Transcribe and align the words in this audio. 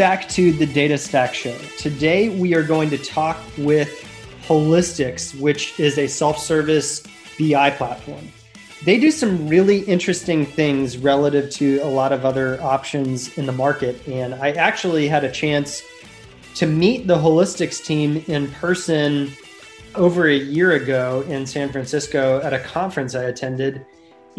back 0.00 0.26
to 0.30 0.50
the 0.52 0.64
Data 0.64 0.96
Stack 0.96 1.34
Show. 1.34 1.54
Today 1.76 2.30
we 2.30 2.54
are 2.54 2.62
going 2.62 2.88
to 2.88 2.96
talk 2.96 3.36
with 3.58 4.02
Holistics, 4.46 5.38
which 5.38 5.78
is 5.78 5.98
a 5.98 6.06
self 6.06 6.38
service 6.38 7.02
BI 7.38 7.68
platform. 7.72 8.26
They 8.82 8.98
do 8.98 9.10
some 9.10 9.46
really 9.46 9.80
interesting 9.80 10.46
things 10.46 10.96
relative 10.96 11.50
to 11.50 11.80
a 11.80 11.90
lot 11.90 12.14
of 12.14 12.24
other 12.24 12.58
options 12.62 13.36
in 13.36 13.44
the 13.44 13.52
market. 13.52 14.08
And 14.08 14.32
I 14.36 14.52
actually 14.52 15.06
had 15.06 15.22
a 15.22 15.30
chance 15.30 15.82
to 16.54 16.64
meet 16.64 17.06
the 17.06 17.16
Holistics 17.16 17.84
team 17.84 18.24
in 18.26 18.50
person 18.52 19.30
over 19.96 20.28
a 20.28 20.34
year 20.34 20.72
ago 20.72 21.26
in 21.28 21.44
San 21.44 21.70
Francisco 21.70 22.40
at 22.40 22.54
a 22.54 22.60
conference 22.60 23.14
I 23.14 23.24
attended. 23.24 23.84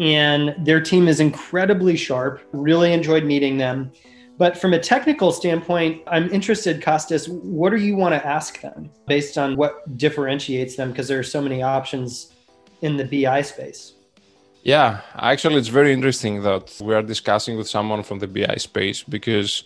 And 0.00 0.56
their 0.58 0.80
team 0.80 1.06
is 1.06 1.20
incredibly 1.20 1.96
sharp, 1.96 2.40
really 2.50 2.92
enjoyed 2.92 3.22
meeting 3.22 3.58
them. 3.58 3.92
But 4.38 4.58
from 4.58 4.72
a 4.72 4.78
technical 4.78 5.30
standpoint, 5.32 6.02
I'm 6.06 6.30
interested, 6.30 6.80
Kostas, 6.80 7.28
what 7.28 7.70
do 7.70 7.76
you 7.76 7.96
want 7.96 8.14
to 8.14 8.26
ask 8.26 8.60
them 8.60 8.90
based 9.06 9.38
on 9.38 9.56
what 9.56 9.96
differentiates 9.96 10.76
them? 10.76 10.90
Because 10.90 11.08
there 11.08 11.18
are 11.18 11.22
so 11.22 11.40
many 11.40 11.62
options 11.62 12.32
in 12.80 12.96
the 12.96 13.04
BI 13.04 13.42
space. 13.42 13.94
Yeah, 14.62 15.00
actually, 15.16 15.56
it's 15.56 15.68
very 15.68 15.92
interesting 15.92 16.42
that 16.42 16.76
we 16.80 16.94
are 16.94 17.02
discussing 17.02 17.56
with 17.56 17.68
someone 17.68 18.02
from 18.02 18.20
the 18.20 18.28
BI 18.28 18.56
space 18.56 19.02
because 19.02 19.64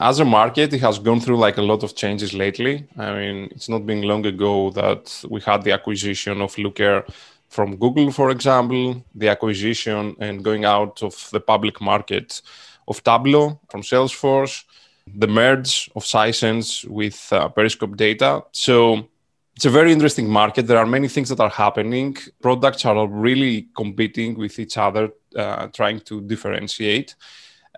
as 0.00 0.20
a 0.20 0.24
market, 0.24 0.72
it 0.72 0.80
has 0.80 0.98
gone 0.98 1.20
through 1.20 1.36
like 1.36 1.58
a 1.58 1.62
lot 1.62 1.82
of 1.82 1.94
changes 1.94 2.32
lately. 2.32 2.86
I 2.96 3.12
mean, 3.14 3.48
it's 3.50 3.68
not 3.68 3.86
been 3.86 4.02
long 4.02 4.24
ago 4.24 4.70
that 4.70 5.24
we 5.28 5.40
had 5.42 5.62
the 5.64 5.72
acquisition 5.72 6.40
of 6.40 6.56
Looker 6.56 7.04
from 7.48 7.76
Google, 7.76 8.10
for 8.10 8.30
example, 8.30 9.04
the 9.14 9.28
acquisition 9.28 10.16
and 10.18 10.42
going 10.42 10.64
out 10.64 11.02
of 11.02 11.28
the 11.30 11.40
public 11.40 11.82
market 11.82 12.40
of 12.88 13.02
Tableau 13.02 13.60
from 13.70 13.82
Salesforce, 13.82 14.64
the 15.06 15.26
merge 15.26 15.90
of 15.96 16.04
Sisense 16.04 16.84
with 16.88 17.32
uh, 17.32 17.48
Periscope 17.48 17.96
data. 17.96 18.44
So 18.52 19.08
it's 19.56 19.64
a 19.64 19.70
very 19.70 19.92
interesting 19.92 20.28
market. 20.28 20.66
There 20.66 20.78
are 20.78 20.86
many 20.86 21.08
things 21.08 21.28
that 21.28 21.40
are 21.40 21.50
happening. 21.50 22.16
Products 22.40 22.84
are 22.84 23.06
really 23.06 23.68
competing 23.76 24.38
with 24.38 24.58
each 24.58 24.76
other, 24.78 25.10
uh, 25.36 25.66
trying 25.68 26.00
to 26.00 26.20
differentiate. 26.22 27.14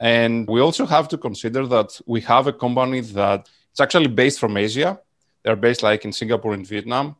And 0.01 0.49
we 0.49 0.61
also 0.61 0.87
have 0.87 1.09
to 1.09 1.19
consider 1.19 1.67
that 1.67 2.01
we 2.07 2.21
have 2.23 2.47
a 2.47 2.53
company 2.53 3.01
that 3.01 3.49
it's 3.71 3.81
actually 3.81 4.09
based 4.09 4.39
from 4.39 4.57
Asia. 4.57 5.01
They're 5.43 5.57
based 5.57 5.83
like 5.83 6.05
in 6.05 6.13
Singapore 6.13 6.55
and 6.55 6.67
Vietnam. 6.67 7.17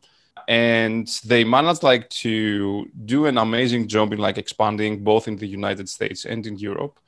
And 0.47 1.09
they 1.25 1.45
managed 1.45 1.83
like 1.83 2.09
to 2.11 2.87
do 3.05 3.27
an 3.27 3.39
amazing 3.39 3.89
job 3.89 4.13
in 4.13 4.19
like 4.19 4.39
expanding 4.39 5.03
both 5.03 5.29
in 5.29 5.37
the 5.37 5.47
United 5.47 5.89
States 5.89 6.25
and 6.25 6.47
in 6.47 6.59
Europe. 6.59 6.99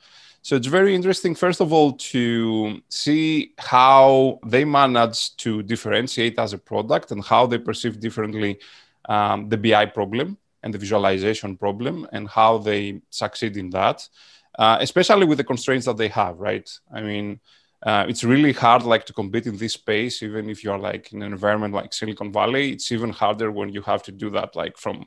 So 0.46 0.54
it's 0.54 0.68
very 0.68 0.94
interesting, 0.94 1.34
first 1.34 1.60
of 1.60 1.72
all, 1.72 1.94
to 2.14 2.80
see 2.88 3.52
how 3.58 4.38
they 4.46 4.64
manage 4.64 5.34
to 5.38 5.60
differentiate 5.64 6.38
as 6.38 6.52
a 6.52 6.58
product 6.58 7.10
and 7.10 7.24
how 7.24 7.46
they 7.46 7.58
perceive 7.58 7.98
differently 7.98 8.60
um, 9.08 9.48
the 9.48 9.56
BI 9.56 9.86
problem 9.86 10.38
and 10.62 10.72
the 10.72 10.78
visualization 10.78 11.56
problem 11.56 12.06
and 12.12 12.28
how 12.28 12.58
they 12.58 13.00
succeed 13.10 13.56
in 13.56 13.70
that, 13.70 14.08
uh, 14.56 14.78
especially 14.80 15.26
with 15.26 15.38
the 15.38 15.42
constraints 15.52 15.86
that 15.86 15.96
they 15.96 16.06
have, 16.06 16.38
right? 16.38 16.70
I 16.94 17.00
mean, 17.00 17.40
uh, 17.82 18.06
it's 18.08 18.22
really 18.22 18.52
hard 18.52 18.84
like 18.84 19.04
to 19.06 19.12
compete 19.12 19.48
in 19.48 19.56
this 19.56 19.72
space 19.72 20.22
even 20.22 20.48
if 20.48 20.62
you're 20.64 20.78
like 20.78 21.12
in 21.12 21.22
an 21.22 21.30
environment 21.30 21.74
like 21.74 21.92
silicon 21.92 22.32
valley 22.32 22.72
it's 22.72 22.90
even 22.90 23.10
harder 23.10 23.52
when 23.52 23.68
you 23.68 23.82
have 23.82 24.02
to 24.02 24.10
do 24.10 24.30
that 24.30 24.56
like 24.56 24.78
from 24.78 25.04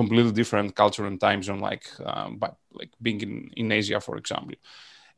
completely 0.00 0.32
different 0.40 0.68
culture 0.82 1.04
and 1.10 1.18
time 1.26 1.42
zone, 1.42 1.62
like 1.70 1.86
um, 2.10 2.30
by, 2.42 2.50
like 2.80 2.92
being 3.06 3.20
in, 3.26 3.34
in 3.60 3.66
Asia, 3.80 4.00
for 4.00 4.16
example. 4.22 4.56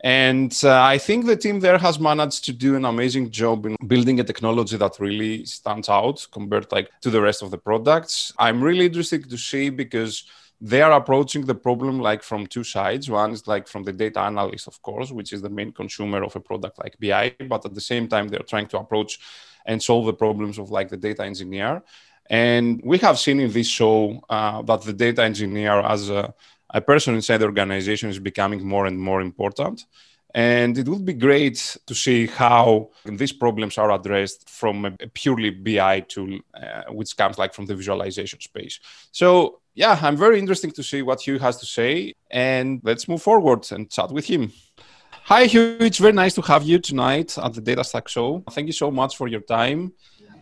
And 0.02 0.52
uh, 0.64 0.82
I 0.94 0.98
think 1.06 1.18
the 1.26 1.36
team 1.44 1.60
there 1.60 1.78
has 1.78 1.96
managed 2.10 2.40
to 2.46 2.52
do 2.52 2.70
an 2.80 2.84
amazing 2.84 3.26
job 3.30 3.66
in 3.66 3.76
building 3.92 4.18
a 4.18 4.24
technology 4.24 4.76
that 4.76 4.94
really 4.98 5.34
stands 5.44 5.88
out 5.88 6.26
compared 6.36 6.66
like 6.76 6.88
to 7.04 7.10
the 7.10 7.22
rest 7.28 7.40
of 7.42 7.50
the 7.52 7.58
products. 7.68 8.14
I'm 8.46 8.60
really 8.68 8.86
interested 8.86 9.30
to 9.30 9.38
see 9.38 9.70
because 9.70 10.14
they 10.70 10.82
are 10.86 10.94
approaching 11.00 11.42
the 11.46 11.54
problem 11.68 11.94
like 12.08 12.22
from 12.30 12.40
two 12.54 12.64
sides. 12.76 13.04
One 13.08 13.32
is 13.36 13.46
like 13.54 13.66
from 13.72 13.82
the 13.84 13.92
data 14.04 14.20
analyst, 14.20 14.66
of 14.72 14.76
course, 14.88 15.10
which 15.18 15.32
is 15.32 15.40
the 15.42 15.54
main 15.58 15.70
consumer 15.80 16.20
of 16.24 16.34
a 16.34 16.40
product 16.40 16.78
like 16.82 16.98
BI, 17.02 17.26
but 17.52 17.64
at 17.68 17.74
the 17.74 17.86
same 17.92 18.06
time 18.08 18.26
they're 18.28 18.50
trying 18.52 18.68
to 18.72 18.78
approach 18.78 19.12
and 19.66 19.80
solve 19.80 20.06
the 20.06 20.20
problems 20.24 20.58
of 20.58 20.70
like 20.76 20.88
the 20.88 21.02
data 21.08 21.22
engineer. 21.24 21.82
And 22.30 22.80
we 22.84 22.98
have 22.98 23.18
seen 23.18 23.40
in 23.40 23.52
this 23.52 23.66
show 23.66 24.24
uh, 24.28 24.62
that 24.62 24.82
the 24.82 24.92
data 24.92 25.22
engineer 25.22 25.80
as 25.80 26.08
a, 26.10 26.32
a 26.70 26.80
person 26.80 27.14
inside 27.14 27.38
the 27.38 27.46
organization 27.46 28.10
is 28.10 28.18
becoming 28.18 28.66
more 28.66 28.86
and 28.86 28.98
more 28.98 29.20
important. 29.20 29.84
And 30.34 30.78
it 30.78 30.88
would 30.88 31.04
be 31.04 31.12
great 31.12 31.76
to 31.86 31.94
see 31.94 32.26
how 32.26 32.90
these 33.04 33.32
problems 33.32 33.76
are 33.76 33.92
addressed 33.92 34.48
from 34.48 34.86
a 34.86 34.90
purely 35.08 35.50
BI 35.50 36.00
tool, 36.00 36.38
uh, 36.54 36.84
which 36.90 37.14
comes 37.16 37.36
like 37.36 37.52
from 37.52 37.66
the 37.66 37.74
visualization 37.74 38.40
space. 38.40 38.80
So, 39.10 39.60
yeah, 39.74 39.98
I'm 40.00 40.16
very 40.16 40.38
interested 40.38 40.74
to 40.74 40.82
see 40.82 41.02
what 41.02 41.20
Huy 41.20 41.38
has 41.38 41.58
to 41.58 41.66
say. 41.66 42.14
And 42.30 42.80
let's 42.82 43.08
move 43.08 43.22
forward 43.22 43.70
and 43.72 43.90
chat 43.90 44.10
with 44.10 44.24
him. 44.24 44.52
Hi, 45.24 45.46
Huy. 45.46 45.76
It's 45.80 45.98
very 45.98 46.12
nice 46.14 46.34
to 46.34 46.42
have 46.42 46.62
you 46.64 46.78
tonight 46.78 47.36
at 47.36 47.52
the 47.52 47.60
Data 47.60 47.84
Stack 47.84 48.08
Show. 48.08 48.42
Thank 48.50 48.66
you 48.68 48.72
so 48.72 48.90
much 48.90 49.16
for 49.16 49.28
your 49.28 49.42
time. 49.42 49.92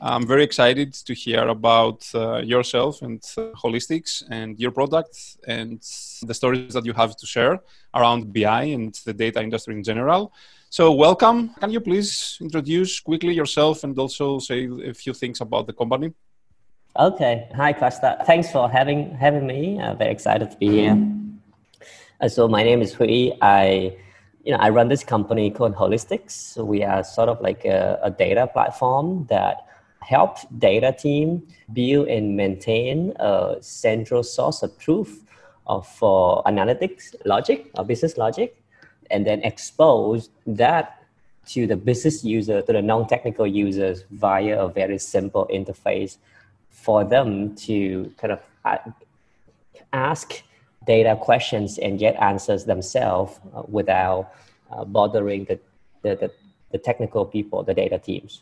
I'm 0.03 0.27
very 0.27 0.43
excited 0.43 0.95
to 0.95 1.13
hear 1.13 1.49
about 1.49 2.09
uh, 2.15 2.39
yourself 2.39 3.03
and 3.03 3.23
uh, 3.37 3.51
Holistics 3.53 4.23
and 4.31 4.59
your 4.59 4.71
product 4.71 5.37
and 5.47 5.79
the 6.23 6.33
stories 6.33 6.73
that 6.73 6.87
you 6.87 6.95
have 6.95 7.17
to 7.17 7.27
share 7.27 7.61
around 7.95 8.33
BI 8.33 8.63
and 8.63 8.95
the 9.05 9.13
data 9.13 9.43
industry 9.43 9.75
in 9.75 9.83
general. 9.83 10.33
So, 10.71 10.93
welcome. 10.93 11.51
Can 11.61 11.71
you 11.71 11.81
please 11.81 12.39
introduce 12.41 12.99
quickly 13.01 13.35
yourself 13.35 13.85
and 13.85 13.99
also 13.99 14.39
say 14.39 14.71
a 14.87 14.95
few 14.95 15.13
things 15.13 15.43
about 15.43 15.67
the 15.67 15.75
company? 15.75 16.15
Okay. 16.99 17.49
Hi, 17.55 17.75
Costa. 17.75 18.23
Thanks 18.25 18.51
for 18.51 18.71
having 18.71 19.15
having 19.17 19.47
me. 19.47 19.81
I'm 19.81 19.99
very 19.99 20.13
excited 20.13 20.51
to 20.51 20.57
be 20.57 20.69
here. 20.69 20.97
Uh, 22.21 22.29
so, 22.29 22.49
my 22.49 22.63
name 22.63 22.81
is 22.81 22.95
Huy. 22.95 23.37
I 23.43 23.97
you 24.45 24.53
know, 24.53 24.59
I 24.59 24.71
run 24.71 24.89
this 24.89 25.05
company 25.05 25.51
called 25.51 25.75
Holistics. 25.75 26.31
So 26.31 26.65
we 26.65 26.83
are 26.83 27.05
sort 27.05 27.29
of 27.29 27.43
like 27.43 27.67
a, 27.67 27.99
a 28.03 28.11
data 28.11 28.47
platform 28.47 29.27
that 29.29 29.67
help 30.03 30.39
data 30.59 30.93
team 30.93 31.47
build 31.73 32.09
and 32.09 32.37
maintain 32.37 33.13
a 33.17 33.57
central 33.61 34.23
source 34.23 34.63
of 34.63 34.77
truth 34.79 35.25
of, 35.67 35.87
for 35.87 36.43
analytics 36.45 37.15
logic 37.25 37.71
or 37.75 37.85
business 37.85 38.17
logic, 38.17 38.61
and 39.11 39.27
then 39.27 39.43
expose 39.43 40.31
that 40.47 41.03
to 41.47 41.67
the 41.67 41.77
business 41.77 42.25
user, 42.25 42.63
to 42.63 42.73
the 42.73 42.83
non-technical 42.83 43.47
users 43.47 44.05
via 44.11 44.65
a 44.65 44.69
very 44.69 44.99
simple 44.99 45.49
interface 45.53 46.17
for 46.69 47.05
them 47.05 47.55
to 47.57 48.13
kind 48.17 48.33
of 48.33 48.41
uh, 48.65 48.79
ask 49.93 50.43
data 50.87 51.17
questions 51.21 51.79
and 51.79 51.99
get 51.99 52.15
answers 52.17 52.65
themselves 52.65 53.39
uh, 53.55 53.63
without 53.69 54.33
uh, 54.71 54.85
bothering 54.85 55.45
the, 55.45 55.59
the, 56.03 56.17
the, 56.17 56.31
the 56.71 56.79
technical 56.79 57.25
people, 57.25 57.63
the 57.63 57.75
data 57.75 57.99
teams 57.99 58.41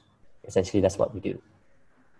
essentially 0.48 0.80
that's 0.80 0.98
what 0.98 1.14
we 1.14 1.20
do. 1.20 1.40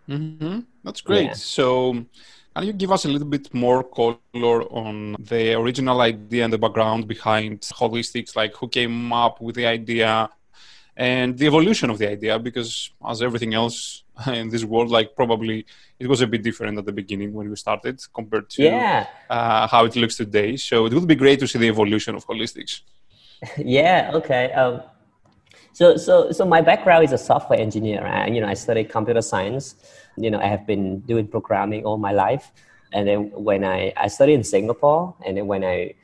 Mm-hmm. 0.08 0.60
that's 0.84 1.02
great. 1.02 1.24
Yeah. 1.24 1.32
so 1.34 2.06
can 2.54 2.66
you 2.66 2.72
give 2.72 2.90
us 2.90 3.04
a 3.04 3.08
little 3.08 3.28
bit 3.28 3.52
more 3.54 3.84
color 3.84 4.62
on 4.84 5.16
the 5.18 5.54
original 5.54 6.00
idea 6.00 6.44
and 6.44 6.52
the 6.52 6.58
background 6.58 7.06
behind 7.06 7.60
holistics? 7.60 8.34
Like 8.34 8.54
who 8.56 8.68
came 8.68 9.12
up 9.12 9.40
with 9.40 9.54
the 9.56 9.66
idea 9.66 10.30
and 10.96 11.38
the 11.38 11.46
evolution 11.46 11.90
of 11.90 11.98
the 11.98 12.10
idea? 12.10 12.38
Because 12.38 12.90
as 13.06 13.22
everything 13.22 13.54
else 13.54 14.02
in 14.26 14.48
this 14.48 14.64
world 14.64 14.90
like 14.90 15.14
probably 15.14 15.66
it 16.00 16.08
was 16.08 16.20
a 16.20 16.26
bit 16.26 16.42
different 16.42 16.78
at 16.78 16.84
the 16.84 16.92
beginning 16.92 17.32
when 17.32 17.48
we 17.48 17.56
started 17.56 18.00
compared 18.12 18.50
to 18.50 18.62
yeah. 18.64 19.06
uh, 19.30 19.68
how 19.68 19.84
it 19.84 19.94
looks 19.94 20.16
today. 20.16 20.56
So 20.56 20.86
it 20.86 20.92
would 20.92 21.06
be 21.06 21.14
great 21.14 21.38
to 21.40 21.46
see 21.46 21.58
the 21.58 21.68
evolution 21.68 22.14
of 22.14 22.26
holistics. 22.26 22.80
Yeah 23.56 24.10
okay. 24.14 24.50
Um, 24.52 24.82
so, 25.78 25.96
so, 25.96 26.32
so 26.32 26.44
my 26.44 26.60
background 26.60 27.04
is 27.04 27.12
a 27.12 27.18
software 27.18 27.60
engineer. 27.60 28.04
And, 28.04 28.34
you 28.34 28.40
know, 28.40 28.48
I 28.48 28.54
studied 28.54 28.88
computer 28.90 29.22
science. 29.22 29.76
You 30.16 30.28
know, 30.28 30.40
I 30.40 30.46
have 30.46 30.66
been 30.66 30.98
doing 31.02 31.28
programming 31.28 31.84
all 31.84 31.98
my 31.98 32.10
life. 32.10 32.50
And 32.92 33.06
then 33.06 33.30
when 33.30 33.62
I, 33.62 33.92
I 33.96 34.08
studied 34.08 34.34
in 34.34 34.42
Singapore, 34.42 35.14
and 35.24 35.36
then 35.36 35.46
when 35.46 35.62
I, 35.62 35.94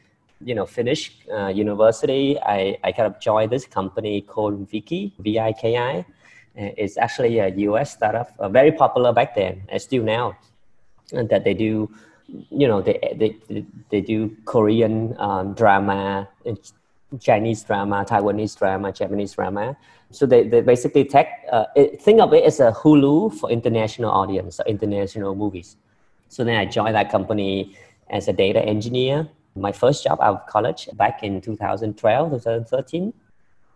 you 0.41 0.55
know, 0.55 0.65
finished 0.65 1.25
uh, 1.29 1.49
university, 1.49 2.39
I, 2.41 2.79
I 2.85 2.93
kind 2.93 3.13
of 3.13 3.19
joined 3.19 3.51
this 3.51 3.67
company 3.67 4.21
called 4.21 4.71
Viki, 4.71 5.11
V-I-K-I. 5.19 6.07
It's 6.55 6.97
actually 6.97 7.41
a 7.41 7.49
US 7.49 7.95
startup, 7.95 8.33
uh, 8.39 8.49
very 8.49 8.71
popular 8.71 9.13
back 9.13 9.35
then, 9.35 9.65
and 9.69 9.83
still 9.83 10.05
now. 10.05 10.39
And 11.13 11.29
that 11.31 11.43
they 11.43 11.55
do, 11.55 11.91
you 12.29 12.69
know, 12.69 12.81
they, 12.81 13.01
they, 13.17 13.67
they 13.91 14.01
do 14.03 14.37
Korean 14.45 15.17
um, 15.19 15.53
drama, 15.55 16.29
Chinese 17.21 17.63
drama, 17.63 18.05
Taiwanese 18.09 18.59
drama, 18.59 18.93
Japanese 18.93 19.33
drama. 19.33 19.77
So 20.11 20.27
they, 20.27 20.47
they 20.47 20.61
basically 20.61 21.05
take, 21.05 21.29
uh, 21.51 21.67
it, 21.75 22.01
think 22.01 22.21
of 22.21 22.33
it 22.33 22.45
as 22.45 22.61
a 22.61 22.73
Hulu 22.73 23.35
for 23.35 23.51
international 23.51 24.11
audience, 24.11 24.61
international 24.67 25.35
movies. 25.35 25.77
So 26.29 26.45
then 26.45 26.57
I 26.57 26.65
joined 26.67 26.95
that 26.95 27.11
company 27.11 27.77
as 28.11 28.29
a 28.29 28.33
data 28.33 28.61
engineer. 28.63 29.29
My 29.57 29.73
first 29.73 30.05
job 30.05 30.19
out 30.21 30.35
of 30.35 30.47
college 30.47 30.89
back 30.95 31.23
in 31.23 31.41
2012, 31.41 32.31
2013. 32.31 33.13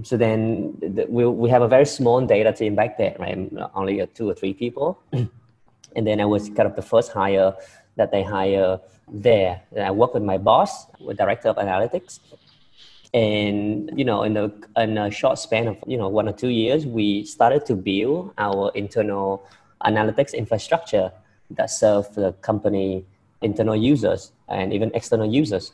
So 0.02 0.16
then 0.16 0.76
the, 0.80 1.06
we, 1.08 1.26
we 1.26 1.50
have 1.50 1.62
a 1.62 1.68
very 1.68 1.86
small 1.86 2.24
data 2.24 2.52
team 2.52 2.74
back 2.74 2.98
there, 2.98 3.16
right? 3.18 3.36
Only 3.74 4.06
two 4.14 4.28
or 4.28 4.34
three 4.34 4.54
people. 4.54 5.00
and 5.12 6.06
then 6.06 6.20
I 6.20 6.24
was 6.24 6.48
kind 6.48 6.68
of 6.68 6.76
the 6.76 6.82
first 6.82 7.12
hire 7.12 7.54
that 7.96 8.12
they 8.12 8.22
hire 8.22 8.78
there. 9.10 9.60
And 9.74 9.84
I 9.84 9.90
worked 9.90 10.14
with 10.14 10.22
my 10.22 10.38
boss, 10.38 10.86
with 11.00 11.16
director 11.16 11.48
of 11.48 11.56
analytics. 11.56 12.20
And 13.14 13.90
you 13.96 14.04
know, 14.04 14.22
in 14.22 14.36
a 14.36 14.52
in 14.76 14.98
a 14.98 15.10
short 15.10 15.38
span 15.38 15.68
of 15.68 15.76
you 15.86 15.96
know 15.96 16.08
one 16.08 16.28
or 16.28 16.32
two 16.32 16.48
years, 16.48 16.86
we 16.86 17.24
started 17.24 17.64
to 17.66 17.74
build 17.74 18.32
our 18.36 18.70
internal 18.74 19.46
analytics 19.84 20.34
infrastructure 20.34 21.10
that 21.50 21.70
serve 21.70 22.14
the 22.14 22.32
company 22.42 23.06
internal 23.40 23.76
users 23.76 24.32
and 24.48 24.72
even 24.72 24.90
external 24.94 25.26
users. 25.26 25.72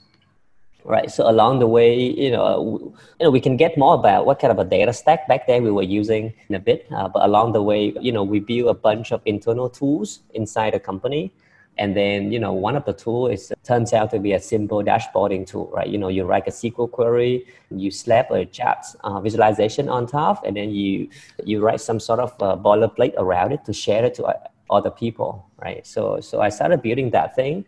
Right 0.85 1.11
so 1.11 1.29
along 1.31 1.61
the 1.61 1.67
way 1.67 1.97
you 1.99 2.31
know 2.31 2.95
you 3.19 3.25
know 3.25 3.31
we 3.31 3.41
can 3.41 3.57
get 3.57 3.79
more 3.79 3.95
about 3.95 4.27
what 4.27 4.39
kind 4.39 4.53
of 4.53 4.59
a 4.59 4.69
data 4.69 4.93
stack 4.93 5.27
back 5.27 5.47
then 5.47 5.65
we 5.65 5.71
were 5.71 5.83
using 5.83 6.35
in 6.51 6.55
a 6.55 6.59
bit 6.59 6.87
uh, 6.93 7.09
but 7.09 7.25
along 7.25 7.53
the 7.53 7.63
way 7.63 7.95
you 8.03 8.13
know 8.13 8.23
we 8.23 8.39
build 8.39 8.69
a 8.69 8.75
bunch 8.75 9.11
of 9.11 9.23
internal 9.25 9.71
tools 9.71 10.21
inside 10.35 10.75
the 10.75 10.79
company 10.79 11.33
and 11.77 11.97
then 11.97 12.31
you 12.31 12.39
know 12.39 12.53
one 12.53 12.77
of 12.77 12.85
the 12.85 12.93
tools 12.93 13.33
is 13.33 13.53
turns 13.65 13.93
out 13.93 14.11
to 14.11 14.19
be 14.19 14.33
a 14.33 14.41
simple 14.41 14.83
dashboarding 14.83 15.47
tool 15.47 15.71
right 15.75 15.89
you 15.89 15.99
know 15.99 16.09
you 16.09 16.25
write 16.25 16.47
a 16.47 16.51
sql 16.51 16.91
query 16.91 17.47
you 17.71 17.91
slap 17.91 18.31
a 18.31 18.45
chat 18.47 18.87
uh, 19.03 19.21
visualization 19.21 19.89
on 19.89 20.07
top 20.07 20.45
and 20.47 20.57
then 20.57 20.71
you 20.71 21.09
you 21.45 21.61
write 21.61 21.81
some 21.81 21.99
sort 21.99 22.21
of 22.21 22.31
uh, 22.41 22.57
boilerplate 22.57 23.15
around 23.19 23.53
it 23.53 23.65
to 23.65 23.73
share 23.73 24.05
it 24.05 24.15
to 24.15 24.25
uh, 24.25 24.35
other 24.71 24.91
people 24.91 25.45
right 25.63 25.87
so 25.87 26.21
so 26.21 26.41
i 26.41 26.49
started 26.49 26.81
building 26.81 27.11
that 27.11 27.35
thing 27.35 27.65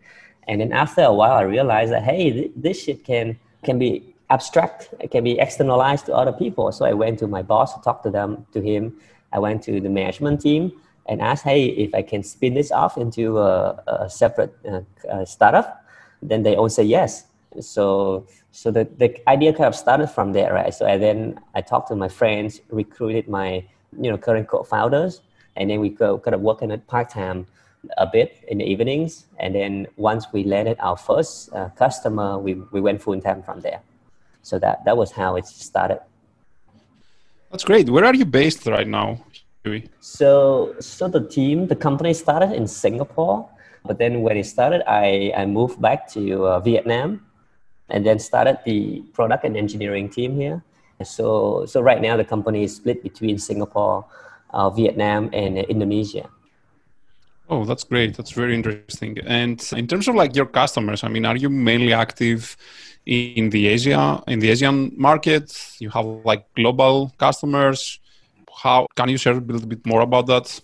and 0.47 0.61
then 0.61 0.71
after 0.71 1.01
a 1.01 1.13
while, 1.13 1.33
I 1.33 1.41
realized 1.41 1.91
that 1.91 2.03
hey, 2.03 2.31
th- 2.31 2.51
this 2.55 2.81
shit 2.83 3.03
can 3.03 3.37
can 3.63 3.77
be 3.77 4.15
abstract. 4.29 4.89
It 4.99 5.11
can 5.11 5.23
be 5.23 5.39
externalized 5.39 6.05
to 6.07 6.13
other 6.15 6.31
people. 6.31 6.71
So 6.71 6.85
I 6.85 6.93
went 6.93 7.19
to 7.19 7.27
my 7.27 7.41
boss, 7.41 7.79
talked 7.81 8.03
to 8.03 8.09
them, 8.09 8.45
to 8.53 8.61
him. 8.61 8.99
I 9.33 9.39
went 9.39 9.61
to 9.63 9.81
the 9.81 9.89
management 9.89 10.41
team 10.41 10.71
and 11.07 11.21
asked, 11.21 11.43
hey, 11.43 11.65
if 11.65 11.93
I 11.95 12.01
can 12.01 12.23
spin 12.23 12.53
this 12.53 12.71
off 12.71 12.97
into 12.97 13.39
a, 13.39 13.81
a 13.87 14.09
separate 14.09 14.55
uh, 14.69 14.81
uh, 15.09 15.25
startup. 15.25 15.83
Then 16.21 16.43
they 16.43 16.55
all 16.55 16.69
say 16.69 16.83
yes. 16.83 17.25
So 17.59 18.25
so 18.51 18.71
the, 18.71 18.87
the 18.97 19.09
idea 19.29 19.53
kind 19.53 19.65
of 19.65 19.75
started 19.75 20.07
from 20.07 20.33
there, 20.33 20.53
right? 20.53 20.73
So 20.73 20.87
I 20.87 20.97
then 20.97 21.39
I 21.53 21.61
talked 21.61 21.89
to 21.89 21.95
my 21.95 22.07
friends, 22.07 22.61
recruited 22.69 23.27
my 23.27 23.63
you 23.99 24.09
know 24.09 24.17
current 24.17 24.47
co-founders, 24.47 25.21
and 25.55 25.69
then 25.69 25.79
we 25.79 25.89
go 25.89 26.17
kind 26.17 26.35
of 26.35 26.41
working 26.41 26.71
at 26.71 26.87
part 26.87 27.09
time 27.09 27.47
a 27.97 28.07
bit 28.07 28.43
in 28.47 28.57
the 28.57 28.65
evenings. 28.65 29.25
And 29.39 29.55
then 29.55 29.87
once 29.95 30.27
we 30.33 30.43
landed 30.43 30.77
our 30.79 30.97
first 30.97 31.53
uh, 31.53 31.69
customer, 31.69 32.37
we, 32.37 32.55
we 32.71 32.81
went 32.81 33.01
full 33.01 33.19
time 33.21 33.43
from 33.43 33.61
there. 33.61 33.81
So 34.41 34.59
that, 34.59 34.83
that 34.85 34.97
was 34.97 35.11
how 35.11 35.35
it 35.35 35.45
started. 35.45 35.99
That's 37.51 37.63
great. 37.63 37.89
Where 37.89 38.05
are 38.05 38.15
you 38.15 38.25
based 38.25 38.65
right 38.65 38.87
now, 38.87 39.23
So, 39.99 40.75
so 40.79 41.07
the 41.07 41.27
team, 41.27 41.67
the 41.67 41.75
company 41.75 42.13
started 42.13 42.53
in 42.53 42.67
Singapore. 42.67 43.49
But 43.85 43.97
then 43.99 44.21
when 44.21 44.37
it 44.37 44.45
started, 44.45 44.83
I, 44.89 45.31
I 45.35 45.45
moved 45.45 45.81
back 45.81 46.07
to 46.13 46.45
uh, 46.45 46.59
Vietnam 46.59 47.25
and 47.89 48.05
then 48.05 48.19
started 48.19 48.59
the 48.65 49.01
product 49.13 49.45
and 49.45 49.55
engineering 49.55 50.09
team 50.09 50.35
here. 50.35 50.61
So, 51.03 51.65
so 51.65 51.81
right 51.81 52.01
now 52.01 52.17
the 52.17 52.25
company 52.25 52.63
is 52.63 52.75
split 52.75 53.03
between 53.03 53.37
Singapore, 53.37 54.05
uh, 54.51 54.69
Vietnam, 54.69 55.29
and 55.31 55.57
uh, 55.57 55.61
Indonesia. 55.69 56.29
Oh, 57.49 57.63
that's 57.63 57.83
great. 57.85 58.17
That's 58.17 58.31
very 58.31 58.53
interesting. 58.53 59.17
And 59.25 59.63
in 59.71 59.87
terms 59.87 60.07
of 60.07 60.15
like 60.15 60.35
your 60.35 60.47
customers, 60.47 61.03
I 61.03 61.07
mean, 61.07 61.25
are 61.25 61.37
you 61.37 61.49
mainly 61.49 61.93
active 61.93 62.57
in 63.05 63.49
the 63.51 63.67
Asia 63.67 64.21
in 64.27 64.39
the 64.39 64.49
Asian 64.49 64.91
market? 64.97 65.55
You 65.79 65.89
have 65.91 66.05
like 66.25 66.43
global 66.55 67.13
customers. 67.17 67.99
How 68.63 68.87
can 68.95 69.09
you 69.09 69.17
share 69.17 69.33
a 69.33 69.39
little 69.39 69.67
bit 69.67 69.85
more 69.85 70.01
about 70.01 70.27
that? 70.27 70.59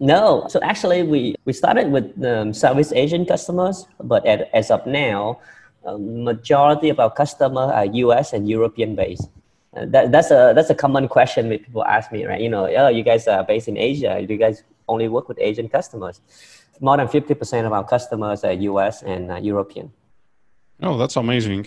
No. 0.00 0.46
So 0.48 0.58
actually, 0.62 1.02
we 1.02 1.34
we 1.44 1.52
started 1.52 1.92
with 1.92 2.06
um, 2.24 2.52
Southeast 2.52 2.92
Asian 2.94 3.24
customers, 3.26 3.86
but 4.02 4.26
at, 4.26 4.48
as 4.52 4.70
of 4.70 4.86
now, 4.86 5.38
a 5.84 5.98
majority 5.98 6.88
of 6.88 6.98
our 6.98 7.10
customers 7.10 7.70
are 7.70 7.86
U.S. 8.08 8.32
and 8.32 8.48
European 8.48 8.96
based. 8.96 9.28
Uh, 9.76 9.86
that, 9.86 10.12
that's 10.12 10.30
a 10.30 10.52
that's 10.54 10.70
a 10.70 10.74
common 10.74 11.08
question 11.08 11.48
that 11.50 11.62
people 11.64 11.84
ask 11.84 12.10
me, 12.10 12.24
right? 12.24 12.40
You 12.40 12.48
know, 12.48 12.66
oh, 12.66 12.88
you 12.88 13.02
guys 13.02 13.28
are 13.28 13.44
based 13.44 13.68
in 13.68 13.76
Asia. 13.76 14.24
Do 14.26 14.32
you 14.32 14.40
guys 14.40 14.64
only 14.88 15.08
work 15.08 15.28
with 15.28 15.38
Asian 15.40 15.68
customers. 15.68 16.20
More 16.80 16.96
than 16.96 17.08
50% 17.08 17.66
of 17.66 17.72
our 17.72 17.84
customers 17.84 18.44
are 18.44 18.52
US 18.52 19.02
and 19.02 19.30
uh, 19.30 19.36
European. 19.36 19.92
Oh, 20.82 20.98
that's 20.98 21.14
amazing. 21.16 21.66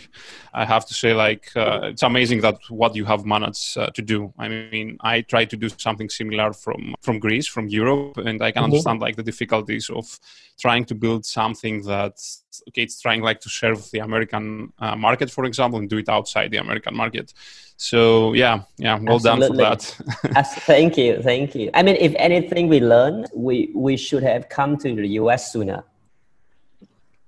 I 0.53 0.65
have 0.65 0.85
to 0.85 0.93
say, 0.93 1.13
like, 1.13 1.49
uh, 1.55 1.79
it's 1.83 2.03
amazing 2.03 2.41
that 2.41 2.57
what 2.69 2.93
you 2.93 3.05
have 3.05 3.25
managed 3.25 3.77
uh, 3.77 3.87
to 3.91 4.01
do. 4.01 4.33
I 4.37 4.49
mean, 4.49 4.97
I 4.99 5.21
try 5.21 5.45
to 5.45 5.55
do 5.55 5.69
something 5.69 6.09
similar 6.09 6.51
from 6.51 6.93
from 7.01 7.19
Greece, 7.19 7.47
from 7.47 7.69
Europe, 7.69 8.17
and 8.17 8.41
I 8.41 8.51
can 8.51 8.63
mm-hmm. 8.63 8.65
understand 8.65 8.99
like 8.99 9.15
the 9.15 9.23
difficulties 9.23 9.89
of 9.89 10.19
trying 10.59 10.83
to 10.85 10.95
build 10.95 11.25
something 11.25 11.83
that 11.83 12.19
okay, 12.67 12.83
it's 12.83 12.99
trying 12.99 13.21
like 13.21 13.39
to 13.41 13.49
serve 13.49 13.89
the 13.91 13.99
American 13.99 14.73
uh, 14.79 14.95
market, 14.97 15.31
for 15.31 15.45
example, 15.45 15.79
and 15.79 15.89
do 15.89 15.99
it 15.99 16.09
outside 16.09 16.51
the 16.51 16.57
American 16.57 16.95
market. 16.95 17.33
So 17.77 18.33
yeah, 18.33 18.63
yeah, 18.77 18.99
well 18.99 19.15
Absolutely. 19.15 19.63
done 19.63 19.77
for 19.77 20.27
that. 20.33 20.45
thank 20.65 20.97
you, 20.97 21.21
thank 21.21 21.55
you. 21.55 21.69
I 21.73 21.81
mean, 21.81 21.95
if 21.95 22.13
anything 22.17 22.67
we 22.67 22.81
learn, 22.81 23.25
we 23.33 23.71
we 23.73 23.95
should 23.95 24.23
have 24.23 24.49
come 24.49 24.75
to 24.79 24.93
the 24.93 25.07
U.S. 25.21 25.53
sooner. 25.53 25.85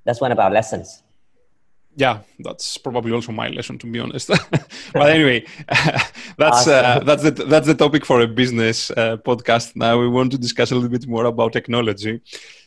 That's 0.04 0.20
one 0.20 0.34
of 0.34 0.40
our 0.40 0.52
lessons 0.52 1.04
yeah, 1.96 2.20
that's 2.40 2.78
probably 2.78 3.12
also 3.12 3.32
my 3.32 3.50
lesson, 3.50 3.78
to 3.80 3.88
be 3.88 4.00
honest. 4.00 4.28
but 4.94 5.10
anyway, 5.10 5.46
that's 6.38 6.68
uh, 6.68 7.02
that's 7.04 7.24
the 7.24 7.32
that's 7.32 7.68
the 7.68 7.76
topic 7.76 8.06
for 8.06 8.22
a 8.22 8.28
business 8.28 8.92
uh, 8.92 9.18
podcast. 9.18 9.76
Now 9.76 10.00
we 10.00 10.08
want 10.08 10.32
to 10.32 10.38
discuss 10.38 10.72
a 10.72 10.76
little 10.76 10.90
bit 10.90 11.08
more 11.08 11.26
about 11.26 11.54
technology. 11.54 12.22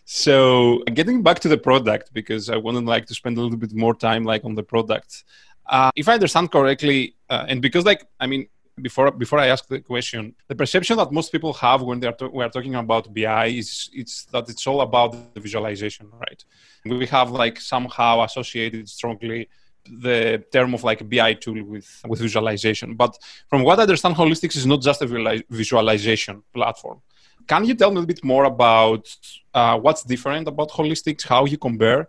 So 0.05 0.83
getting 0.93 1.23
back 1.23 1.41
to 1.41 1.49
the 1.49 1.57
product, 1.57 2.13
because 2.13 2.51
I 2.51 2.57
wouldn't 2.57 2.87
like 2.87 3.07
to 3.07 3.15
spend 3.15 3.39
a 3.39 3.41
little 3.41 3.59
bit 3.59 3.73
more 3.73 3.95
time 3.95 4.25
like 4.25 4.45
on 4.45 4.55
the 4.55 4.63
product. 4.63 5.25
Uh, 5.67 5.91
if 5.97 6.09
I 6.09 6.15
understand 6.15 6.51
correctly, 6.51 7.15
uh, 7.31 7.47
and 7.49 7.63
because 7.63 7.85
like 7.85 8.05
I 8.21 8.27
mean, 8.27 8.49
before 8.81 9.11
before 9.11 9.39
I 9.39 9.49
ask 9.49 9.67
the 9.69 9.81
question, 9.81 10.35
the 10.49 10.55
perception 10.55 10.97
that 10.97 11.13
most 11.13 11.31
people 11.31 11.53
have 11.55 11.83
when 11.83 12.01
they're 12.01 12.13
to- 12.13 12.29
we 12.29 12.43
are 12.43 12.49
talking 12.49 12.75
about 12.75 13.13
BI 13.13 13.47
is 13.47 13.91
it's 13.93 14.25
that 14.27 14.49
it's 14.49 14.67
all 14.67 14.81
about 14.81 15.35
the 15.35 15.41
visualization, 15.41 16.09
right? 16.27 16.45
We 16.85 17.07
have 17.07 17.31
like 17.31 17.61
somehow 17.61 18.23
associated 18.23 18.89
strongly 18.89 19.49
the 19.85 20.43
term 20.53 20.75
of 20.75 20.85
like 20.85 21.09
BI 21.09 21.35
tool 21.35 21.63
with 21.65 21.89
with 22.07 22.21
visualization. 22.21 22.95
But 22.95 23.19
from 23.51 23.63
what 23.63 23.79
I 23.79 23.83
understand, 23.83 24.15
Holistics 24.17 24.57
is 24.57 24.67
not 24.67 24.81
just 24.81 25.03
a 25.03 25.43
visualization 25.51 26.43
platform. 26.55 27.01
Can 27.47 27.65
you 27.65 27.75
tell 27.75 27.91
me 27.91 28.01
a 28.03 28.07
bit 28.07 28.23
more 28.25 28.45
about 28.45 29.05
uh, 29.53 29.77
what's 29.79 30.03
different 30.05 30.49
about 30.49 30.71
Holistics? 30.71 31.27
How 31.27 31.45
you 31.45 31.59
compare 31.59 32.09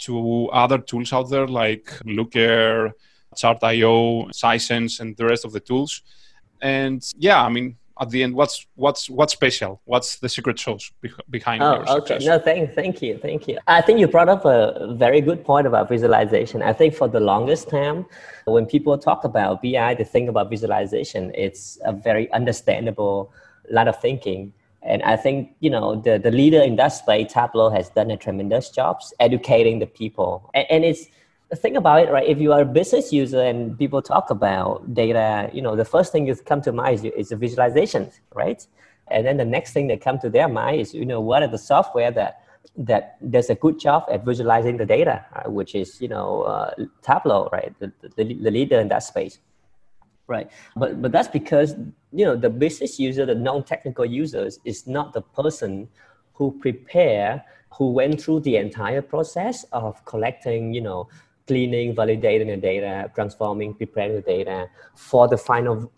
to 0.00 0.48
other 0.50 0.78
tools 0.78 1.12
out 1.12 1.30
there 1.30 1.46
like 1.46 1.86
Looker? 2.04 2.92
Chart.io, 3.36 4.28
Sisense, 4.32 5.00
and 5.00 5.16
the 5.16 5.24
rest 5.24 5.44
of 5.44 5.52
the 5.52 5.60
tools. 5.60 6.02
And 6.60 7.02
yeah, 7.18 7.42
I 7.42 7.48
mean, 7.48 7.76
at 8.00 8.10
the 8.10 8.22
end, 8.22 8.34
what's 8.34 8.66
what's 8.74 9.08
what's 9.08 9.32
special? 9.32 9.80
What's 9.84 10.16
the 10.16 10.28
secret 10.28 10.58
sauce 10.58 10.90
behind 11.30 11.62
oh, 11.62 11.76
your 11.76 11.86
success? 11.86 12.16
Okay. 12.16 12.26
No, 12.26 12.38
thank, 12.38 12.74
thank 12.74 13.02
you, 13.02 13.18
thank 13.18 13.46
you. 13.46 13.58
I 13.66 13.80
think 13.82 14.00
you 14.00 14.08
brought 14.08 14.28
up 14.28 14.44
a 14.44 14.94
very 14.98 15.20
good 15.20 15.44
point 15.44 15.66
about 15.66 15.88
visualization. 15.88 16.62
I 16.62 16.72
think 16.72 16.94
for 16.94 17.08
the 17.08 17.20
longest 17.20 17.68
time, 17.68 18.06
when 18.46 18.66
people 18.66 18.98
talk 18.98 19.24
about 19.24 19.62
BI, 19.62 19.94
they 19.94 20.04
think 20.04 20.28
about 20.28 20.50
visualization. 20.50 21.32
It's 21.34 21.78
a 21.84 21.92
very 21.92 22.30
understandable 22.32 23.32
line 23.70 23.88
of 23.88 24.00
thinking. 24.00 24.52
And 24.82 25.02
I 25.02 25.16
think 25.16 25.54
you 25.60 25.70
know 25.70 25.96
the 25.96 26.18
the 26.18 26.30
leader 26.30 26.60
in 26.60 26.76
that 26.76 26.88
space, 26.88 27.32
Tableau, 27.32 27.70
has 27.70 27.88
done 27.90 28.10
a 28.10 28.16
tremendous 28.16 28.70
job 28.70 29.00
educating 29.20 29.78
the 29.78 29.86
people, 29.86 30.50
and, 30.52 30.66
and 30.68 30.84
it's 30.84 31.06
think 31.54 31.76
about 31.76 32.00
it, 32.02 32.10
right? 32.10 32.26
If 32.26 32.38
you 32.38 32.52
are 32.52 32.62
a 32.62 32.64
business 32.64 33.12
user 33.12 33.40
and 33.40 33.78
people 33.78 34.02
talk 34.02 34.30
about 34.30 34.94
data, 34.94 35.50
you 35.52 35.62
know, 35.62 35.76
the 35.76 35.84
first 35.84 36.12
thing 36.12 36.26
you 36.26 36.34
come 36.34 36.60
to 36.62 36.72
mind 36.72 36.94
is, 36.96 37.04
is 37.04 37.28
the 37.30 37.36
visualization, 37.36 38.10
right? 38.34 38.66
And 39.08 39.26
then 39.26 39.36
the 39.36 39.44
next 39.44 39.72
thing 39.72 39.88
that 39.88 40.00
come 40.00 40.18
to 40.20 40.30
their 40.30 40.48
mind 40.48 40.80
is, 40.80 40.94
you 40.94 41.04
know, 41.04 41.20
what 41.20 41.42
are 41.42 41.48
the 41.48 41.58
software 41.58 42.10
that 42.12 42.40
that 42.76 43.30
does 43.30 43.50
a 43.50 43.54
good 43.54 43.78
job 43.78 44.04
at 44.10 44.24
visualizing 44.24 44.78
the 44.78 44.86
data, 44.86 45.24
right? 45.36 45.50
which 45.50 45.74
is, 45.74 46.00
you 46.00 46.08
know, 46.08 46.42
uh, 46.42 46.74
Tableau, 47.02 47.48
right? 47.52 47.72
The, 47.78 47.92
the, 48.16 48.24
the 48.24 48.50
leader 48.50 48.80
in 48.80 48.88
that 48.88 49.02
space, 49.02 49.38
right? 50.26 50.50
But 50.76 51.00
but 51.02 51.12
that's 51.12 51.28
because 51.28 51.74
you 52.12 52.24
know 52.24 52.36
the 52.36 52.50
business 52.50 52.98
user, 52.98 53.26
the 53.26 53.34
non-technical 53.34 54.06
users, 54.06 54.58
is 54.64 54.86
not 54.86 55.12
the 55.12 55.20
person 55.22 55.88
who 56.32 56.58
prepare 56.60 57.44
who 57.76 57.90
went 57.90 58.20
through 58.20 58.40
the 58.40 58.56
entire 58.56 59.02
process 59.02 59.64
of 59.72 60.04
collecting, 60.04 60.72
you 60.72 60.80
know, 60.80 61.08
cleaning, 61.46 61.94
validating 61.94 62.46
the 62.46 62.56
data, 62.56 63.10
transforming, 63.14 63.74
preparing 63.74 64.16
the 64.16 64.22
data 64.22 64.68
for 64.94 65.28
the 65.28 65.36
final 65.36 65.90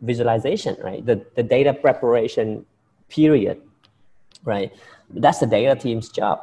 visualization, 0.00 0.76
right? 0.82 1.04
The, 1.04 1.24
the 1.34 1.42
data 1.42 1.74
preparation 1.74 2.64
period, 3.08 3.60
right? 4.44 4.72
That's 5.10 5.38
the 5.38 5.46
data 5.46 5.78
team's 5.78 6.08
job, 6.08 6.40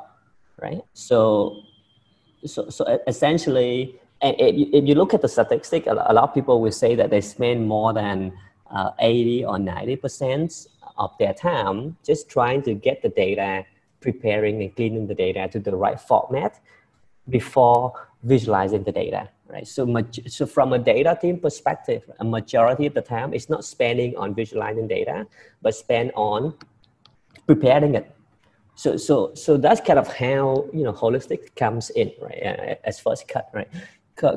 right? 0.61 0.81
So, 0.93 1.61
so, 2.45 2.69
so 2.69 2.99
essentially, 3.07 3.99
and 4.21 4.35
if 4.39 4.87
you 4.87 4.95
look 4.95 5.13
at 5.13 5.21
the 5.21 5.27
statistic, 5.27 5.87
a 5.87 5.93
lot 5.93 6.15
of 6.15 6.33
people 6.33 6.61
will 6.61 6.71
say 6.71 6.93
that 6.95 7.09
they 7.09 7.21
spend 7.21 7.67
more 7.67 7.91
than 7.93 8.33
uh, 8.69 8.91
80 8.99 9.45
or 9.45 9.57
90 9.57 9.95
percent 9.95 10.67
of 10.97 11.11
their 11.17 11.33
time 11.33 11.97
just 12.05 12.29
trying 12.29 12.61
to 12.63 12.73
get 12.75 13.01
the 13.01 13.09
data, 13.09 13.65
preparing 13.99 14.61
and 14.61 14.75
cleaning 14.75 15.07
the 15.07 15.15
data 15.15 15.47
to 15.51 15.59
the 15.59 15.75
right 15.75 15.99
format 15.99 16.59
before 17.29 17.93
visualizing 18.23 18.83
the 18.83 18.91
data, 18.91 19.29
right? 19.47 19.67
So, 19.67 19.85
much, 19.85 20.19
so 20.27 20.45
from 20.45 20.73
a 20.73 20.79
data 20.79 21.17
team 21.19 21.39
perspective, 21.39 22.03
a 22.19 22.23
majority 22.23 22.85
of 22.85 22.93
the 22.93 23.01
time 23.01 23.33
it's 23.33 23.49
not 23.49 23.65
spending 23.65 24.15
on 24.17 24.33
visualizing 24.33 24.87
data, 24.87 25.27
but 25.61 25.75
spend 25.75 26.11
on 26.15 26.53
preparing 27.47 27.95
it. 27.95 28.15
So, 28.75 28.97
so, 28.97 29.33
so 29.35 29.57
that's 29.57 29.81
kind 29.81 29.99
of 29.99 30.07
how 30.07 30.67
you 30.73 30.83
know 30.83 30.93
holistic 30.93 31.55
comes 31.55 31.89
in, 31.91 32.11
right? 32.21 32.79
As 32.83 32.99
first 32.99 33.27
cut, 33.27 33.49
right? 33.53 33.67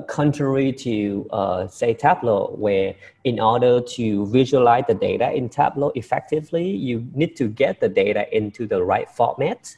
contrary 0.06 0.72
to 0.72 1.28
uh, 1.30 1.68
say 1.68 1.94
Tableau, 1.94 2.54
where 2.56 2.94
in 3.24 3.38
order 3.38 3.80
to 3.80 4.26
visualize 4.26 4.84
the 4.88 4.94
data 4.94 5.30
in 5.32 5.48
Tableau 5.48 5.92
effectively, 5.94 6.68
you 6.70 7.06
need 7.14 7.36
to 7.36 7.48
get 7.48 7.80
the 7.80 7.88
data 7.88 8.24
into 8.34 8.66
the 8.66 8.82
right 8.82 9.10
format. 9.10 9.76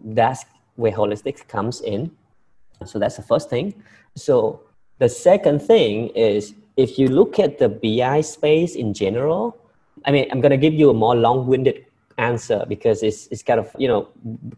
That's 0.00 0.44
where 0.76 0.92
Holistic 0.92 1.46
comes 1.48 1.80
in. 1.80 2.10
So 2.84 2.98
that's 2.98 3.16
the 3.16 3.22
first 3.22 3.50
thing. 3.50 3.74
So 4.16 4.62
the 4.98 5.08
second 5.08 5.60
thing 5.60 6.08
is 6.08 6.54
if 6.76 6.98
you 6.98 7.08
look 7.08 7.38
at 7.38 7.58
the 7.58 7.68
BI 7.68 8.20
space 8.20 8.74
in 8.74 8.94
general, 8.94 9.56
I 10.04 10.12
mean, 10.12 10.28
I'm 10.30 10.40
going 10.40 10.50
to 10.50 10.56
give 10.56 10.74
you 10.74 10.90
a 10.90 10.94
more 10.94 11.14
long-winded 11.14 11.84
answer 12.18 12.64
because 12.68 13.02
it's, 13.02 13.26
it's 13.28 13.42
kind 13.42 13.60
of, 13.60 13.74
you 13.78 13.88
know, 13.88 14.08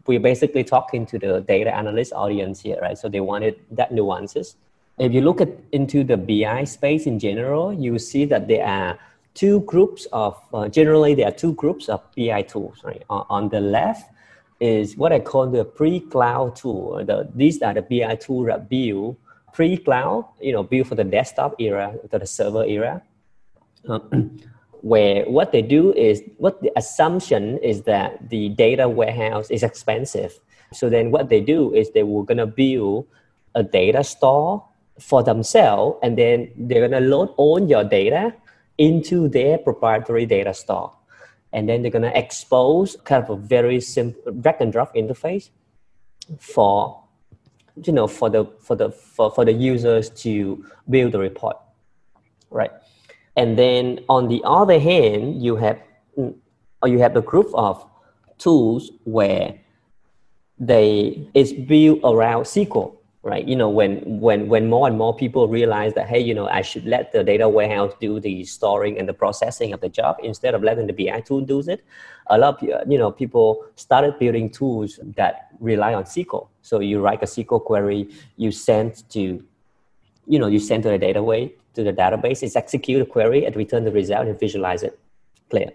we're 0.05 0.19
basically 0.19 0.63
talking 0.63 1.05
to 1.07 1.19
the 1.19 1.41
data 1.41 1.73
analyst 1.73 2.13
audience 2.13 2.61
here, 2.61 2.79
right? 2.81 2.97
So 2.97 3.09
they 3.09 3.19
wanted 3.19 3.59
that 3.71 3.91
nuances. 3.91 4.55
If 4.99 5.13
you 5.13 5.21
look 5.21 5.41
at 5.41 5.49
into 5.71 6.03
the 6.03 6.17
BI 6.17 6.65
space 6.65 7.07
in 7.07 7.19
general, 7.19 7.73
you 7.73 7.97
see 7.97 8.25
that 8.25 8.47
there 8.47 8.65
are 8.65 8.99
two 9.33 9.61
groups 9.61 10.07
of, 10.13 10.39
uh, 10.53 10.67
generally 10.67 11.15
there 11.15 11.27
are 11.27 11.31
two 11.31 11.53
groups 11.53 11.89
of 11.89 12.01
BI 12.15 12.43
tools, 12.43 12.77
right? 12.83 13.03
On, 13.09 13.25
on 13.29 13.49
the 13.49 13.59
left 13.59 14.12
is 14.63 14.95
what 14.95 15.11
I 15.11 15.19
call 15.19 15.47
the 15.47 15.65
pre-cloud 15.65 16.55
tool. 16.55 17.03
The, 17.03 17.29
these 17.35 17.61
are 17.61 17.73
the 17.73 17.81
BI 17.81 18.15
tools 18.15 18.47
that 18.47 18.69
build 18.69 19.17
pre-cloud, 19.51 20.25
you 20.39 20.53
know, 20.53 20.63
built 20.63 20.87
for 20.87 20.95
the 20.95 21.03
desktop 21.03 21.55
era, 21.59 21.93
to 22.09 22.17
the 22.17 22.25
server 22.25 22.63
era. 22.63 23.01
Uh, 23.87 23.99
where 24.81 25.25
what 25.25 25.51
they 25.51 25.61
do 25.61 25.93
is 25.93 26.23
what 26.37 26.61
the 26.61 26.71
assumption 26.77 27.57
is 27.57 27.83
that 27.83 28.29
the 28.29 28.49
data 28.49 28.87
warehouse 28.87 29.51
is 29.51 29.63
expensive. 29.63 30.39
So 30.71 30.89
then 30.89 31.11
what 31.11 31.27
they 31.27 31.41
do 31.41 31.73
is 31.73 31.91
they 31.91 32.03
were 32.03 32.23
gonna 32.23 32.47
build 32.47 33.07
a 33.55 33.63
data 33.63 34.01
store 34.03 34.63
for 34.97 35.23
themselves 35.23 35.99
and 36.03 36.17
then 36.17 36.51
they're 36.55 36.87
gonna 36.87 37.05
load 37.05 37.33
all 37.35 37.59
your 37.61 37.83
data 37.83 38.33
into 38.77 39.27
their 39.27 39.57
proprietary 39.57 40.25
data 40.25 40.53
store. 40.53 40.93
And 41.53 41.69
then 41.69 41.81
they're 41.81 41.91
gonna 41.91 42.11
expose 42.13 42.97
kind 43.05 43.23
of 43.23 43.29
a 43.29 43.35
very 43.35 43.79
simple 43.79 44.31
drag 44.33 44.55
and 44.59 44.71
drop 44.71 44.95
interface 44.95 45.49
for 46.39 47.03
you 47.83 47.93
know 47.93 48.07
for 48.07 48.29
the 48.29 48.45
for 48.59 48.75
the 48.75 48.89
for, 48.91 49.31
for 49.31 49.45
the 49.45 49.53
users 49.53 50.09
to 50.09 50.65
build 50.89 51.11
the 51.11 51.19
report. 51.19 51.57
Right. 52.49 52.71
And 53.35 53.57
then 53.57 53.99
on 54.09 54.27
the 54.27 54.41
other 54.43 54.79
hand, 54.79 55.41
you 55.41 55.55
have 55.55 55.79
or 56.17 56.87
you 56.87 56.99
have 56.99 57.15
a 57.15 57.21
group 57.21 57.49
of 57.53 57.85
tools 58.37 58.91
where 59.05 59.59
they 60.59 61.27
is 61.33 61.53
built 61.53 61.99
around 62.03 62.43
SQL, 62.43 62.95
right? 63.23 63.47
You 63.47 63.55
know, 63.55 63.69
when 63.69 64.19
when 64.19 64.47
when 64.47 64.69
more 64.69 64.87
and 64.87 64.97
more 64.97 65.15
people 65.15 65.47
realize 65.47 65.93
that 65.93 66.07
hey, 66.07 66.19
you 66.19 66.33
know, 66.33 66.47
I 66.47 66.61
should 66.61 66.85
let 66.85 67.11
the 67.11 67.23
data 67.23 67.47
warehouse 67.49 67.93
do 67.99 68.19
the 68.19 68.43
storing 68.43 68.99
and 68.99 69.07
the 69.07 69.13
processing 69.13 69.73
of 69.73 69.81
the 69.81 69.89
job 69.89 70.17
instead 70.21 70.53
of 70.53 70.61
letting 70.61 70.87
the 70.87 70.93
BI 70.93 71.21
tool 71.21 71.41
do 71.41 71.59
it. 71.61 71.83
A 72.27 72.37
lot 72.37 72.61
of 72.61 72.89
you 72.89 72.97
know 72.97 73.11
people 73.11 73.65
started 73.75 74.19
building 74.19 74.49
tools 74.49 74.99
that 75.15 75.47
rely 75.59 75.93
on 75.93 76.03
SQL. 76.03 76.47
So 76.61 76.79
you 76.79 77.01
write 77.01 77.23
a 77.23 77.25
SQL 77.25 77.63
query, 77.63 78.09
you 78.37 78.51
send 78.51 79.09
to, 79.09 79.43
you 80.27 80.39
know, 80.39 80.47
you 80.47 80.59
send 80.59 80.83
to 80.83 80.89
the 80.89 80.97
data 80.97 81.21
way 81.21 81.53
to 81.73 81.83
the 81.83 81.93
database 81.93 82.43
is 82.43 82.55
execute 82.55 83.01
a 83.01 83.05
query 83.05 83.45
and 83.45 83.55
return 83.55 83.83
the 83.83 83.91
result 83.91 84.27
and 84.27 84.39
visualize 84.39 84.83
it 84.83 84.99
clear 85.49 85.71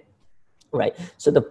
right 0.72 0.94
so 1.16 1.30
the 1.30 1.42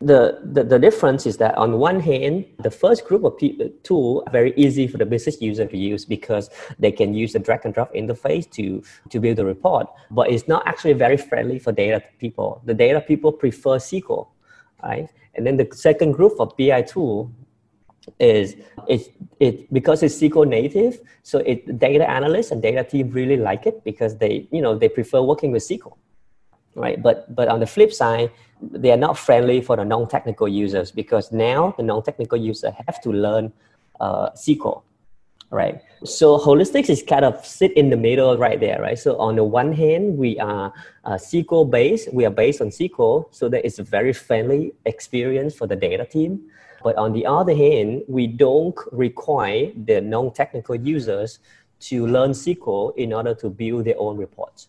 the, 0.00 0.40
the, 0.42 0.64
the 0.64 0.78
difference 0.78 1.24
is 1.24 1.36
that 1.38 1.56
on 1.56 1.78
one 1.78 2.00
hand, 2.00 2.44
the 2.58 2.70
first 2.70 3.06
group 3.06 3.24
of 3.24 3.36
people, 3.38 3.66
uh, 3.66 3.68
tool 3.82 4.22
are 4.26 4.32
very 4.32 4.52
easy 4.56 4.86
for 4.86 4.98
the 4.98 5.06
business 5.06 5.40
user 5.40 5.66
to 5.66 5.76
use 5.76 6.04
because 6.04 6.50
they 6.78 6.92
can 6.92 7.14
use 7.14 7.32
the 7.32 7.38
drag 7.38 7.64
and 7.64 7.72
drop 7.72 7.94
interface 7.94 8.50
to, 8.50 8.82
to 9.10 9.20
build 9.20 9.36
the 9.36 9.44
report, 9.44 9.86
but 10.10 10.30
it's 10.30 10.48
not 10.48 10.66
actually 10.66 10.92
very 10.92 11.16
friendly 11.16 11.58
for 11.58 11.72
data 11.72 12.02
people. 12.18 12.60
The 12.64 12.74
data 12.74 13.00
people 13.00 13.32
prefer 13.32 13.78
SQL, 13.78 14.28
right? 14.82 15.08
And 15.34 15.46
then 15.46 15.56
the 15.56 15.68
second 15.72 16.12
group 16.12 16.38
of 16.38 16.56
BI 16.56 16.82
tool 16.82 17.32
is 18.18 18.56
it 18.88 19.14
it 19.40 19.72
because 19.72 20.02
it's 20.02 20.20
SQL 20.20 20.46
native, 20.46 21.00
so 21.22 21.38
it 21.38 21.78
data 21.78 22.08
analysts 22.08 22.50
and 22.50 22.60
data 22.60 22.84
team 22.84 23.10
really 23.10 23.36
like 23.36 23.66
it 23.66 23.82
because 23.84 24.18
they 24.18 24.46
you 24.50 24.60
know 24.60 24.76
they 24.76 24.88
prefer 24.88 25.22
working 25.22 25.52
with 25.52 25.62
SQL, 25.62 25.96
right? 26.74 27.02
But 27.02 27.34
but 27.34 27.48
on 27.48 27.60
the 27.60 27.66
flip 27.66 27.92
side, 27.92 28.30
they 28.60 28.90
are 28.90 28.96
not 28.96 29.18
friendly 29.18 29.60
for 29.60 29.76
the 29.76 29.84
non-technical 29.84 30.48
users 30.48 30.90
because 30.90 31.32
now 31.32 31.74
the 31.76 31.82
non-technical 31.82 32.38
user 32.38 32.74
have 32.86 33.00
to 33.02 33.10
learn 33.12 33.52
uh, 34.00 34.30
SQL, 34.30 34.82
right? 35.50 35.80
So 36.04 36.38
holistics 36.38 36.90
is 36.90 37.02
kind 37.02 37.24
of 37.24 37.44
sit 37.44 37.72
in 37.72 37.90
the 37.90 37.96
middle 37.96 38.36
right 38.36 38.58
there, 38.58 38.80
right? 38.80 38.98
So 38.98 39.16
on 39.18 39.36
the 39.36 39.44
one 39.44 39.72
hand, 39.72 40.16
we 40.16 40.38
are 40.38 40.72
uh, 41.04 41.14
SQL 41.14 41.70
based, 41.70 42.12
we 42.12 42.24
are 42.24 42.30
based 42.30 42.60
on 42.60 42.68
SQL, 42.68 43.26
so 43.30 43.48
that 43.48 43.64
it's 43.64 43.78
a 43.78 43.84
very 43.84 44.12
friendly 44.12 44.72
experience 44.84 45.54
for 45.54 45.66
the 45.66 45.76
data 45.76 46.04
team. 46.04 46.50
But 46.82 46.96
on 46.96 47.12
the 47.12 47.24
other 47.24 47.54
hand, 47.54 48.02
we 48.08 48.26
don't 48.26 48.76
require 48.92 49.70
the 49.74 50.00
non-technical 50.00 50.76
users 50.76 51.38
to 51.80 52.06
learn 52.06 52.32
SQL 52.32 52.94
in 52.96 53.12
order 53.12 53.34
to 53.34 53.48
build 53.48 53.86
their 53.86 53.98
own 53.98 54.16
reports. 54.16 54.68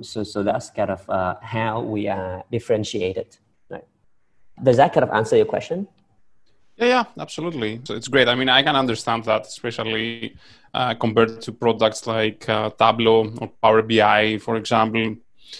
So, 0.00 0.22
so 0.22 0.42
that's 0.42 0.70
kind 0.70 0.90
of 0.90 1.08
uh, 1.08 1.36
how 1.42 1.80
we 1.82 2.08
are 2.08 2.44
differentiated. 2.50 3.36
Right? 3.68 3.84
Does 4.62 4.76
that 4.76 4.92
kind 4.92 5.04
of 5.04 5.10
answer 5.10 5.36
your 5.36 5.46
question? 5.46 5.88
Yeah, 6.76 6.86
yeah, 6.86 7.04
absolutely. 7.18 7.80
So 7.84 7.94
it's 7.94 8.08
great. 8.08 8.28
I 8.28 8.34
mean, 8.34 8.48
I 8.48 8.62
can 8.62 8.76
understand 8.76 9.24
that, 9.24 9.46
especially 9.46 10.36
uh, 10.72 10.94
compared 10.94 11.40
to 11.42 11.52
products 11.52 12.06
like 12.06 12.48
uh, 12.48 12.70
Tableau 12.70 13.32
or 13.40 13.48
Power 13.62 13.82
BI, 13.82 14.38
for 14.38 14.56
example, 14.56 15.16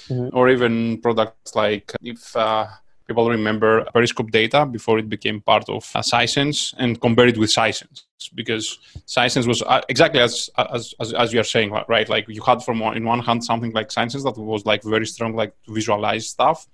mm-hmm. 0.08 0.28
or 0.36 0.48
even 0.48 1.00
products 1.02 1.54
like 1.54 1.92
if 2.02 2.34
uh, 2.34 2.66
people 3.12 3.28
remember 3.28 3.85
Periscope 3.92 4.31
data 4.31 4.64
before 4.64 4.99
it 4.99 5.09
became 5.09 5.40
part 5.40 5.69
of 5.69 5.90
uh, 5.95 6.00
Sisense 6.00 6.75
and 6.78 7.00
compare 7.00 7.28
it 7.28 7.37
with 7.37 7.50
Sisense 7.50 8.04
because 8.35 8.78
Sisense 9.07 9.47
was 9.47 9.62
uh, 9.62 9.83
exactly 9.88 10.21
as, 10.21 10.49
as, 10.57 10.95
as 10.99 11.12
as 11.12 11.33
you 11.33 11.40
are 11.40 11.50
saying 11.54 11.71
right? 11.88 12.09
Like 12.09 12.26
you 12.28 12.42
had 12.42 12.62
from 12.62 12.81
in 12.83 13.04
one 13.04 13.21
hand 13.21 13.45
something 13.45 13.73
like 13.73 13.88
Sisense 13.88 14.25
that 14.25 14.40
was 14.40 14.64
like 14.64 14.83
very 14.83 15.07
strong 15.07 15.37
like 15.37 15.52
to 15.64 15.75
visualize 15.75 16.28
stuff 16.28 16.66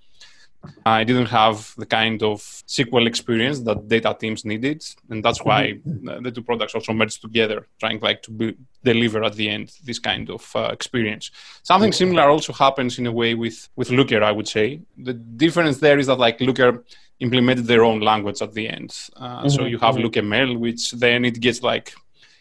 I 0.85 1.03
didn't 1.03 1.27
have 1.27 1.73
the 1.77 1.85
kind 1.85 2.21
of 2.21 2.41
SQL 2.41 3.07
experience 3.07 3.61
that 3.61 3.87
data 3.87 4.15
teams 4.19 4.43
needed, 4.43 4.83
and 5.09 5.23
that's 5.23 5.43
why 5.43 5.73
mm-hmm. 5.73 6.23
the 6.23 6.31
two 6.31 6.41
products 6.41 6.75
also 6.75 6.91
merged 6.91 7.21
together, 7.21 7.67
trying 7.79 7.99
like 8.01 8.21
to 8.23 8.31
be, 8.31 8.55
deliver 8.83 9.23
at 9.23 9.35
the 9.35 9.47
end 9.49 9.71
this 9.83 9.99
kind 9.99 10.29
of 10.29 10.51
uh, 10.55 10.69
experience. 10.71 11.31
Something 11.63 11.93
similar 11.93 12.23
also 12.23 12.51
happens 12.51 12.99
in 12.99 13.07
a 13.07 13.11
way 13.11 13.35
with 13.35 13.69
with 13.75 13.89
Looker, 13.89 14.21
I 14.21 14.31
would 14.31 14.47
say. 14.47 14.81
The 14.97 15.13
difference 15.13 15.77
there 15.79 15.97
is 15.97 16.07
that 16.07 16.19
like 16.19 16.41
Looker 16.41 16.83
implemented 17.19 17.65
their 17.65 17.83
own 17.83 18.01
language 18.01 18.41
at 18.41 18.53
the 18.53 18.67
end, 18.67 18.91
uh, 19.15 19.39
mm-hmm. 19.39 19.49
so 19.49 19.65
you 19.65 19.77
have 19.79 19.95
mm-hmm. 19.95 20.07
LookML, 20.07 20.59
which 20.59 20.91
then 20.91 21.23
it 21.23 21.39
gets 21.39 21.63
like 21.63 21.93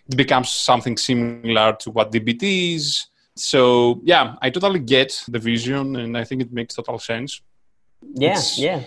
it 0.08 0.16
becomes 0.16 0.50
something 0.50 0.96
similar 0.96 1.74
to 1.80 1.90
what 1.90 2.10
DBT 2.10 2.74
is. 2.74 3.06
So 3.36 4.00
yeah, 4.02 4.34
I 4.42 4.50
totally 4.50 4.80
get 4.80 5.24
the 5.28 5.38
vision, 5.38 5.94
and 5.96 6.18
I 6.18 6.24
think 6.24 6.42
it 6.42 6.52
makes 6.52 6.74
total 6.74 6.98
sense. 6.98 7.40
Yeah, 8.02 8.32
it's, 8.32 8.58
yeah. 8.58 8.82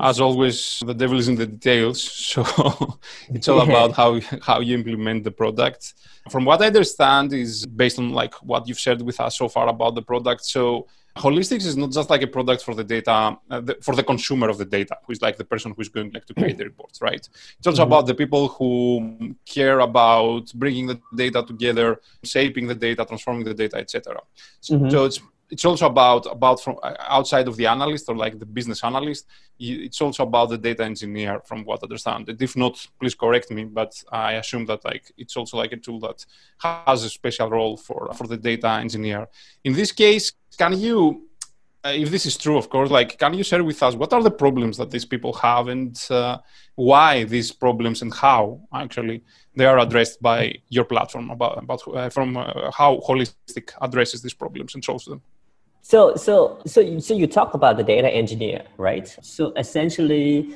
As 0.00 0.20
always, 0.20 0.82
the 0.84 0.94
devil 0.94 1.18
is 1.18 1.28
in 1.28 1.36
the 1.36 1.46
details. 1.46 2.00
So 2.32 2.98
it's 3.28 3.48
all 3.48 3.60
about 3.60 3.92
how 3.92 4.20
how 4.42 4.60
you 4.60 4.74
implement 4.74 5.24
the 5.24 5.30
product. 5.30 5.94
From 6.30 6.44
what 6.44 6.62
I 6.62 6.66
understand, 6.66 7.32
is 7.32 7.66
based 7.66 7.98
on 7.98 8.10
like 8.10 8.34
what 8.42 8.66
you've 8.66 8.78
shared 8.78 9.02
with 9.02 9.20
us 9.20 9.38
so 9.38 9.48
far 9.48 9.68
about 9.68 9.94
the 9.94 10.02
product. 10.02 10.44
So 10.44 10.86
holistics 11.16 11.66
is 11.66 11.76
not 11.76 11.90
just 11.92 12.08
like 12.08 12.22
a 12.22 12.26
product 12.26 12.64
for 12.64 12.74
the 12.74 12.84
data 12.84 13.36
uh, 13.50 13.60
the, 13.60 13.76
for 13.82 13.94
the 13.94 14.02
consumer 14.02 14.48
of 14.48 14.56
the 14.56 14.64
data 14.64 14.96
who 15.06 15.12
is 15.12 15.20
like 15.20 15.36
the 15.36 15.44
person 15.44 15.74
who's 15.76 15.88
going 15.88 16.10
like 16.12 16.24
to 16.24 16.32
create 16.32 16.56
the 16.56 16.64
reports 16.64 17.02
right 17.02 17.28
it's 17.58 17.66
also 17.66 17.82
mm-hmm. 17.82 17.92
about 17.92 18.06
the 18.06 18.14
people 18.14 18.48
who 18.48 19.34
care 19.44 19.80
about 19.80 20.50
bringing 20.54 20.86
the 20.86 20.98
data 21.14 21.44
together 21.46 22.00
shaping 22.24 22.66
the 22.66 22.74
data 22.74 23.04
transforming 23.04 23.44
the 23.44 23.52
data 23.52 23.76
etc 23.76 24.20
mm-hmm. 24.62 24.88
so 24.88 25.04
it's 25.04 25.20
it's 25.52 25.66
also 25.66 25.86
about 25.86 26.24
about 26.32 26.58
from 26.64 26.76
uh, 26.82 26.94
outside 26.98 27.46
of 27.46 27.56
the 27.56 27.66
analyst 27.66 28.08
or 28.08 28.16
like 28.16 28.38
the 28.38 28.46
business 28.46 28.82
analyst 28.82 29.26
it's 29.58 30.00
also 30.00 30.22
about 30.22 30.48
the 30.48 30.58
data 30.58 30.82
engineer 30.82 31.40
from 31.44 31.62
what 31.64 31.80
i 31.82 31.84
understand. 31.84 32.28
And 32.28 32.40
if 32.40 32.56
not 32.56 32.74
please 32.98 33.14
correct 33.14 33.50
me 33.50 33.64
but 33.64 33.92
i 34.10 34.32
assume 34.42 34.64
that 34.66 34.84
like 34.84 35.04
it's 35.18 35.36
also 35.36 35.58
like 35.58 35.72
a 35.72 35.76
tool 35.76 36.00
that 36.00 36.24
has 36.58 37.04
a 37.04 37.10
special 37.10 37.50
role 37.50 37.76
for 37.76 38.12
for 38.14 38.26
the 38.26 38.38
data 38.50 38.70
engineer. 38.84 39.28
In 39.62 39.74
this 39.74 39.92
case 39.92 40.32
can 40.58 40.72
you 40.86 41.28
uh, 41.84 41.92
if 42.02 42.10
this 42.10 42.24
is 42.24 42.36
true 42.44 42.56
of 42.56 42.70
course 42.70 42.90
like 42.90 43.18
can 43.18 43.34
you 43.34 43.44
share 43.44 43.62
with 43.62 43.82
us 43.82 43.94
what 43.94 44.12
are 44.14 44.22
the 44.22 44.36
problems 44.44 44.78
that 44.78 44.90
these 44.90 45.04
people 45.04 45.32
have 45.34 45.68
and 45.68 45.94
uh, 46.10 46.38
why 46.76 47.24
these 47.24 47.50
problems 47.52 48.00
and 48.02 48.12
how 48.14 48.42
actually 48.72 49.22
they 49.54 49.66
are 49.66 49.80
addressed 49.80 50.22
by 50.22 50.54
your 50.70 50.84
platform 50.84 51.28
about, 51.30 51.62
about 51.62 51.80
uh, 51.88 52.08
from 52.08 52.36
uh, 52.38 52.70
how 52.70 52.90
holistic 53.08 53.66
addresses 53.82 54.22
these 54.22 54.38
problems 54.44 54.74
and 54.74 54.82
solves 54.82 55.04
them 55.04 55.20
so 55.82 56.14
so 56.14 56.60
so 56.66 56.80
you, 56.80 57.00
so 57.00 57.12
you 57.12 57.26
talk 57.26 57.54
about 57.54 57.76
the 57.76 57.82
data 57.82 58.08
engineer 58.08 58.62
right? 58.78 59.08
So 59.20 59.52
essentially 59.56 60.54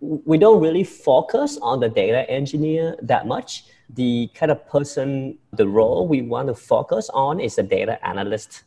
we 0.00 0.38
don't 0.38 0.60
really 0.60 0.84
focus 0.84 1.58
on 1.60 1.80
the 1.80 1.88
data 1.88 2.28
engineer 2.30 2.96
that 3.02 3.26
much. 3.26 3.64
The 3.90 4.30
kind 4.34 4.50
of 4.50 4.66
person 4.68 5.38
the 5.52 5.68
role 5.68 6.08
we 6.08 6.22
want 6.22 6.48
to 6.48 6.54
focus 6.54 7.10
on 7.12 7.40
is 7.40 7.58
a 7.58 7.62
data 7.62 8.04
analyst. 8.06 8.64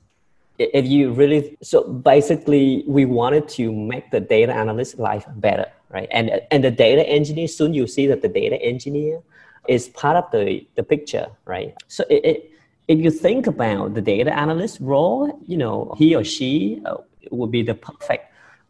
If 0.60 0.86
you 0.86 1.12
really 1.12 1.58
so 1.64 1.84
basically 1.84 2.84
we 2.88 3.06
wanted 3.06 3.48
to 3.50 3.72
make 3.72 4.12
the 4.12 4.20
data 4.20 4.54
analyst 4.54 5.00
life 5.00 5.26
better 5.36 5.72
right? 5.90 6.08
And 6.12 6.42
and 6.52 6.64
the 6.64 6.72
data 6.72 7.08
engineer 7.08 7.48
soon 7.48 7.74
you 7.74 7.88
see 7.88 8.08
that 8.08 8.22
the 8.22 8.28
data 8.28 8.62
engineer 8.62 9.22
is 9.68 9.90
part 9.90 10.18
of 10.18 10.32
the, 10.32 10.66
the 10.76 10.84
picture, 10.84 11.28
right? 11.46 11.76
So 11.88 12.04
it, 12.10 12.26
it, 12.26 12.51
if 12.92 13.00
you 13.00 13.10
think 13.10 13.48
about 13.48 13.94
the 13.94 14.02
data 14.02 14.38
analyst 14.38 14.80
role, 14.82 15.40
you 15.48 15.56
know, 15.56 15.96
he 15.98 16.14
or 16.14 16.26
she 16.26 16.82
uh, 16.86 16.98
would 17.32 17.50
be 17.50 17.64
the 17.64 17.74
perfect 17.74 18.26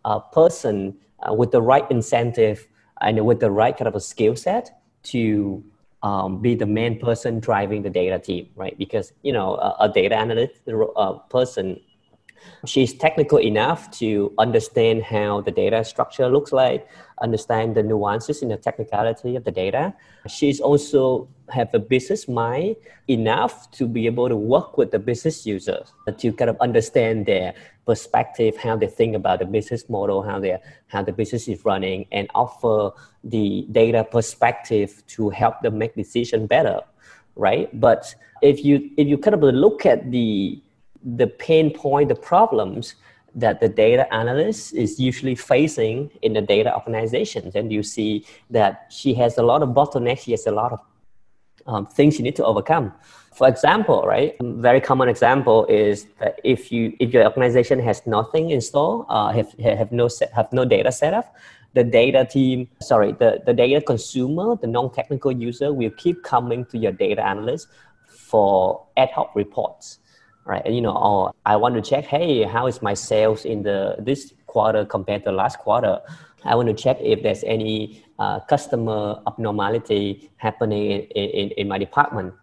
uh, 0.06 0.20
person 0.20 0.96
uh, 1.28 1.34
with 1.34 1.50
the 1.52 1.62
right 1.62 1.90
incentive 1.90 2.68
and 3.02 3.26
with 3.26 3.40
the 3.40 3.50
right 3.50 3.76
kind 3.76 3.88
of 3.88 3.96
a 3.96 4.00
skill 4.00 4.36
set 4.36 4.80
to 5.04 5.64
um, 6.04 6.40
be 6.40 6.54
the 6.54 6.68
main 6.68 7.00
person 7.00 7.40
driving 7.40 7.82
the 7.82 7.90
data 7.90 8.20
team, 8.20 8.48
right? 8.56 8.78
Because, 8.78 9.12
you 9.24 9.34
know, 9.34 9.56
a, 9.56 9.86
a 9.86 9.90
data 9.90 10.16
analyst 10.16 10.54
uh, 10.70 11.14
person 11.30 11.80
she's 12.66 12.94
technical 12.94 13.40
enough 13.40 13.92
to 13.92 14.34
understand 14.38 15.04
how 15.04 15.42
the 15.42 15.52
data 15.52 15.84
structure 15.84 16.30
looks 16.30 16.52
like 16.52 16.88
understand 17.22 17.76
the 17.76 17.84
nuances 17.84 18.42
in 18.42 18.50
the 18.50 18.58
technicality 18.58 19.36
of 19.36 19.44
the 19.44 19.52
data. 19.52 19.94
She's 20.28 20.60
also 20.60 21.28
have 21.50 21.70
a 21.74 21.80
business 21.80 22.28
mind 22.28 22.78
enough 23.08 23.70
to 23.72 23.88
be 23.88 24.06
able 24.06 24.28
to 24.30 24.36
work 24.36 24.78
with 24.78 24.92
the 24.92 25.00
business 25.00 25.46
users 25.46 25.94
to 26.18 26.34
kind 26.34 26.50
of 26.50 26.58
understand 26.62 27.26
their 27.26 27.54
perspective 27.86 28.56
how 28.58 28.76
they 28.78 28.88
think 28.88 29.16
about 29.16 29.40
the 29.40 29.46
business 29.46 29.90
model 29.90 30.22
how 30.22 30.40
they 30.40 30.58
how 30.88 31.02
the 31.02 31.12
business 31.12 31.48
is 31.48 31.66
running 31.66 32.06
and 32.12 32.30
offer 32.36 32.92
the 33.24 33.68
data 33.72 34.04
perspective 34.04 35.04
to 35.08 35.30
help 35.30 35.60
them 35.62 35.78
make 35.78 35.94
decision 35.96 36.48
better 36.48 36.80
right? 37.36 37.70
But 37.80 38.14
if 38.42 38.64
you 38.64 38.90
if 38.98 39.08
you 39.08 39.18
kind 39.18 39.34
of 39.36 39.42
look 39.42 39.86
at 39.86 40.12
the 40.12 40.62
the 41.04 41.28
pain 41.28 41.74
point, 41.74 42.10
the 42.10 42.16
problems 42.16 42.96
that 43.34 43.60
the 43.60 43.70
data 43.70 44.12
analyst 44.14 44.74
is 44.74 45.00
usually 45.00 45.36
facing 45.36 46.12
in 46.22 46.34
the 46.34 46.42
data 46.42 46.74
organizations. 46.74 47.56
And 47.56 47.72
you 47.72 47.84
see 47.84 48.26
that 48.50 48.88
she 48.90 49.14
has 49.16 49.38
a 49.38 49.44
lot 49.44 49.64
of 49.64 49.70
bottlenecks, 49.70 50.22
she 50.22 50.32
has 50.32 50.46
a 50.48 50.52
lot 50.52 50.74
of 50.74 50.80
um, 51.68 51.86
things 51.88 52.18
you 52.18 52.24
need 52.24 52.36
to 52.36 52.46
overcome. 52.46 52.92
For 53.34 53.48
example, 53.48 54.04
right, 54.06 54.36
a 54.42 54.44
very 54.44 54.82
common 54.82 55.08
example 55.08 55.66
is 55.68 56.06
that 56.20 56.40
if 56.44 56.72
you 56.72 56.94
if 57.00 57.14
your 57.14 57.24
organization 57.24 57.80
has 57.80 58.06
nothing 58.06 58.50
installed, 58.50 59.06
uh, 59.08 59.32
have 59.32 59.54
have 59.60 59.92
no 59.92 60.10
set, 60.10 60.34
have 60.34 60.52
no 60.52 60.66
data 60.66 60.92
set 60.92 61.14
up, 61.14 61.34
the 61.74 61.84
data 61.84 62.26
team, 62.26 62.68
sorry, 62.82 63.14
the, 63.14 63.42
the 63.46 63.54
data 63.54 63.82
consumer, 63.82 64.58
the 64.58 64.68
non-technical 64.68 65.32
user 65.32 65.72
will 65.72 65.92
keep 65.92 66.24
coming 66.24 66.66
to 66.66 66.78
your 66.78 66.92
data 66.92 67.26
analyst 67.26 67.68
for 68.08 68.86
ad 68.98 69.10
hoc 69.12 69.34
reports 69.36 70.00
right? 70.46 70.66
You 70.66 70.82
know, 70.82 70.96
oh, 70.96 71.34
I 71.46 71.56
want 71.56 71.76
to 71.76 71.82
check, 71.82 72.06
hey, 72.06 72.44
how 72.44 72.68
is 72.68 72.82
my 72.82 72.94
sales 72.94 73.46
in 73.46 73.64
the 73.64 73.96
this 74.00 74.34
quarter 74.48 74.86
compared 74.86 75.24
to 75.26 75.32
last 75.32 75.60
quarter? 75.60 76.00
I 76.44 76.56
want 76.56 76.68
to 76.70 76.74
check 76.74 76.98
if 77.02 77.22
there's 77.22 77.44
any 77.44 78.04
uh, 78.18 78.40
customer 78.42 79.22
abnormality 79.28 80.32
happening 80.38 80.92
in, 80.92 81.30
in, 81.30 81.50
in 81.52 81.68
my 81.68 81.78
department, 81.78 82.34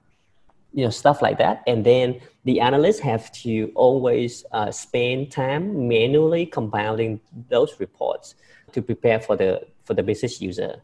you 0.72 0.84
know, 0.84 0.90
stuff 0.90 1.20
like 1.20 1.38
that. 1.38 1.62
And 1.66 1.84
then 1.84 2.20
the 2.44 2.60
analysts 2.60 3.00
have 3.00 3.32
to 3.44 3.72
always 3.74 4.44
uh, 4.52 4.70
spend 4.70 5.32
time 5.32 5.88
manually 5.88 6.46
compiling 6.46 7.20
those 7.48 7.80
reports 7.80 8.36
to 8.72 8.82
prepare 8.82 9.20
for 9.20 9.36
the 9.36 9.66
for 9.84 9.94
the 9.94 10.02
business 10.02 10.40
user. 10.40 10.82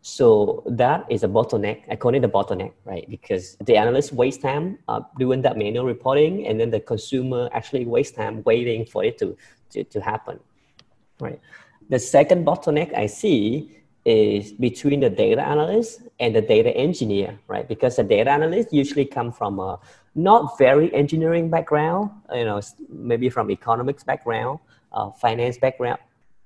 So 0.00 0.62
that 0.66 1.04
is 1.10 1.24
a 1.24 1.28
bottleneck. 1.28 1.82
I 1.90 1.96
call 1.96 2.14
it 2.14 2.24
a 2.24 2.28
bottleneck, 2.28 2.72
right? 2.84 3.08
Because 3.10 3.56
the 3.64 3.76
analyst 3.76 4.12
waste 4.12 4.42
time 4.42 4.78
uh, 4.88 5.00
doing 5.18 5.42
that 5.42 5.58
manual 5.58 5.84
reporting, 5.84 6.46
and 6.46 6.58
then 6.58 6.70
the 6.70 6.80
consumer 6.80 7.48
actually 7.52 7.84
waste 7.84 8.14
time 8.14 8.42
waiting 8.44 8.86
for 8.86 9.04
it 9.04 9.18
to, 9.18 9.36
to, 9.70 9.84
to 9.84 10.00
happen, 10.00 10.38
right? 11.20 11.40
The 11.88 11.98
second 11.98 12.46
bottleneck 12.46 12.94
I 12.96 13.06
see 13.06 13.78
is 14.04 14.52
between 14.52 15.00
the 15.00 15.10
data 15.10 15.42
analyst 15.42 16.02
and 16.20 16.34
the 16.34 16.40
data 16.40 16.70
engineer, 16.70 17.38
right? 17.48 17.68
Because 17.68 17.96
the 17.96 18.04
data 18.04 18.30
analyst 18.30 18.72
usually 18.72 19.04
come 19.04 19.32
from 19.32 19.58
a 19.58 19.78
not 20.14 20.56
very 20.58 20.92
engineering 20.94 21.50
background, 21.50 22.10
you 22.34 22.44
know, 22.44 22.60
maybe 22.88 23.28
from 23.28 23.50
economics 23.50 24.04
background, 24.04 24.60
uh, 24.92 25.10
finance 25.10 25.58
background. 25.58 25.98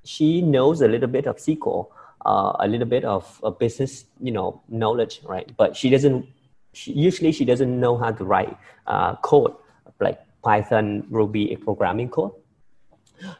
She 0.04 0.42
knows 0.42 0.82
a 0.82 0.88
little 0.88 1.08
bit 1.08 1.26
of 1.26 1.36
SQL, 1.36 1.86
uh, 2.24 2.52
a 2.60 2.68
little 2.68 2.86
bit 2.86 3.04
of 3.04 3.40
a 3.42 3.50
business, 3.50 4.04
you 4.20 4.32
know, 4.32 4.62
knowledge, 4.68 5.20
right? 5.24 5.50
But 5.56 5.76
she 5.76 5.90
doesn't. 5.90 6.26
She, 6.74 6.92
usually, 6.92 7.32
she 7.32 7.44
doesn't 7.44 7.78
know 7.78 7.98
how 7.98 8.12
to 8.12 8.24
write 8.24 8.56
uh, 8.86 9.16
code 9.16 9.54
like 10.00 10.20
Python, 10.42 11.06
Ruby, 11.10 11.56
programming 11.56 12.08
code. 12.08 12.32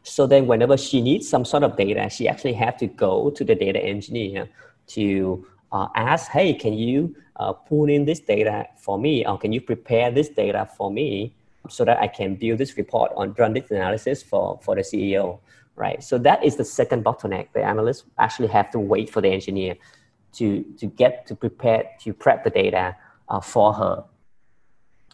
So 0.02 0.26
then, 0.26 0.46
whenever 0.46 0.76
she 0.76 1.00
needs 1.00 1.28
some 1.28 1.44
sort 1.44 1.62
of 1.62 1.76
data, 1.76 2.08
she 2.10 2.28
actually 2.28 2.52
have 2.54 2.76
to 2.78 2.86
go 2.86 3.30
to 3.30 3.44
the 3.44 3.54
data 3.54 3.80
engineer 3.80 4.48
to 4.88 5.46
uh, 5.72 5.88
ask, 5.94 6.30
"Hey, 6.30 6.54
can 6.54 6.74
you 6.74 7.16
uh, 7.36 7.52
pull 7.52 7.88
in 7.88 8.04
this 8.04 8.20
data 8.20 8.66
for 8.76 8.98
me, 8.98 9.26
or 9.26 9.38
can 9.38 9.52
you 9.52 9.60
prepare 9.60 10.10
this 10.10 10.28
data 10.28 10.68
for 10.76 10.90
me, 10.90 11.34
so 11.68 11.84
that 11.84 11.98
I 11.98 12.06
can 12.06 12.36
build 12.36 12.58
this 12.58 12.76
report 12.76 13.12
on 13.16 13.34
run 13.38 13.54
this 13.54 13.70
analysis 13.70 14.22
for 14.22 14.60
for 14.62 14.76
the 14.76 14.82
CEO?" 14.82 15.40
Right? 15.76 16.02
So 16.02 16.18
that 16.18 16.44
is 16.44 16.56
the 16.56 16.64
second 16.64 17.04
bottleneck. 17.04 17.48
The 17.52 17.62
analysts 17.62 18.04
actually 18.18 18.48
have 18.48 18.70
to 18.72 18.78
wait 18.78 19.11
for 19.11 19.20
the 19.20 19.28
engineer 19.28 19.76
to, 20.35 20.64
to 20.78 20.87
get 20.87 21.26
to 21.26 21.35
prepare, 21.35 21.90
to 22.00 22.12
prep 22.12 22.44
the 22.44 22.50
data 22.50 22.96
uh, 23.28 23.40
for 23.40 23.72
her, 23.72 24.04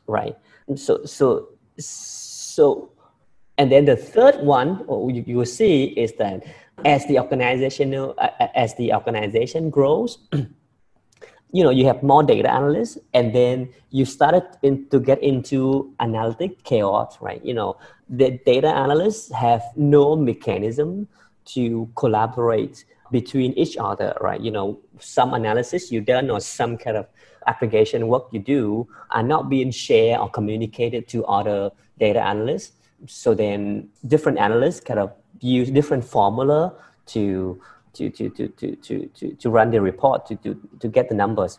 right? 0.07 0.37
So, 0.77 1.05
so, 1.05 1.49
so, 1.79 2.91
and 3.57 3.73
then 3.73 3.85
the 3.85 3.97
third 3.97 4.41
one 4.41 4.85
you, 4.89 5.25
you 5.27 5.37
will 5.39 5.47
see 5.47 5.85
is 5.85 6.13
that 6.15 6.45
as 6.85 7.07
the 7.07 7.19
organization, 7.19 7.95
uh, 7.95 8.13
as 8.55 8.75
the 8.77 8.93
organization 8.93 9.71
grows, 9.71 10.19
you 11.53 11.65
know 11.65 11.71
you 11.71 11.87
have 11.87 12.03
more 12.03 12.23
data 12.23 12.51
analysts 12.51 12.99
and 13.15 13.35
then 13.35 13.69
you 13.91 14.05
started 14.05 14.45
in, 14.63 14.87
to 14.89 15.01
get 15.01 15.23
into 15.23 15.95
analytic 16.01 16.63
chaos 16.65 17.17
right 17.21 17.45
you 17.45 17.55
know 17.55 17.77
the 18.09 18.41
data 18.45 18.69
analysts 18.69 19.33
have 19.33 19.63
no 19.77 20.17
mechanism 20.17 21.09
to 21.45 21.91
collaborate 21.97 22.85
between 23.11 23.53
each 23.53 23.77
other 23.79 24.17
right? 24.21 24.41
You 24.41 24.51
know 24.51 24.79
some 25.01 25.35
analysis 25.35 25.91
you 25.93 26.01
done 26.01 26.31
or 26.31 26.41
some 26.41 26.77
kind 26.77 26.97
of 26.97 27.07
application 27.47 28.09
work 28.09 28.27
you 28.31 28.41
do 28.41 28.87
are 29.11 29.23
not 29.23 29.49
being 29.49 29.71
shared 29.71 30.21
or 30.21 30.29
communicated 30.29 31.09
to 31.09 31.25
other 31.27 31.71
data 31.99 32.21
analysts. 32.21 32.73
So 33.07 33.35
then 33.35 33.89
different 34.07 34.39
analysts 34.39 34.81
kind 34.81 35.01
of 35.01 35.13
use 35.41 35.71
different 35.71 36.05
formula 36.05 36.75
to 37.07 37.61
to, 37.95 38.11
to, 38.11 38.29
to, 38.31 38.49
to, 38.49 38.77
to, 38.77 39.07
to, 39.07 39.35
to 39.35 39.51
run 39.51 39.71
the 39.71 39.81
report 39.81 40.27
to, 40.27 40.37
to, 40.37 40.61
to 40.79 40.89
get 40.89 41.09
the 41.09 41.15
numbers. 41.15 41.59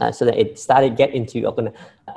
Uh, 0.00 0.10
so 0.10 0.24
that 0.24 0.36
it 0.38 0.58
started 0.58 0.96
get 0.96 1.12
into 1.12 1.42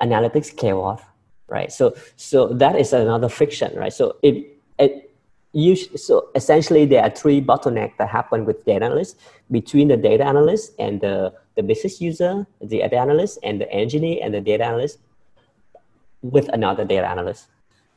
analytics 0.01 0.55
chaos, 0.55 1.01
right? 1.47 1.71
So 1.71 1.95
so 2.15 2.47
that 2.47 2.75
is 2.75 2.93
another 2.93 3.29
friction, 3.29 3.75
right? 3.75 3.93
So 3.93 4.17
it 4.21 4.57
it 4.79 5.11
usually, 5.53 5.97
so 5.97 6.29
essentially 6.35 6.85
there 6.85 7.03
are 7.03 7.09
three 7.09 7.41
bottlenecks 7.41 7.97
that 7.97 8.09
happen 8.09 8.45
with 8.45 8.65
data 8.65 8.85
analysts 8.85 9.15
between 9.51 9.87
the 9.87 9.97
data 9.97 10.25
analyst 10.25 10.73
and 10.79 10.99
the, 10.99 11.33
the 11.55 11.61
business 11.61 12.01
user, 12.01 12.47
the 12.59 12.79
data 12.79 12.97
analyst 12.97 13.37
and 13.43 13.61
the 13.61 13.71
engineer 13.71 14.19
and 14.23 14.33
the 14.33 14.41
data 14.41 14.65
analyst 14.65 14.97
with 16.23 16.49
another 16.49 16.83
data 16.85 17.07
analyst 17.07 17.47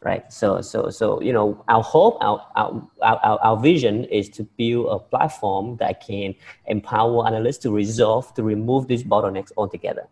right? 0.03 0.33
So, 0.33 0.61
so, 0.61 0.91
so 0.91 1.21
you 1.21 1.33
know, 1.33 1.65
our 1.69 1.83
hope, 1.83 2.19
our, 2.21 2.47
our, 2.55 2.89
our, 3.03 3.39
our 3.43 3.57
vision 3.57 4.05
is 4.05 4.29
to 4.31 4.45
build 4.45 4.87
a 4.89 4.99
platform 4.99 5.77
that 5.79 6.07
can 6.07 6.35
empower 6.67 7.27
analysts 7.27 7.59
to 7.59 7.73
resolve, 7.73 8.33
to 8.35 8.43
remove 8.43 8.87
these 8.87 9.03
bottlenecks 9.03 9.51
altogether. 9.57 10.07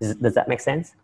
Does, 0.00 0.16
does 0.16 0.34
that 0.34 0.48
make 0.48 0.60
sense? 0.60 0.94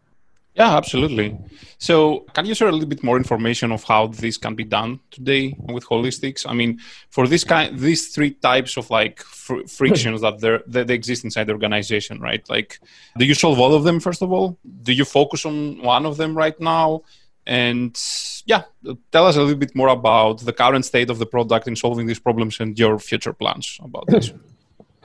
Yeah, 0.55 0.77
absolutely. 0.77 1.39
So, 1.79 2.27
can 2.35 2.45
you 2.45 2.55
share 2.55 2.69
a 2.69 2.73
little 2.73 2.89
bit 2.89 3.03
more 3.03 3.17
information 3.17 3.73
of 3.73 3.85
how 3.85 4.09
this 4.09 4.37
can 4.37 4.55
be 4.55 4.65
done 4.65 5.01
today 5.11 5.57
with 5.59 5.87
holistics? 5.87 6.45
I 6.47 6.53
mean, 6.53 6.79
for 7.09 7.27
this 7.27 7.43
kind, 7.43 7.79
these 7.79 8.09
three 8.09 8.33
types 8.33 8.77
of 8.77 8.91
like 8.91 9.21
fr- 9.23 9.63
frictions 9.67 10.21
that 10.21 10.41
there 10.41 10.63
that 10.67 10.89
they 10.89 10.95
exist 10.95 11.25
inside 11.25 11.45
the 11.45 11.55
organization, 11.55 12.21
right? 12.21 12.47
Like, 12.51 12.81
do 13.17 13.25
you 13.25 13.35
solve 13.35 13.59
all 13.59 13.75
of 13.75 13.85
them 13.85 13.99
first 13.99 14.21
of 14.21 14.31
all? 14.31 14.59
Do 14.83 14.93
you 14.93 15.07
focus 15.07 15.47
on 15.47 15.81
one 15.83 16.05
of 16.05 16.19
them 16.19 16.37
right 16.37 16.59
now? 16.61 17.03
And 17.47 17.99
yeah, 18.45 18.65
tell 19.11 19.27
us 19.27 19.37
a 19.37 19.41
little 19.41 19.57
bit 19.57 19.75
more 19.75 19.89
about 19.89 20.41
the 20.41 20.53
current 20.53 20.85
state 20.85 21.09
of 21.11 21.19
the 21.19 21.27
product 21.27 21.67
in 21.67 21.77
solving 21.77 22.07
these 22.07 22.21
problems 22.21 22.61
and 22.61 22.79
your 22.79 22.99
future 22.99 23.33
plans 23.33 23.79
about 23.83 24.07
this. 24.07 24.33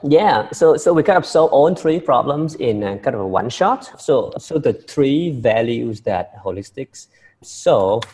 Yeah, 0.04 0.50
so 0.52 0.76
so 0.76 0.92
we 0.92 1.02
kind 1.02 1.18
of 1.18 1.26
solve 1.26 1.50
all 1.50 1.74
three 1.74 1.98
problems 1.98 2.54
in 2.54 2.84
a 2.84 2.98
kind 2.98 3.16
of 3.16 3.22
a 3.22 3.26
one 3.26 3.50
shot. 3.50 4.00
So 4.00 4.32
so 4.38 4.58
the 4.58 4.72
three 4.72 5.30
values 5.30 6.02
that 6.02 6.40
holistics 6.44 7.08
solve 7.42 8.04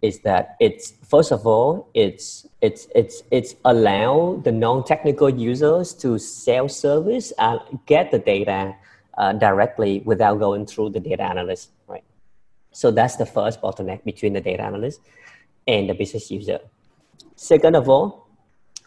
is 0.00 0.20
that 0.20 0.56
it's 0.58 0.94
first 1.06 1.32
of 1.32 1.46
all 1.46 1.88
it's 1.92 2.46
it's 2.62 2.88
it's 2.94 3.22
it's 3.30 3.56
allow 3.66 4.40
the 4.42 4.52
non-technical 4.52 5.28
users 5.28 5.92
to 5.94 6.18
self-service 6.18 7.32
and 7.38 7.60
get 7.84 8.10
the 8.10 8.18
data 8.18 8.74
uh, 9.18 9.34
directly 9.34 10.02
without 10.06 10.38
going 10.38 10.64
through 10.64 10.90
the 10.90 11.00
data 11.00 11.22
analyst, 11.22 11.70
right? 11.88 12.04
So 12.72 12.90
that's 12.90 13.16
the 13.16 13.26
first 13.26 13.60
bottleneck 13.60 14.02
between 14.04 14.32
the 14.32 14.40
data 14.40 14.62
analyst 14.62 15.00
and 15.66 15.90
the 15.90 15.94
business 15.94 16.30
user. 16.30 16.60
Second 17.36 17.76
of 17.76 17.88
all, 17.88 18.28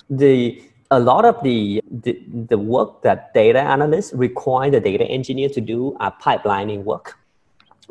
the 0.09 0.61
a 0.91 0.99
lot 0.99 1.25
of 1.25 1.41
the, 1.43 1.81
the, 1.89 2.19
the 2.49 2.57
work 2.57 3.01
that 3.01 3.33
data 3.33 3.59
analysts 3.59 4.13
require 4.13 4.69
the 4.71 4.79
data 4.79 5.03
engineer 5.05 5.49
to 5.49 5.61
do 5.61 5.95
are 5.99 6.13
pipelining 6.21 6.83
work. 6.83 7.17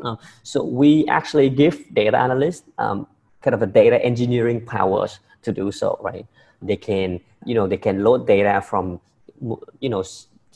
Uh, 0.02 0.16
so 0.42 0.64
we 0.64 1.06
actually 1.08 1.50
give 1.50 1.92
data 1.94 2.16
analysts 2.16 2.64
um, 2.78 3.06
kind 3.42 3.54
of 3.54 3.62
a 3.62 3.66
data 3.66 4.02
engineering 4.04 4.64
powers 4.64 5.20
to 5.42 5.52
do 5.52 5.70
so, 5.70 5.98
right? 6.02 6.26
They 6.62 6.76
can, 6.76 7.20
you 7.44 7.54
know, 7.54 7.66
they 7.66 7.76
can 7.76 8.02
load 8.02 8.26
data 8.26 8.60
from, 8.60 9.00
you 9.80 9.88
know, 9.88 10.02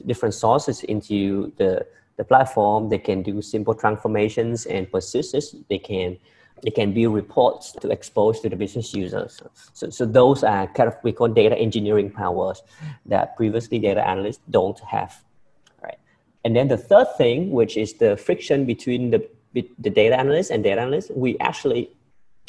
different 0.07 0.35
sources 0.35 0.83
into 0.85 1.53
the, 1.57 1.87
the 2.17 2.25
platform. 2.25 2.89
They 2.89 2.99
can 2.99 3.23
do 3.23 3.43
simple 3.43 3.75
transformations 3.75 4.67
and 4.67 4.91
persistence. 4.91 5.55
They 5.69 5.79
can 5.79 6.19
they 6.63 6.71
can 6.71 6.93
build 6.93 7.15
reports 7.15 7.73
to 7.73 7.91
expose 7.91 8.41
to 8.41 8.49
the 8.49 8.57
business 8.57 8.95
users. 8.95 9.43
So, 9.73 9.91
so 9.91 10.07
those 10.07 10.45
are 10.45 10.67
kind 10.69 10.89
of 10.89 10.97
we 11.03 11.13
call 11.13 11.29
data 11.29 11.57
engineering 11.57 12.11
powers 12.11 12.63
that 13.07 13.37
previously 13.37 13.79
data 13.79 14.07
analysts 14.07 14.41
don't 14.51 14.79
have. 14.81 15.23
Right. 15.83 15.99
And 16.45 16.55
then 16.55 16.69
the 16.69 16.77
third 16.77 17.09
thing, 17.17 17.51
which 17.51 17.77
is 17.77 17.95
the 17.95 18.17
friction 18.17 18.67
between 18.67 19.11
the 19.11 19.29
the 19.53 19.91
data 19.91 20.17
analyst 20.17 20.51
and 20.51 20.63
data 20.63 20.81
analyst, 20.81 21.11
we 21.17 21.37
actually, 21.39 21.91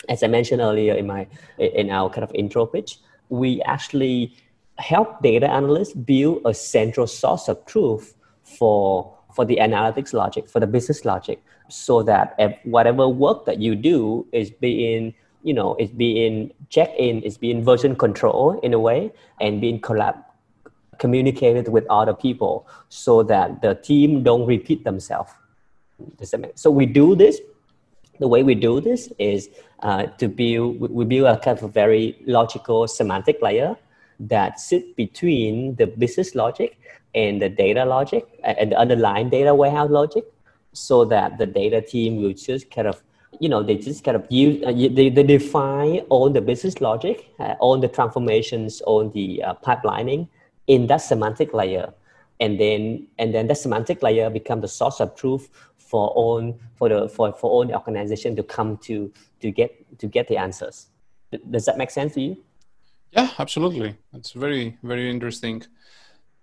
as 0.08 0.22
I 0.22 0.28
mentioned 0.28 0.62
earlier 0.62 0.94
in 0.94 1.08
my 1.08 1.28
in 1.58 1.90
our 1.90 2.10
kind 2.10 2.24
of 2.24 2.32
intro 2.36 2.66
pitch, 2.66 3.00
we 3.30 3.62
actually 3.64 4.36
help 4.78 5.22
data 5.22 5.50
analysts 5.50 5.94
build 5.94 6.42
a 6.46 6.54
central 6.54 7.08
source 7.08 7.48
of 7.48 7.66
truth 7.66 8.16
for 8.44 9.18
for 9.34 9.46
the 9.46 9.58
analytics 9.58 10.14
logic, 10.14 10.50
for 10.50 10.60
the 10.60 10.68
business 10.68 11.06
logic 11.06 11.42
so 11.72 12.04
that 12.04 12.36
whatever 12.64 13.08
work 13.08 13.46
that 13.46 13.60
you 13.60 13.76
do 13.76 14.26
is 14.32 14.52
being 14.52 15.14
you 15.44 15.54
know 15.54 15.76
is 15.80 15.90
being 15.90 16.52
checked 16.70 17.00
in 17.00 17.22
is 17.24 17.38
being 17.38 17.64
version 17.64 17.96
control 17.96 18.60
in 18.62 18.74
a 18.74 18.80
way 18.80 19.12
and 19.40 19.62
being 19.62 19.80
collab 19.80 20.24
communicated 21.00 21.68
with 21.68 21.86
other 21.90 22.14
people 22.14 22.68
so 22.90 23.24
that 23.24 23.62
the 23.62 23.74
team 23.76 24.22
don't 24.22 24.46
repeat 24.46 24.84
themselves. 24.84 25.32
So 26.54 26.70
we 26.70 26.86
do 26.86 27.16
this. 27.16 27.40
The 28.20 28.28
way 28.28 28.44
we 28.44 28.54
do 28.54 28.80
this 28.80 29.10
is 29.18 29.50
uh, 29.82 30.04
to 30.20 30.28
build 30.28 30.80
we 30.80 31.06
build 31.06 31.28
a 31.28 31.40
kind 31.40 31.58
of 31.58 31.64
a 31.64 31.68
very 31.68 32.22
logical 32.28 32.88
semantic 32.88 33.42
layer 33.42 33.76
that 34.28 34.60
sit 34.60 34.96
between 34.96 35.76
the 35.76 35.88
business 35.88 36.36
logic 36.36 36.80
and 37.14 37.42
the 37.42 37.50
data 37.50 37.86
logic 37.86 38.26
and 38.44 38.72
the 38.72 38.78
underlying 38.78 39.30
data 39.30 39.54
warehouse 39.54 39.90
logic 39.90 40.26
so 40.74 41.04
that 41.06 41.38
the 41.38 41.46
data 41.46 41.82
team 41.82 42.22
will 42.22 42.34
just 42.34 42.70
kind 42.72 42.88
of 42.88 43.02
you 43.40 43.50
know 43.50 43.64
they 43.64 43.76
just 43.76 44.04
kind 44.04 44.16
of 44.16 44.26
use 44.30 44.64
uh, 44.66 44.72
they, 44.72 45.10
they 45.10 45.24
define 45.24 46.00
all 46.10 46.30
the 46.30 46.42
business 46.42 46.80
logic 46.80 47.30
uh, 47.40 47.56
all 47.60 47.78
the 47.78 47.88
transformations 47.88 48.82
all 48.82 49.10
the 49.10 49.44
uh, 49.44 49.54
pipelining 49.56 50.28
in 50.68 50.88
that 50.88 50.98
semantic 50.98 51.54
layer. 51.54 51.94
And 52.40 52.60
then 52.60 53.08
and 53.20 53.34
then 53.36 53.48
that 53.48 53.58
semantic 53.58 54.02
layer 54.02 54.30
become 54.30 54.62
the 54.62 54.68
source 54.68 55.00
of 55.00 55.16
truth 55.16 55.50
for 55.78 56.08
all 56.10 56.60
for 56.76 56.90
the 56.90 57.10
for, 57.10 57.32
for 57.34 57.50
all 57.52 57.66
the 57.66 57.76
organization 57.76 58.36
to 58.38 58.44
come 58.44 58.78
to 58.88 59.12
to 59.42 59.52
get 59.52 59.72
to 60.00 60.08
get 60.08 60.28
the 60.28 60.38
answers. 60.38 60.88
Does 61.50 61.66
that 61.66 61.78
make 61.78 61.92
sense 61.92 62.14
to 62.16 62.22
you 62.22 62.38
yeah 63.12 63.30
absolutely 63.40 63.96
that's 64.12 64.32
very 64.32 64.78
very 64.84 65.10
interesting 65.10 65.64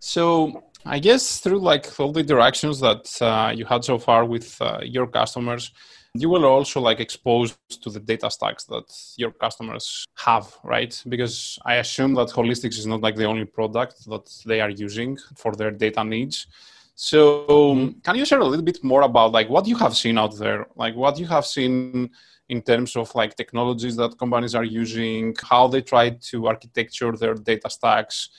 so 0.01 0.63
I 0.85 0.99
guess 0.99 1.41
through 1.41 1.59
like 1.59 1.89
all 1.99 2.13
the 2.13 2.21
interactions 2.21 2.81
that 2.81 3.11
uh, 3.21 3.53
you 3.55 3.65
had 3.65 3.85
so 3.85 3.99
far 3.99 4.25
with 4.25 4.57
uh, 4.61 4.79
your 4.83 5.07
customers, 5.07 5.73
you 6.15 6.29
will 6.29 6.45
also 6.45 6.81
like 6.81 7.01
exposed 7.01 7.57
to 7.83 7.91
the 7.91 8.01
data 8.01 8.31
stacks 8.31 8.65
that 8.65 8.85
your 9.17 9.33
customers 9.33 10.07
have, 10.17 10.57
right? 10.65 11.01
Because 11.09 11.59
I 11.65 11.75
assume 11.77 12.15
that 12.15 12.29
Holistics 12.29 12.79
is 12.79 12.87
not 12.87 13.01
like 13.01 13.17
the 13.17 13.25
only 13.25 13.45
product 13.45 14.05
that 14.07 14.31
they 14.47 14.61
are 14.61 14.71
using 14.71 15.19
for 15.37 15.53
their 15.53 15.71
data 15.71 16.05
needs. 16.05 16.47
So 16.95 17.47
mm-hmm. 17.49 17.99
can 18.01 18.17
you 18.17 18.25
share 18.25 18.41
a 18.41 18.45
little 18.45 18.65
bit 18.65 18.83
more 18.83 19.03
about 19.03 19.33
like 19.33 19.49
what 19.49 19.67
you 19.67 19.77
have 19.77 19.97
seen 19.97 20.17
out 20.17 20.37
there, 20.39 20.67
like 20.77 20.95
what 20.95 21.19
you 21.19 21.27
have 21.27 21.47
seen 21.47 22.11
in 22.49 22.63
terms 22.63 22.97
of 22.97 23.15
like 23.15 23.37
technologies 23.37 23.97
that 23.97 24.19
companies 24.19 24.55
are 24.55 24.65
using, 24.65 25.35
how 25.43 25.69
they 25.69 25.83
try 25.83 26.11
to 26.11 26.47
architecture 26.47 27.13
their 27.13 27.35
data 27.35 27.69
stacks? 27.71 28.31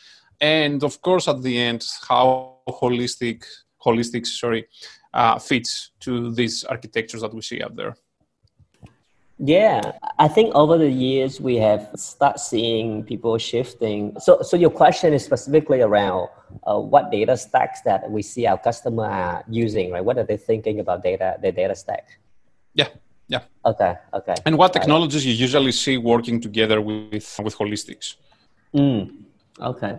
and 0.42 0.84
of 0.84 1.02
course 1.02 1.28
at 1.28 1.42
the 1.42 1.58
end 1.58 1.86
how 2.08 2.58
holistic 2.68 3.44
holistic 3.86 4.26
sorry 4.26 4.68
uh, 5.14 5.40
fits 5.40 5.92
to 6.00 6.32
these 6.34 6.64
architectures 6.66 7.22
that 7.22 7.34
we 7.34 7.42
see 7.42 7.62
out 7.64 7.76
there. 7.76 7.96
Yeah 9.40 9.94
i 10.20 10.28
think 10.28 10.54
over 10.54 10.78
the 10.78 10.90
years 10.90 11.40
we 11.40 11.56
have 11.56 11.90
start 11.96 12.40
seeing 12.40 13.04
people 13.04 13.38
shifting. 13.38 14.16
So 14.20 14.42
so 14.42 14.58
your 14.58 14.70
question 14.70 15.14
is 15.14 15.24
specifically 15.24 15.82
around 15.82 16.28
uh, 16.64 16.80
what 16.80 17.12
data 17.12 17.38
stacks 17.38 17.82
that 17.82 18.10
we 18.10 18.22
see 18.22 18.48
our 18.48 18.58
customer 18.58 19.06
are 19.06 19.44
using 19.50 19.92
right? 19.92 20.04
What 20.04 20.18
are 20.18 20.26
they 20.26 20.38
thinking 20.38 20.80
about 20.80 21.04
data 21.04 21.38
their 21.42 21.54
data 21.54 21.76
stack? 21.76 22.20
Yeah 22.74 22.90
yeah 23.34 23.44
okay 23.72 23.94
okay 24.20 24.36
and 24.48 24.58
what 24.62 24.70
technologies 24.78 25.24
you 25.30 25.34
usually 25.48 25.74
see 25.84 25.96
working 26.14 26.38
together 26.48 26.78
with 26.82 27.28
with 27.46 27.54
holistics 27.62 28.08
mm, 28.74 29.02
okay 29.72 29.94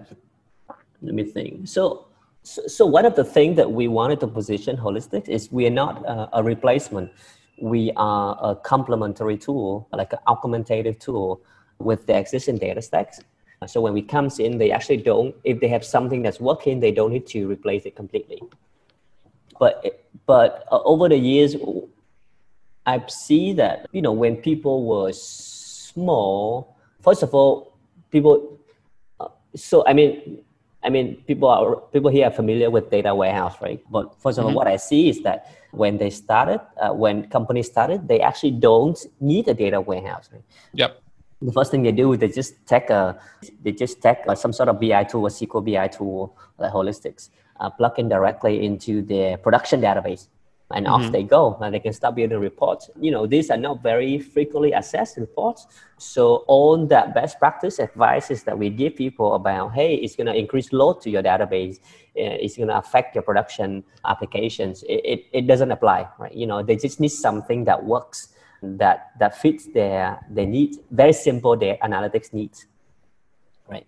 let 1.02 1.14
me 1.14 1.24
think. 1.24 1.68
So, 1.68 2.06
so, 2.42 2.66
so 2.66 2.86
one 2.86 3.04
of 3.04 3.14
the 3.14 3.24
things 3.24 3.56
that 3.56 3.70
we 3.70 3.88
wanted 3.88 4.20
to 4.20 4.26
position 4.26 4.76
holistics 4.76 5.28
is 5.28 5.50
we 5.50 5.66
are 5.66 5.76
not 5.84 6.04
uh, 6.06 6.28
a 6.32 6.42
replacement. 6.42 7.10
We 7.60 7.92
are 7.96 8.38
a 8.42 8.56
complementary 8.56 9.36
tool, 9.36 9.88
like 9.92 10.12
an 10.12 10.18
augmentative 10.26 10.98
tool 10.98 11.42
with 11.78 12.06
the 12.06 12.16
existing 12.16 12.58
data 12.58 12.82
stacks. 12.82 13.20
So 13.66 13.80
when 13.82 13.92
we 13.92 14.00
comes 14.00 14.38
in, 14.38 14.56
they 14.56 14.70
actually 14.70 14.98
don't, 14.98 15.34
if 15.44 15.60
they 15.60 15.68
have 15.68 15.84
something 15.84 16.22
that's 16.22 16.40
working, 16.40 16.80
they 16.80 16.92
don't 16.92 17.12
need 17.12 17.26
to 17.28 17.46
replace 17.46 17.84
it 17.84 17.94
completely. 17.94 18.42
But, 19.58 20.02
but 20.24 20.66
uh, 20.72 20.80
over 20.84 21.10
the 21.10 21.18
years, 21.18 21.56
I 22.90 23.02
see 23.08 23.52
that, 23.54 23.86
you 23.92 24.02
know, 24.02 24.12
when 24.12 24.36
people 24.36 24.84
were 24.84 25.12
small, 25.12 26.76
first 27.00 27.22
of 27.22 27.32
all, 27.32 27.78
people, 28.10 28.58
uh, 29.20 29.28
so 29.54 29.84
I 29.86 29.92
mean, 29.92 30.42
I 30.82 30.88
mean, 30.88 31.22
people 31.26 31.48
are 31.48 31.76
people 31.94 32.10
here 32.10 32.26
are 32.26 32.36
familiar 32.42 32.70
with 32.70 32.90
data 32.90 33.14
warehouse, 33.14 33.56
right? 33.60 33.80
But 33.90 34.06
first 34.20 34.38
of 34.38 34.44
all, 34.44 34.50
mm-hmm. 34.50 34.56
what 34.56 34.66
I 34.66 34.76
see 34.76 35.08
is 35.08 35.22
that 35.22 35.38
when 35.72 35.98
they 35.98 36.10
started, 36.10 36.60
uh, 36.82 36.92
when 36.92 37.28
companies 37.28 37.66
started, 37.66 38.08
they 38.08 38.20
actually 38.20 38.52
don't 38.68 38.98
need 39.20 39.46
a 39.48 39.54
data 39.54 39.80
warehouse. 39.80 40.28
Right? 40.32 40.42
Yep. 40.72 41.02
The 41.42 41.52
first 41.52 41.70
thing 41.70 41.82
they 41.82 41.92
do 41.92 42.12
is 42.12 42.18
they 42.18 42.28
just 42.28 42.54
take 42.66 42.90
a, 42.90 43.20
they 43.62 43.72
just 43.72 44.02
take 44.02 44.18
a, 44.26 44.34
some 44.34 44.52
sort 44.52 44.68
of 44.68 44.80
BI 44.80 45.04
tool, 45.04 45.26
a 45.26 45.30
SQL 45.30 45.64
BI 45.64 45.88
tool, 45.88 46.36
like 46.58 46.72
Holistics, 46.72 47.30
uh, 47.60 47.70
plug 47.70 47.98
in 47.98 48.08
directly 48.08 48.64
into 48.64 49.00
their 49.02 49.38
production 49.38 49.80
database 49.80 50.28
and 50.72 50.86
mm-hmm. 50.86 51.06
off 51.06 51.12
they 51.12 51.22
go 51.22 51.56
and 51.60 51.74
they 51.74 51.80
can 51.80 51.92
start 51.92 52.14
building 52.14 52.38
reports. 52.38 52.90
You 53.00 53.10
know 53.10 53.26
these 53.26 53.50
are 53.50 53.56
not 53.56 53.82
very 53.82 54.18
frequently 54.18 54.72
assessed 54.72 55.16
reports. 55.16 55.66
So 55.98 56.44
all 56.46 56.86
that 56.86 57.14
best 57.14 57.38
practice 57.38 57.80
advices 57.80 58.42
that 58.44 58.58
we 58.58 58.70
give 58.70 58.96
people 58.96 59.34
about 59.34 59.74
hey 59.74 59.94
it's 59.96 60.16
going 60.16 60.26
to 60.26 60.34
increase 60.34 60.72
load 60.72 61.00
to 61.02 61.10
your 61.10 61.22
database. 61.22 61.78
Uh, 62.16 62.36
it's 62.42 62.56
going 62.56 62.68
to 62.68 62.76
affect 62.76 63.14
your 63.14 63.22
production 63.22 63.84
applications. 64.04 64.82
It, 64.82 65.00
it, 65.04 65.24
it 65.32 65.46
doesn't 65.46 65.70
apply 65.70 66.08
right? 66.18 66.34
You 66.34 66.46
know 66.46 66.62
they 66.62 66.76
just 66.76 67.00
need 67.00 67.12
something 67.12 67.64
that 67.64 67.84
works 67.84 68.28
that 68.62 69.10
that 69.18 69.36
fits 69.38 69.66
their 69.66 70.20
their 70.30 70.46
needs 70.46 70.78
very 70.90 71.12
simple 71.12 71.56
their 71.56 71.76
analytics 71.78 72.32
needs 72.32 72.66
right 73.68 73.86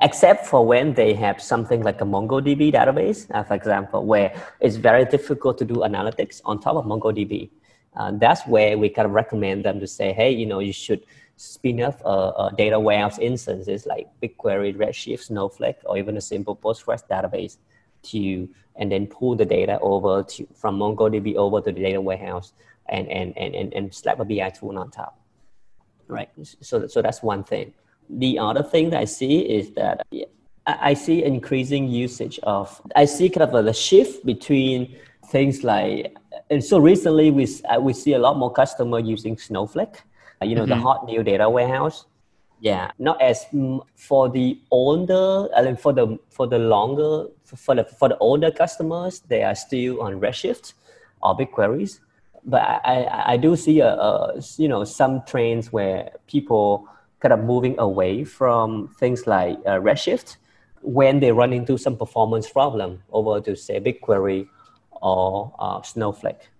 except 0.00 0.46
for 0.46 0.66
when 0.66 0.94
they 0.94 1.14
have 1.14 1.40
something 1.42 1.82
like 1.82 2.00
a 2.00 2.04
MongoDB 2.04 2.72
database, 2.72 3.26
uh, 3.34 3.42
for 3.42 3.54
example, 3.54 4.04
where 4.06 4.34
it's 4.60 4.76
very 4.76 5.04
difficult 5.04 5.58
to 5.58 5.64
do 5.64 5.76
analytics 5.76 6.40
on 6.44 6.60
top 6.60 6.76
of 6.76 6.84
MongoDB. 6.84 7.50
Uh, 7.96 8.12
that's 8.16 8.46
where 8.46 8.76
we 8.76 8.88
kind 8.88 9.06
of 9.06 9.12
recommend 9.12 9.64
them 9.64 9.78
to 9.80 9.86
say, 9.86 10.12
hey, 10.12 10.30
you 10.30 10.46
know, 10.46 10.58
you 10.58 10.72
should 10.72 11.04
spin 11.36 11.82
up 11.82 12.00
a, 12.04 12.08
a, 12.08 12.52
data 12.56 12.78
warehouse 12.78 13.18
instances 13.18 13.86
like 13.86 14.08
BigQuery, 14.22 14.76
Redshift, 14.76 15.24
Snowflake, 15.24 15.76
or 15.84 15.98
even 15.98 16.16
a 16.16 16.20
simple 16.20 16.56
Postgres 16.56 17.02
database 17.08 17.56
to, 18.04 18.48
and 18.76 18.90
then 18.90 19.06
pull 19.06 19.36
the 19.36 19.44
data 19.44 19.78
over 19.80 20.22
to, 20.22 20.46
from 20.54 20.78
MongoDB 20.78 21.36
over 21.36 21.60
to 21.60 21.72
the 21.72 21.80
data 21.80 22.00
warehouse 22.00 22.52
and, 22.88 23.08
and, 23.08 23.36
and, 23.36 23.54
and, 23.54 23.72
and 23.74 23.94
slap 23.94 24.20
a 24.20 24.24
BI 24.24 24.50
tool 24.50 24.78
on 24.78 24.90
top. 24.90 25.20
Right. 26.06 26.28
So, 26.60 26.86
so 26.86 27.00
that's 27.00 27.22
one 27.22 27.44
thing. 27.44 27.72
The 28.08 28.38
other 28.38 28.62
thing 28.62 28.90
that 28.90 29.00
I 29.00 29.04
see 29.04 29.40
is 29.40 29.72
that 29.72 30.06
I 30.66 30.94
see 30.94 31.24
increasing 31.24 31.88
usage 31.88 32.38
of, 32.42 32.80
I 32.96 33.04
see 33.04 33.28
kind 33.28 33.48
of 33.48 33.66
a, 33.66 33.72
shift 33.74 34.24
between 34.24 34.96
things 35.28 35.62
like, 35.62 36.16
and 36.50 36.62
so 36.62 36.78
recently 36.78 37.30
we, 37.30 37.46
uh, 37.68 37.80
we 37.80 37.92
see 37.92 38.14
a 38.14 38.18
lot 38.18 38.38
more 38.38 38.52
customer 38.52 38.98
using 38.98 39.36
Snowflake, 39.36 40.02
uh, 40.40 40.46
you 40.46 40.54
know, 40.54 40.62
mm-hmm. 40.62 40.70
the 40.70 40.76
hot 40.76 41.06
new 41.06 41.22
data 41.22 41.48
warehouse. 41.48 42.06
Yeah, 42.60 42.90
not 42.98 43.20
as 43.20 43.44
for 43.94 44.30
the 44.30 44.58
older, 44.70 45.48
I 45.54 45.62
mean, 45.62 45.76
for 45.76 45.92
the 45.92 46.18
for 46.30 46.46
the 46.46 46.58
longer 46.58 47.26
for 47.44 47.74
the 47.74 47.84
for 47.84 48.08
the 48.08 48.16
older 48.18 48.50
customers, 48.50 49.20
they 49.28 49.42
are 49.42 49.54
still 49.54 50.00
on 50.00 50.18
Redshift 50.18 50.72
or 51.20 51.36
BigQueries. 51.36 52.00
But 52.42 52.62
I, 52.62 53.02
I, 53.02 53.32
I 53.32 53.36
do 53.36 53.54
see 53.54 53.80
a, 53.80 53.88
a 53.88 54.40
you 54.56 54.68
know 54.68 54.84
some 54.84 55.24
trends 55.26 55.72
where 55.72 56.12
people 56.26 56.88
kind 57.24 57.32
of 57.32 57.42
moving 57.42 57.74
away 57.78 58.22
from 58.22 58.88
things 59.00 59.26
like 59.26 59.56
uh, 59.64 59.80
Redshift 59.80 60.36
when 60.82 61.20
they 61.20 61.32
run 61.32 61.54
into 61.54 61.78
some 61.78 61.96
performance 61.96 62.50
problem 62.50 63.02
over 63.10 63.40
to 63.40 63.56
say 63.56 63.80
BigQuery 63.80 64.46
or 65.00 65.54
uh, 65.58 65.80
Snowflake, 65.80 66.50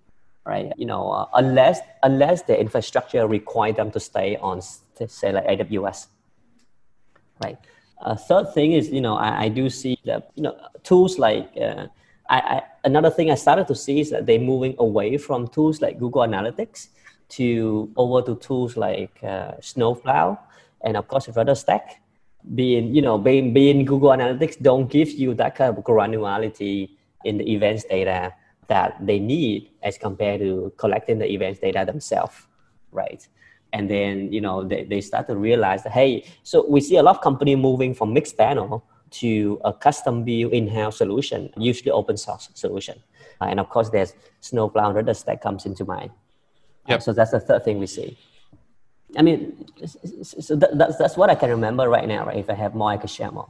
right? 0.47 0.73
You 0.79 0.87
know, 0.87 1.11
uh, 1.11 1.27
unless 1.35 1.81
unless 2.03 2.43
the 2.45 2.59
infrastructure 2.59 3.29
require 3.29 3.75
them 3.75 3.91
to 3.91 4.01
stay 4.01 4.37
on 4.37 4.63
say 4.63 5.33
like 5.33 5.45
AWS, 5.45 6.07
right? 7.43 7.59
Uh, 8.01 8.17
third 8.17 8.55
thing 8.55 8.73
is, 8.73 8.89
you 8.89 9.03
know, 9.03 9.17
I, 9.17 9.45
I 9.45 9.49
do 9.51 9.69
see 9.69 9.99
that 10.07 10.31
you 10.35 10.45
know 10.45 10.57
tools 10.83 11.19
like 11.19 11.53
uh, 11.61 11.89
I, 12.31 12.39
I, 12.55 12.63
another 12.85 13.11
thing 13.11 13.31
I 13.31 13.35
started 13.35 13.69
to 13.69 13.75
see 13.75 14.01
is 14.01 14.09
that 14.13 14.25
they're 14.25 14.47
moving 14.53 14.77
away 14.79 15.19
from 15.19 15.49
tools 15.49 15.83
like 15.83 15.99
Google 15.99 16.23
Analytics 16.23 16.89
to 17.37 17.93
over 17.97 18.23
to 18.23 18.37
tools 18.37 18.79
like 18.79 19.23
uh, 19.23 19.61
Snowplow 19.61 20.39
and 20.85 20.97
of 20.97 21.09
course 21.09 21.27
RudderStack, 21.27 21.99
Being 22.55 22.95
you 22.95 23.01
know 23.01 23.17
being 23.17 23.55
being 23.55 23.85
Google 23.85 24.11
Analytics 24.11 24.61
don't 24.61 24.87
give 24.93 25.11
you 25.11 25.33
that 25.41 25.57
kind 25.57 25.73
of 25.73 25.83
granularity 25.83 26.91
in 27.25 27.39
the 27.41 27.47
events 27.55 27.85
data 27.89 28.35
that 28.69 28.91
they 29.01 29.19
need 29.19 29.71
as 29.83 29.97
compared 29.97 30.41
to 30.41 30.73
collecting 30.77 31.19
the 31.19 31.29
events 31.37 31.61
data 31.61 31.85
themselves, 31.87 32.37
right? 32.93 33.27
And 33.73 33.89
then 33.89 34.31
you 34.31 34.43
know 34.45 34.63
they, 34.63 34.85
they 34.85 35.01
start 35.01 35.27
to 35.29 35.37
realize 35.37 35.83
that 35.85 35.93
hey, 35.93 36.29
so 36.43 36.57
we 36.69 36.81
see 36.81 36.97
a 36.99 37.03
lot 37.03 37.17
of 37.17 37.23
company 37.23 37.57
moving 37.57 37.95
from 37.95 38.15
Mixpanel 38.15 38.83
to 39.23 39.61
a 39.65 39.73
custom 39.73 40.25
built 40.25 40.53
in-house 40.53 40.99
solution, 40.99 41.49
usually 41.57 41.93
open 41.93 42.17
source 42.17 42.51
solution. 42.55 42.97
Uh, 43.41 43.47
and 43.51 43.59
of 43.59 43.69
course, 43.69 43.89
there's 43.89 44.13
Snowplow 44.41 44.91
and 44.91 44.97
RudderStack 44.99 45.41
comes 45.41 45.65
into 45.67 45.85
mind. 45.85 46.11
Yep. 46.89 47.03
So 47.03 47.13
that's 47.13 47.31
the 47.31 47.41
third 47.41 47.65
thing 47.65 47.79
we 47.79 47.87
see. 47.87 48.19
I 49.17 49.23
mean, 49.23 49.67
so 49.87 50.57
that, 50.57 50.77
that's 50.79 50.97
that's 50.97 51.17
what 51.17 51.31
I 51.31 51.35
can 51.35 51.51
remember 51.51 51.89
right 51.89 52.07
now. 52.07 52.27
Right? 52.27 52.39
If 52.39 52.51
I 52.51 52.55
have 52.55 52.75
more, 52.75 52.91
I 52.91 52.97
can 52.97 53.09
share 53.09 53.31
more. 53.31 53.49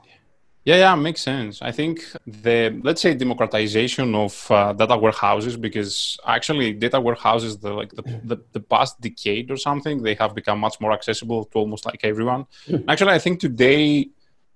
Yeah, 0.64 0.77
yeah, 0.77 0.94
makes 0.94 1.20
sense. 1.20 1.61
I 1.61 1.72
think 1.72 2.03
the 2.27 2.81
let's 2.83 3.03
say 3.03 3.12
democratization 3.14 4.14
of 4.14 4.50
uh, 4.50 4.72
data 4.72 4.96
warehouses, 4.96 5.59
because 5.59 6.18
actually 6.27 6.72
data 6.72 6.98
warehouses, 6.98 7.59
the 7.59 7.70
like 7.70 7.90
the, 7.90 8.03
the, 8.24 8.37
the, 8.53 8.61
past 8.61 8.98
decade 8.98 9.50
or 9.50 9.59
something, 9.59 10.03
they 10.03 10.14
have 10.14 10.35
become 10.35 10.59
much 10.59 10.81
more 10.81 10.92
accessible 10.92 11.44
to 11.46 11.59
almost 11.59 11.85
like 11.85 12.00
everyone. 12.03 12.46
Hmm. 12.66 12.77
actually, 12.88 13.12
I 13.12 13.18
think 13.18 13.40
today, 13.40 14.09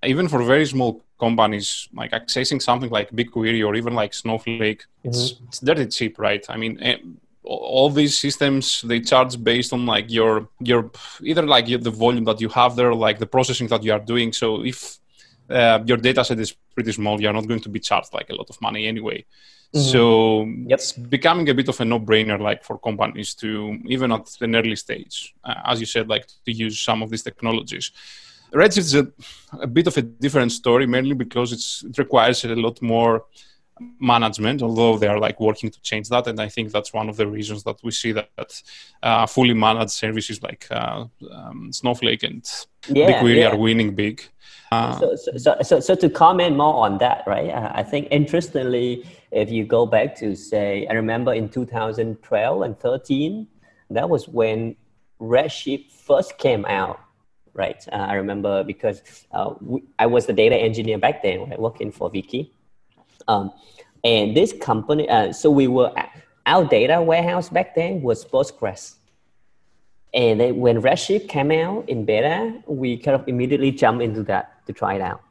even 0.03 0.27
for 0.27 0.41
very 0.41 0.65
small 0.65 1.03
companies, 1.19 1.87
like 1.93 2.11
accessing 2.11 2.59
something 2.59 2.89
like 2.89 3.11
BigQuery 3.11 3.63
or 3.63 3.75
even 3.75 3.93
like 3.93 4.15
Snowflake, 4.15 4.81
mm-hmm. 4.81 5.09
it's 5.09 5.35
it's 5.47 5.59
dirty 5.59 5.85
cheap, 5.85 6.17
right? 6.17 6.43
I 6.49 6.57
mean. 6.57 6.79
All 7.43 7.89
these 7.89 8.19
systems 8.19 8.81
they 8.81 8.99
charge 8.99 9.41
based 9.41 9.71
on 9.73 9.85
like 9.85 10.11
your 10.11 10.49
your 10.59 10.91
either 11.23 11.45
like 11.45 11.67
the 11.67 11.89
volume 11.89 12.25
that 12.25 12.41
you 12.41 12.49
have 12.49 12.75
there 12.75 12.93
like 12.93 13.17
the 13.17 13.25
processing 13.25 13.67
that 13.67 13.83
you 13.83 13.93
are 13.93 13.99
doing 13.99 14.33
so 14.33 14.63
if 14.63 14.99
uh, 15.49 15.79
your 15.85 15.97
data 15.97 16.23
set 16.23 16.39
is 16.39 16.55
pretty 16.75 16.91
small 16.91 17.19
you're 17.19 17.33
not 17.33 17.47
going 17.47 17.61
to 17.61 17.69
be 17.69 17.79
charged 17.79 18.13
like 18.13 18.29
a 18.29 18.35
lot 18.35 18.49
of 18.49 18.61
money 18.61 18.87
anyway 18.87 19.17
mm-hmm. 19.73 19.79
so 19.79 20.45
yep. 20.67 20.79
it's 20.79 20.91
becoming 20.91 21.49
a 21.49 21.53
bit 21.53 21.69
of 21.69 21.79
a 21.79 21.85
no-brainer 21.85 22.39
like 22.39 22.63
for 22.63 22.77
companies 22.77 23.33
to 23.33 23.79
even 23.87 24.11
at 24.11 24.27
an 24.41 24.55
early 24.55 24.75
stage 24.75 25.33
uh, 25.45 25.55
as 25.65 25.79
you 25.79 25.85
said 25.85 26.07
like 26.09 26.27
to 26.45 26.51
use 26.51 26.79
some 26.79 27.01
of 27.01 27.09
these 27.09 27.23
technologies 27.23 27.91
redshift 28.53 28.77
is 28.77 28.95
a, 28.95 29.07
a 29.61 29.67
bit 29.67 29.87
of 29.87 29.97
a 29.97 30.01
different 30.01 30.51
story 30.51 30.85
mainly 30.85 31.15
because 31.15 31.83
it 31.87 31.97
requires 31.97 32.43
a 32.45 32.55
lot 32.55 32.81
more 32.81 33.25
management, 33.99 34.61
although 34.61 34.97
they 34.97 35.07
are 35.07 35.19
like 35.19 35.39
working 35.39 35.69
to 35.69 35.81
change 35.81 36.09
that. 36.09 36.27
And 36.27 36.39
I 36.39 36.49
think 36.49 36.71
that's 36.71 36.93
one 36.93 37.09
of 37.09 37.17
the 37.17 37.27
reasons 37.27 37.63
that 37.63 37.77
we 37.83 37.91
see 37.91 38.11
that 38.11 38.61
uh, 39.03 39.25
fully 39.25 39.53
managed 39.53 39.91
services 39.91 40.41
like 40.41 40.67
uh, 40.71 41.05
um, 41.31 41.71
Snowflake 41.71 42.23
and 42.23 42.47
yeah, 42.87 43.21
BigQuery 43.21 43.37
yeah. 43.37 43.49
are 43.49 43.57
winning 43.57 43.95
big. 43.95 44.21
Uh, 44.71 44.99
so, 44.99 45.15
so, 45.15 45.55
so, 45.63 45.79
so, 45.79 45.95
to 45.95 46.09
comment 46.09 46.55
more 46.55 46.85
on 46.85 46.99
that, 46.99 47.23
right? 47.25 47.49
Uh, 47.49 47.71
I 47.73 47.81
think 47.81 48.07
interestingly, 48.11 49.03
if 49.31 49.49
you 49.49 49.65
go 49.65 49.87
back 49.87 50.15
to 50.17 50.35
say, 50.35 50.85
I 50.87 50.93
remember 50.93 51.33
in 51.33 51.49
2012 51.49 52.61
and 52.61 52.79
13, 52.79 53.47
that 53.89 54.07
was 54.07 54.27
when 54.27 54.75
Redshift 55.19 55.91
first 55.91 56.37
came 56.37 56.65
out, 56.65 56.99
right? 57.53 57.83
Uh, 57.91 57.95
I 57.95 58.13
remember 58.13 58.63
because 58.63 59.01
uh, 59.31 59.55
we, 59.59 59.83
I 59.97 60.05
was 60.05 60.27
the 60.27 60.33
data 60.33 60.55
engineer 60.55 60.99
back 60.99 61.23
then, 61.23 61.49
right, 61.49 61.59
working 61.59 61.91
for 61.91 62.11
Viki. 62.11 62.51
Um, 63.29 63.51
and 64.03 64.35
this 64.35 64.53
company, 64.53 65.07
uh, 65.07 65.31
so 65.31 65.51
we 65.51 65.67
were, 65.67 65.93
our 66.45 66.65
data 66.65 67.01
warehouse 67.01 67.47
back 67.47 67.75
then 67.75 68.01
was 68.01 68.25
Postgres. 68.25 68.95
And 70.13 70.39
then 70.39 70.57
when 70.57 70.81
Redshift 70.81 71.29
came 71.29 71.51
out 71.51 71.87
in 71.87 72.05
beta, 72.05 72.63
we 72.65 72.97
kind 72.97 73.13
of 73.13 73.27
immediately 73.27 73.71
jumped 73.71 74.03
into 74.03 74.23
that 74.23 74.65
to 74.65 74.73
try 74.73 74.95
it 74.95 75.01
out. 75.01 75.21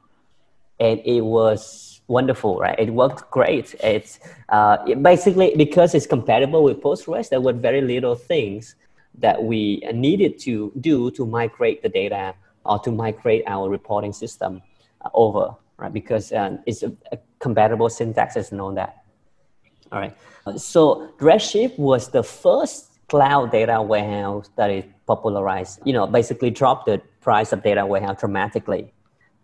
And 0.79 1.01
it 1.05 1.23
was 1.23 2.01
wonderful, 2.07 2.59
right? 2.61 2.79
It 2.79 2.91
worked 2.91 3.29
great. 3.33 3.75
It's 3.83 4.21
uh, 4.49 4.77
it 4.87 5.03
basically 5.03 5.57
because 5.57 5.97
it's 5.97 6.07
compatible 6.07 6.63
with 6.63 6.81
Postgres, 6.81 7.29
there 7.29 7.41
were 7.41 7.53
very 7.53 7.81
little 7.81 8.15
things 8.15 8.77
that 9.17 9.43
we 9.43 9.83
needed 9.93 10.39
to 10.47 10.71
do 10.81 11.11
to 11.11 11.27
migrate 11.27 11.83
the 11.83 11.89
data 11.89 12.35
or 12.65 12.79
to 12.79 12.93
migrate 12.93 13.43
our 13.49 13.69
reporting 13.69 14.13
system 14.13 14.63
over 15.13 15.57
right? 15.79 15.93
Because 15.93 16.33
um, 16.33 16.59
it's 16.67 16.83
a, 16.83 16.93
a, 17.13 17.19
compatible 17.39 17.89
syntax 17.89 18.37
and 18.37 18.61
all 18.61 18.73
that. 18.75 19.03
All 19.93 20.01
right. 20.01 20.17
So 20.57 21.13
Redshift 21.19 21.79
was 21.79 22.09
the 22.11 22.23
first 22.23 22.91
cloud 23.09 23.51
data 23.53 23.81
warehouse 23.81 24.51
that 24.57 24.71
is 24.71 24.85
popularized. 25.07 25.81
You 25.85 25.93
know, 25.93 26.07
basically 26.07 26.51
dropped 26.51 26.87
the 26.87 27.01
price 27.21 27.53
of 27.53 27.63
data 27.63 27.85
warehouse 27.87 28.21
dramatically, 28.21 28.93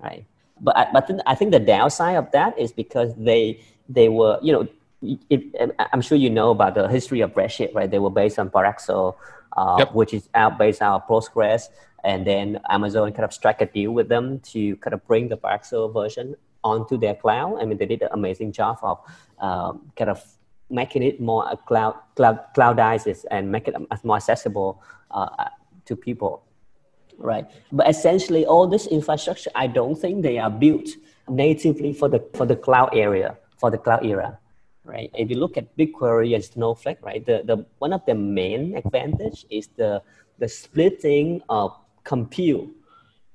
right? 0.01 0.25
But 0.61 0.77
I, 0.77 0.89
but 0.93 1.11
I 1.27 1.35
think 1.35 1.53
the 1.53 1.61
downside 1.61 2.17
of 2.17 2.31
that 2.33 2.59
is 2.59 2.73
because 2.73 3.15
they 3.17 3.61
they 3.89 4.09
were 4.09 4.39
you 4.43 4.53
know 4.53 4.69
it, 5.29 5.77
I'm 5.93 6.01
sure 6.01 6.17
you 6.17 6.31
know 6.31 6.51
about 6.51 6.75
the 6.75 6.89
history 6.89 7.21
of 7.21 7.35
Redshift, 7.35 7.75
right? 7.75 7.91
They 7.91 7.99
were 7.99 8.11
based 8.11 8.39
on 8.39 8.49
ParAccel, 8.49 9.17
uh, 9.55 9.77
yep. 9.79 9.95
which 9.95 10.15
is 10.15 10.29
out 10.35 10.57
based 10.57 10.81
on 10.81 11.03
Postgres 11.03 11.69
and 12.05 12.27
then 12.27 12.61
Amazon 12.69 13.11
kind 13.13 13.25
of 13.25 13.33
struck 13.33 13.61
a 13.63 13.67
deal 13.67 13.91
with 13.91 14.09
them 14.09 14.39
to 14.41 14.77
kind 14.77 14.95
of 14.95 15.05
bring 15.07 15.29
the 15.29 15.37
ParAccel 15.37 15.93
version 15.93 16.37
onto 16.65 16.97
their 16.99 17.15
cloud. 17.15 17.61
I 17.61 17.65
mean, 17.67 17.79
they 17.79 17.87
did 17.87 18.03
an 18.03 18.09
amazing 18.13 18.53
job 18.53 18.79
of 18.83 18.99
um, 19.39 19.93
kind 19.97 20.11
of 20.11 20.21
making 20.71 21.03
it 21.03 21.21
more 21.21 21.45
cloud 21.69 21.95
cloud 22.17 22.41
cloudized 22.57 23.25
and 23.31 23.53
make 23.53 23.69
it 23.69 23.75
more 24.03 24.17
accessible 24.17 24.83
uh, 25.11 25.49
to 25.85 25.95
people, 25.95 26.43
right? 27.19 27.47
But 27.71 27.89
essentially, 27.89 28.47
all 28.47 28.67
this 28.67 28.87
infrastructure, 28.87 29.51
I 29.55 29.67
don't 29.69 29.95
think 29.95 30.23
they 30.23 30.39
are 30.39 30.51
built 30.51 30.89
natively 31.29 31.93
for 31.93 32.09
the 32.09 32.21
for 32.35 32.47
the 32.47 32.57
cloud 32.57 32.91
area 32.93 33.37
for 33.59 33.71
the 33.71 33.79
cloud 33.79 34.05
era 34.05 34.39
right? 34.85 35.11
If 35.15 35.31
you 35.31 35.37
look 35.37 35.57
at 35.57 35.75
BigQuery 35.77 36.35
and 36.35 36.45
Snowflake, 36.45 36.99
right, 37.03 37.25
the, 37.25 37.43
the 37.45 37.65
one 37.79 37.93
of 37.93 38.05
the 38.07 38.15
main 38.15 38.77
advantage 38.77 39.47
is 39.51 39.69
the 39.77 40.03
the 40.39 40.49
splitting 40.49 41.41
of 41.49 41.77
compute 42.03 42.69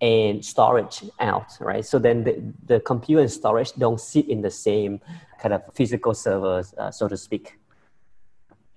and 0.02 0.44
storage 0.44 1.04
out, 1.20 1.58
right? 1.60 1.86
So 1.86 2.00
then 2.00 2.24
the, 2.24 2.42
the 2.66 2.80
compute 2.80 3.20
and 3.20 3.32
storage 3.32 3.74
don't 3.74 4.00
sit 4.00 4.28
in 4.30 4.42
the 4.42 4.52
same 4.52 5.02
kind 5.42 5.54
of 5.54 5.62
physical 5.74 6.14
servers, 6.14 6.74
uh, 6.78 6.92
so 6.92 7.08
to 7.08 7.18
speak, 7.18 7.60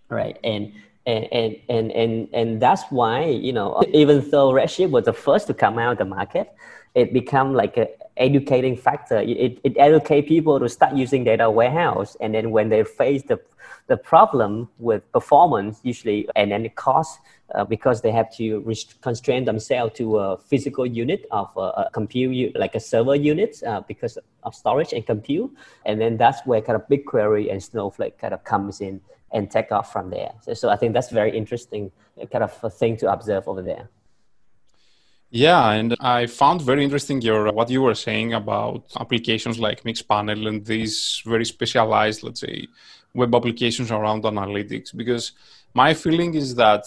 right? 0.09 0.39
And 0.43 0.73
And, 1.05 1.27
and, 1.33 1.57
and, 1.69 1.91
and, 1.93 2.29
and 2.33 2.63
that's 2.63 2.85
why, 2.91 3.25
you 3.27 3.53
know, 3.53 3.83
even 3.93 4.23
though 4.31 4.53
Redshift 4.53 4.91
was 4.91 5.05
the 5.05 5.13
first 5.13 5.49
to 5.49 5.55
come 5.55 5.77
out 5.83 5.93
of 5.93 5.99
the 5.99 6.05
market, 6.05 6.47
it 6.95 7.13
become 7.13 7.55
like 7.55 7.77
a 7.77 7.89
educating 8.17 8.77
factor. 8.77 9.19
It, 9.19 9.59
it 9.65 9.77
educate 9.79 10.29
people 10.29 10.61
to 10.61 10.69
start 10.69 10.95
using 10.95 11.25
data 11.25 11.51
warehouse. 11.51 12.17
And 12.21 12.35
then 12.35 12.51
when 12.51 12.69
they 12.69 12.85
face 12.85 13.23
the, 13.23 13.41
the 13.87 13.97
problem 13.97 14.69
with 14.79 15.11
performance, 15.13 15.81
usually, 15.83 16.29
and 16.37 16.53
then 16.53 16.63
the 16.63 16.69
cost, 16.69 17.21
uh, 17.55 17.65
because 17.65 18.01
they 18.03 18.11
have 18.11 18.35
to 18.37 18.61
rest- 18.61 19.01
constrain 19.01 19.45
themselves 19.45 19.95
to 19.95 20.19
a 20.19 20.39
physical 20.39 20.87
unit 20.87 21.27
of 21.31 21.51
a, 21.57 21.61
a 21.61 21.91
compute, 21.93 22.57
like 22.59 22.75
a 22.75 22.81
server 22.81 23.15
unit, 23.15 23.63
uh, 23.67 23.81
because 23.89 24.19
of 24.43 24.55
storage 24.55 24.93
and 24.93 25.07
compute. 25.07 25.51
And 25.87 26.01
then 26.01 26.17
that's 26.17 26.45
where 26.47 26.61
kind 26.61 26.77
of 26.77 26.87
BigQuery 26.89 27.51
and 27.51 27.63
Snowflake 27.63 28.19
kind 28.19 28.35
of 28.35 28.45
comes 28.45 28.81
in 28.81 29.01
and 29.33 29.51
take 29.51 29.73
off 29.73 29.91
from 29.93 30.11
there. 30.11 30.33
So, 30.43 30.55
so 30.55 30.69
I 30.69 30.77
think 30.77 30.93
that's 30.93 31.11
very 31.11 31.37
interesting 31.37 31.91
kind 32.31 32.45
of 32.45 32.57
a 32.63 32.71
thing 32.71 32.99
to 32.99 33.11
observe 33.11 33.49
over 33.49 33.63
there. 33.63 33.89
Yeah, 35.35 35.71
and 35.71 35.97
I 35.99 36.27
found 36.27 36.61
very 36.61 36.85
interesting 36.85 37.23
your 37.23 37.51
what 37.53 37.71
you 37.71 37.81
were 37.81 37.95
saying 37.95 38.35
about 38.35 38.85
applications 39.01 39.59
like 39.59 39.83
Mixpanel 39.83 40.47
and 40.47 40.63
these 40.63 41.23
very 41.25 41.47
specialized, 41.47 42.23
let's 42.23 42.41
say, 42.41 42.67
web 43.15 43.35
applications 43.35 43.91
around 43.91 44.25
analytics. 44.25 44.95
Because 44.95 45.33
my 45.73 45.95
feeling 45.95 46.35
is 46.35 46.55
that 46.57 46.85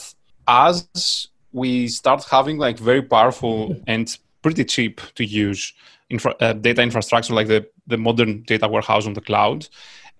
as 0.47 1.27
we 1.53 1.87
start 1.87 2.23
having 2.29 2.59
like 2.59 2.77
very 2.77 3.01
powerful 3.01 3.75
and 3.87 4.15
pretty 4.43 4.63
cheap 4.63 5.01
to 5.15 5.25
use 5.25 5.73
infra- 6.11 6.35
uh, 6.39 6.53
data 6.53 6.83
infrastructure 6.83 7.33
like 7.33 7.47
the, 7.47 7.67
the 7.87 7.97
modern 7.97 8.43
data 8.43 8.67
warehouse 8.67 9.07
on 9.07 9.13
the 9.13 9.21
cloud 9.21 9.67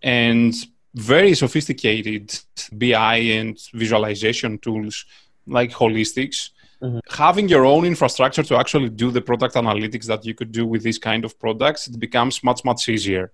and 0.02 0.56
very 0.96 1.36
sophisticated 1.36 2.40
BI 2.72 3.18
and 3.18 3.60
visualization 3.76 4.58
tools 4.58 5.06
like 5.46 5.70
Holistics 5.70 6.50
Mm-hmm. 6.82 7.00
Having 7.10 7.50
your 7.50 7.66
own 7.66 7.86
infrastructure 7.86 8.44
to 8.44 8.58
actually 8.58 8.90
do 8.90 9.12
the 9.12 9.22
product 9.22 9.56
analytics 9.56 10.06
that 10.06 10.26
you 10.26 10.34
could 10.34 10.52
do 10.52 10.66
with 10.66 10.84
these 10.84 11.00
kind 11.00 11.26
of 11.26 11.40
products, 11.40 11.88
it 11.88 12.00
becomes 12.00 12.44
much, 12.44 12.64
much 12.66 12.90
easier. 12.90 13.32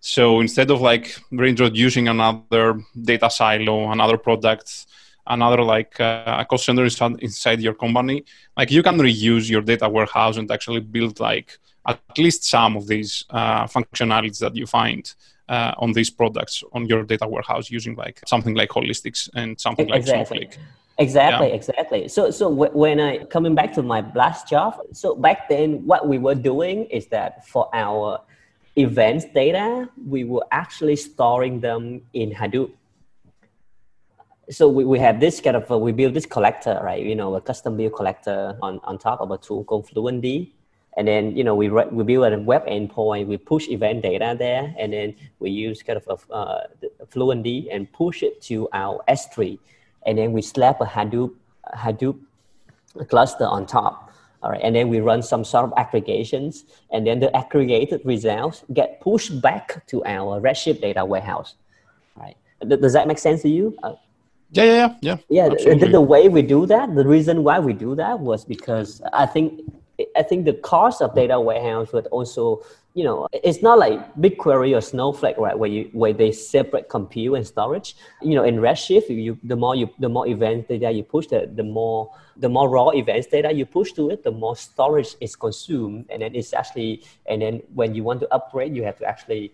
So 0.00 0.40
instead 0.40 0.70
of 0.70 0.80
like 0.80 1.16
reintroducing 1.30 2.08
another 2.08 2.80
data 3.00 3.30
silo, 3.30 3.90
another 3.90 4.16
product, 4.16 4.86
another 5.26 5.62
like 5.62 6.00
uh, 6.00 6.38
a 6.38 6.44
cost 6.44 6.64
center 6.64 6.84
inside 6.84 7.60
your 7.60 7.74
company, 7.74 8.24
like 8.56 8.70
you 8.70 8.82
can 8.82 8.98
reuse 8.98 9.48
your 9.48 9.60
data 9.60 9.88
warehouse 9.88 10.36
and 10.38 10.50
actually 10.50 10.80
build 10.80 11.20
like 11.20 11.58
at 11.86 12.00
least 12.18 12.44
some 12.44 12.76
of 12.76 12.86
these 12.86 13.24
uh, 13.30 13.64
functionalities 13.66 14.38
that 14.38 14.56
you 14.56 14.66
find 14.66 15.14
uh, 15.48 15.74
on 15.78 15.92
these 15.92 16.10
products 16.10 16.64
on 16.72 16.86
your 16.86 17.02
data 17.02 17.26
warehouse 17.26 17.70
using 17.70 17.94
like 17.96 18.20
something 18.26 18.54
like 18.54 18.70
holistics 18.70 19.28
and 19.34 19.60
something 19.60 19.88
like 19.88 20.00
exactly. 20.00 20.38
Snowflake. 20.38 20.58
Exactly, 21.00 21.48
yeah. 21.48 21.54
exactly. 21.54 22.08
So, 22.08 22.30
so 22.30 22.50
w- 22.50 22.72
when 22.72 23.00
I 23.00 23.24
coming 23.24 23.54
back 23.54 23.72
to 23.72 23.82
my 23.82 24.04
last 24.14 24.46
job, 24.46 24.78
so 24.92 25.16
back 25.16 25.48
then 25.48 25.86
what 25.86 26.06
we 26.06 26.18
were 26.18 26.34
doing 26.34 26.84
is 26.84 27.06
that 27.06 27.48
for 27.48 27.70
our 27.72 28.20
events 28.76 29.24
data, 29.34 29.88
we 30.06 30.24
were 30.24 30.44
actually 30.52 30.96
storing 30.96 31.60
them 31.60 32.02
in 32.12 32.30
Hadoop. 32.30 32.70
So 34.50 34.68
we, 34.68 34.84
we 34.84 34.98
have 34.98 35.20
this 35.20 35.40
kind 35.40 35.56
of, 35.56 35.70
uh, 35.70 35.78
we 35.78 35.92
build 35.92 36.12
this 36.12 36.26
collector, 36.26 36.78
right? 36.82 37.02
You 37.02 37.14
know, 37.14 37.34
a 37.34 37.40
custom 37.40 37.78
build 37.78 37.94
collector 37.94 38.58
on, 38.60 38.78
on 38.84 38.98
top 38.98 39.20
of 39.22 39.30
a 39.30 39.38
tool 39.38 39.64
called 39.64 39.88
Fluentd. 39.88 40.52
And 40.98 41.08
then, 41.08 41.34
you 41.34 41.44
know, 41.44 41.54
we, 41.54 41.68
re- 41.68 41.88
we 41.90 42.04
build 42.04 42.30
a 42.30 42.38
web 42.38 42.66
endpoint, 42.66 43.26
we 43.26 43.38
push 43.38 43.68
event 43.68 44.02
data 44.02 44.34
there, 44.36 44.74
and 44.76 44.92
then 44.92 45.14
we 45.38 45.48
use 45.50 45.82
kind 45.82 45.96
of 45.96 46.28
a, 46.30 46.32
uh, 46.34 46.66
Fluentd 47.06 47.68
and 47.72 47.90
push 47.92 48.22
it 48.22 48.42
to 48.42 48.68
our 48.74 49.00
S3 49.08 49.58
and 50.06 50.18
then 50.18 50.32
we 50.32 50.42
slap 50.42 50.80
a 50.80 50.84
Hadoop, 50.84 51.34
Hadoop 51.74 52.18
cluster 53.08 53.44
on 53.44 53.66
top. 53.66 54.12
All 54.42 54.50
right, 54.50 54.60
and 54.62 54.74
then 54.74 54.88
we 54.88 55.00
run 55.00 55.22
some 55.22 55.44
sort 55.44 55.66
of 55.66 55.72
aggregations, 55.76 56.64
and 56.90 57.06
then 57.06 57.20
the 57.20 57.34
aggregated 57.36 58.00
results 58.04 58.64
get 58.72 58.98
pushed 59.00 59.42
back 59.42 59.86
to 59.88 60.02
our 60.06 60.40
Redshift 60.40 60.80
data 60.80 61.04
warehouse. 61.04 61.56
All 62.16 62.22
right, 62.22 62.36
does 62.66 62.94
that 62.94 63.06
make 63.06 63.18
sense 63.18 63.42
to 63.42 63.50
you? 63.50 63.76
Uh, 63.82 63.92
yeah, 64.52 64.64
yeah, 64.64 64.74
yeah, 65.02 65.16
yeah. 65.28 65.48
Yeah, 65.58 65.74
the, 65.74 65.88
the, 65.92 66.00
way 66.00 66.28
we 66.28 66.40
do 66.42 66.64
that, 66.66 66.94
the 66.94 67.06
reason 67.06 67.44
why 67.44 67.60
we 67.60 67.72
do 67.72 67.94
that 67.96 68.18
was 68.18 68.44
because 68.44 69.02
I 69.12 69.26
think 69.26 69.60
I 70.16 70.22
think 70.22 70.44
the 70.44 70.54
cost 70.54 71.02
of 71.02 71.14
data 71.14 71.40
warehouse 71.40 71.92
would 71.92 72.06
also 72.08 72.62
you 72.94 73.04
know, 73.04 73.28
it's 73.32 73.62
not 73.62 73.78
like 73.78 74.14
BigQuery 74.16 74.76
or 74.76 74.80
Snowflake, 74.80 75.36
right? 75.38 75.56
Where 75.56 75.70
you 75.70 75.88
where 75.92 76.12
they 76.12 76.32
separate 76.32 76.88
compute 76.88 77.36
and 77.36 77.46
storage. 77.46 77.94
You 78.20 78.34
know, 78.34 78.42
in 78.42 78.56
Redshift, 78.56 79.08
you 79.08 79.38
the 79.44 79.54
more 79.54 79.76
you 79.76 79.88
the 80.00 80.08
more 80.08 80.26
event 80.26 80.68
data 80.68 80.90
you 80.90 81.04
push, 81.04 81.28
the, 81.28 81.48
the 81.54 81.62
more 81.62 82.12
the 82.36 82.48
more 82.48 82.68
raw 82.68 82.88
events 82.88 83.28
data 83.28 83.52
you 83.52 83.64
push 83.64 83.92
to 83.92 84.10
it, 84.10 84.24
the 84.24 84.32
more 84.32 84.56
storage 84.56 85.14
is 85.20 85.36
consumed, 85.36 86.06
and 86.10 86.22
then 86.22 86.34
it's 86.34 86.52
actually 86.52 87.04
and 87.26 87.42
then 87.42 87.62
when 87.74 87.94
you 87.94 88.02
want 88.02 88.20
to 88.20 88.34
upgrade, 88.34 88.74
you 88.74 88.82
have 88.82 88.98
to 88.98 89.04
actually 89.04 89.52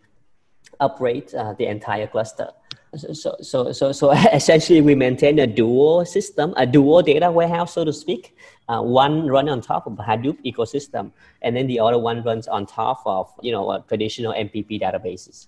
upgrade 0.80 1.34
uh, 1.34 1.52
the 1.54 1.66
entire 1.66 2.06
cluster. 2.06 2.50
So, 2.96 3.36
so, 3.42 3.72
so, 3.72 3.92
so 3.92 4.10
essentially, 4.32 4.80
we 4.80 4.94
maintain 4.94 5.38
a 5.38 5.46
dual 5.46 6.06
system, 6.06 6.54
a 6.56 6.66
dual 6.66 7.02
data 7.02 7.30
warehouse, 7.30 7.74
so 7.74 7.84
to 7.84 7.92
speak. 7.92 8.34
Uh, 8.68 8.82
one 8.82 9.28
run 9.28 9.48
on 9.48 9.60
top 9.60 9.86
of 9.86 9.92
Hadoop 9.94 10.38
ecosystem, 10.44 11.12
and 11.42 11.56
then 11.56 11.68
the 11.68 11.78
other 11.78 11.98
one 11.98 12.22
runs 12.24 12.48
on 12.48 12.66
top 12.66 13.00
of 13.06 13.30
you 13.40 13.52
know 13.52 13.70
a 13.70 13.80
traditional 13.86 14.32
MPP 14.32 14.80
databases. 14.80 15.46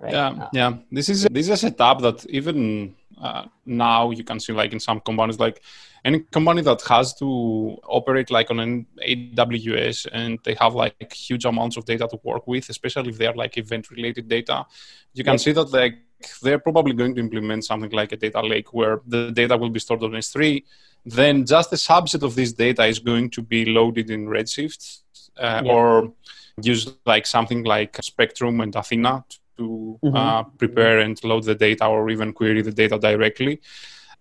Right? 0.00 0.12
Yeah, 0.12 0.28
uh, 0.28 0.48
yeah. 0.52 0.72
This 0.90 1.08
is 1.08 1.28
this 1.30 1.46
is 1.46 1.50
a 1.50 1.56
setup 1.56 2.00
that 2.02 2.26
even 2.26 2.94
uh, 3.20 3.44
now 3.64 4.10
you 4.10 4.24
can 4.24 4.40
see 4.40 4.52
like 4.52 4.72
in 4.72 4.80
some 4.80 5.00
companies 5.00 5.38
like 5.38 5.62
any 6.08 6.20
company 6.36 6.62
that 6.62 6.80
has 6.92 7.14
to 7.20 7.28
operate 7.98 8.28
like 8.30 8.50
on 8.50 8.58
an 8.60 8.86
AWS 9.06 9.98
and 10.12 10.38
they 10.44 10.54
have 10.62 10.74
like 10.74 11.12
huge 11.12 11.44
amounts 11.44 11.76
of 11.76 11.84
data 11.84 12.06
to 12.12 12.18
work 12.30 12.44
with, 12.46 12.68
especially 12.70 13.10
if 13.10 13.18
they're 13.18 13.38
like 13.42 13.58
event 13.58 13.84
related 13.90 14.24
data, 14.36 14.64
you 15.12 15.22
can 15.28 15.38
see 15.44 15.52
that 15.52 15.70
like 15.80 15.94
they're 16.42 16.64
probably 16.68 16.94
going 17.00 17.14
to 17.14 17.20
implement 17.20 17.64
something 17.70 17.92
like 18.00 18.10
a 18.12 18.16
data 18.16 18.40
lake 18.40 18.72
where 18.78 18.96
the 19.06 19.30
data 19.40 19.54
will 19.56 19.72
be 19.76 19.80
stored 19.80 20.02
on 20.02 20.12
S3. 20.12 20.64
Then 21.04 21.34
just 21.54 21.72
a 21.72 21.80
subset 21.90 22.22
of 22.22 22.34
this 22.34 22.52
data 22.52 22.84
is 22.92 22.98
going 23.10 23.30
to 23.36 23.42
be 23.42 23.60
loaded 23.78 24.10
in 24.10 24.26
Redshift 24.26 25.02
uh, 25.36 25.62
yeah. 25.64 25.72
or 25.72 26.12
use 26.60 26.82
like 27.04 27.26
something 27.26 27.64
like 27.64 27.92
Spectrum 28.02 28.60
and 28.62 28.74
Athena 28.74 29.24
to 29.58 29.98
mm-hmm. 30.02 30.16
uh, 30.16 30.42
prepare 30.62 30.98
and 31.00 31.22
load 31.22 31.44
the 31.44 31.54
data 31.54 31.86
or 31.86 32.08
even 32.08 32.32
query 32.32 32.62
the 32.62 32.72
data 32.72 32.98
directly 32.98 33.60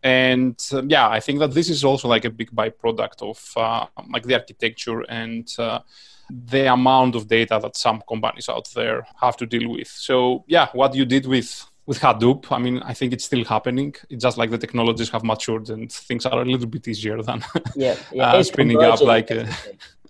and 0.03 0.59
uh, 0.73 0.83
yeah 0.87 1.09
i 1.09 1.19
think 1.19 1.39
that 1.39 1.51
this 1.53 1.69
is 1.69 1.83
also 1.83 2.07
like 2.07 2.25
a 2.25 2.29
big 2.29 2.51
byproduct 2.51 3.21
of 3.21 3.53
uh, 3.57 3.85
like 4.11 4.23
the 4.23 4.35
architecture 4.35 5.01
and 5.09 5.53
uh, 5.59 5.79
the 6.29 6.71
amount 6.71 7.15
of 7.15 7.27
data 7.27 7.59
that 7.61 7.75
some 7.75 8.01
companies 8.07 8.49
out 8.49 8.69
there 8.75 9.07
have 9.19 9.35
to 9.37 9.45
deal 9.45 9.69
with 9.71 9.87
so 9.87 10.43
yeah 10.47 10.67
what 10.73 10.93
you 10.93 11.05
did 11.05 11.25
with 11.25 11.65
with 11.85 11.99
hadoop 11.99 12.51
i 12.51 12.59
mean 12.59 12.79
i 12.83 12.93
think 12.93 13.13
it's 13.13 13.25
still 13.25 13.45
happening 13.45 13.95
it's 14.09 14.23
just 14.23 14.37
like 14.37 14.51
the 14.51 14.57
technologies 14.57 15.09
have 15.09 15.23
matured 15.23 15.69
and 15.69 15.91
things 15.91 16.25
are 16.25 16.41
a 16.41 16.45
little 16.45 16.67
bit 16.67 16.87
easier 16.87 17.21
than 17.23 17.43
yeah, 17.75 17.95
yeah. 18.11 18.33
Uh, 18.33 18.43
spinning 18.43 18.81
up 18.83 19.01
like 19.01 19.31
uh, 19.31 19.45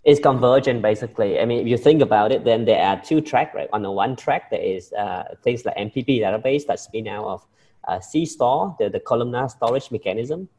it's 0.07 0.21
convergent 0.21 0.81
basically. 0.81 1.37
I 1.37 1.43
mean, 1.43 1.59
if 1.59 1.67
you 1.67 1.77
think 1.77 2.01
about 2.01 2.31
it, 2.31 2.45
then 2.45 2.63
there 2.63 2.81
are 2.81 2.97
two 3.01 3.19
tracks, 3.19 3.53
right? 3.53 3.67
On 3.73 3.81
the 3.81 3.91
one 3.91 4.15
track, 4.15 4.49
there 4.49 4.61
is 4.61 4.93
uh, 4.93 5.35
things 5.43 5.65
like 5.65 5.75
MPP 5.75 6.21
database 6.21 6.65
that 6.67 6.79
spin 6.79 7.09
out 7.09 7.25
of 7.25 7.45
uh, 7.87 7.99
CStore, 7.99 8.77
the, 8.77 8.89
the 8.89 8.99
columnar 8.99 9.49
storage 9.49 9.91
mechanism. 9.91 10.49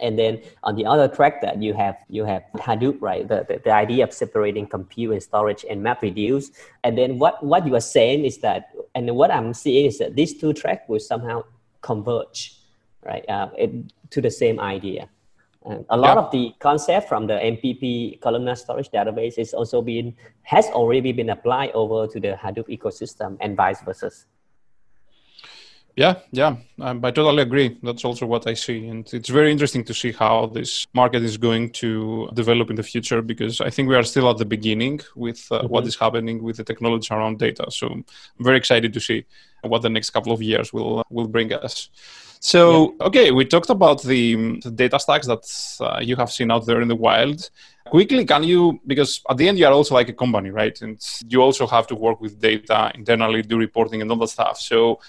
And 0.00 0.16
then 0.18 0.42
on 0.62 0.76
the 0.76 0.86
other 0.86 1.08
track 1.08 1.40
that 1.42 1.60
you 1.60 1.74
have, 1.74 1.96
you 2.08 2.24
have 2.24 2.44
Hadoop, 2.56 2.98
right? 3.00 3.26
The, 3.26 3.44
the, 3.48 3.60
the 3.64 3.72
idea 3.72 4.04
of 4.04 4.12
separating 4.12 4.66
compute 4.66 5.12
and 5.12 5.22
storage 5.22 5.64
and 5.68 5.82
MapReduce. 5.82 6.50
And 6.84 6.96
then 6.96 7.18
what, 7.18 7.44
what 7.44 7.66
you 7.66 7.74
are 7.74 7.80
saying 7.80 8.24
is 8.24 8.38
that, 8.38 8.70
and 8.94 9.10
what 9.16 9.30
I'm 9.32 9.52
seeing 9.54 9.86
is 9.86 9.98
that 9.98 10.14
these 10.14 10.38
two 10.38 10.52
tracks 10.52 10.84
will 10.88 11.00
somehow 11.00 11.44
converge, 11.80 12.60
right? 13.04 13.28
Uh, 13.28 13.48
it, 13.56 13.70
to 14.10 14.20
the 14.20 14.30
same 14.30 14.60
idea. 14.60 15.08
And 15.64 15.84
a 15.90 15.96
lot 15.96 16.16
of 16.16 16.30
the 16.30 16.54
concept 16.60 17.08
from 17.08 17.26
the 17.26 17.34
MPP 17.34 18.20
columnar 18.20 18.54
storage 18.54 18.90
database 18.90 19.38
is 19.38 19.52
also 19.52 19.82
been 19.82 20.14
has 20.42 20.66
already 20.66 21.12
been 21.12 21.30
applied 21.30 21.72
over 21.72 22.06
to 22.06 22.20
the 22.20 22.38
Hadoop 22.40 22.68
ecosystem 22.68 23.36
and 23.40 23.56
vice 23.56 23.82
versa. 23.82 24.10
Yeah, 25.98 26.14
yeah, 26.30 26.54
um, 26.80 27.04
I 27.04 27.10
totally 27.10 27.42
agree. 27.42 27.76
That's 27.82 28.04
also 28.04 28.24
what 28.24 28.46
I 28.46 28.54
see, 28.54 28.86
and 28.86 29.04
it's 29.12 29.28
very 29.28 29.50
interesting 29.50 29.82
to 29.82 29.92
see 29.92 30.12
how 30.12 30.46
this 30.46 30.86
market 30.94 31.24
is 31.24 31.36
going 31.36 31.70
to 31.82 32.28
develop 32.34 32.70
in 32.70 32.76
the 32.76 32.84
future 32.84 33.20
because 33.20 33.60
I 33.60 33.70
think 33.70 33.88
we 33.88 33.96
are 33.96 34.04
still 34.04 34.30
at 34.30 34.38
the 34.38 34.44
beginning 34.44 35.00
with 35.16 35.44
uh, 35.50 35.58
mm-hmm. 35.58 35.66
what 35.66 35.88
is 35.88 35.96
happening 35.96 36.40
with 36.40 36.58
the 36.58 36.62
technology 36.62 37.12
around 37.12 37.40
data. 37.40 37.66
So 37.70 37.88
I'm 37.88 38.04
very 38.38 38.58
excited 38.58 38.92
to 38.92 39.00
see 39.00 39.26
what 39.62 39.82
the 39.82 39.90
next 39.90 40.10
couple 40.10 40.30
of 40.30 40.40
years 40.40 40.72
will 40.72 41.00
uh, 41.00 41.02
will 41.10 41.26
bring 41.26 41.52
us. 41.52 41.90
So, 42.40 42.94
yeah. 43.00 43.06
okay, 43.06 43.30
we 43.32 43.44
talked 43.44 43.70
about 43.70 44.00
the, 44.04 44.60
the 44.60 44.70
data 44.70 45.00
stacks 45.00 45.26
that 45.26 45.44
uh, 45.80 45.98
you 46.00 46.14
have 46.14 46.30
seen 46.30 46.52
out 46.52 46.66
there 46.66 46.80
in 46.80 46.86
the 46.86 46.94
wild. 46.94 47.50
Quickly, 47.86 48.24
can 48.24 48.44
you, 48.44 48.80
because 48.86 49.22
at 49.28 49.38
the 49.38 49.48
end, 49.48 49.58
you 49.58 49.66
are 49.66 49.72
also 49.72 49.94
like 49.94 50.08
a 50.08 50.12
company, 50.12 50.50
right? 50.50 50.80
And 50.80 51.00
you 51.26 51.42
also 51.42 51.66
have 51.66 51.86
to 51.88 51.96
work 51.96 52.20
with 52.20 52.38
data 52.38 52.92
internally, 52.94 53.42
do 53.42 53.58
reporting 53.58 54.02
and 54.02 54.10
all 54.12 54.18
that 54.18 54.28
stuff. 54.28 54.60
So, 54.60 55.00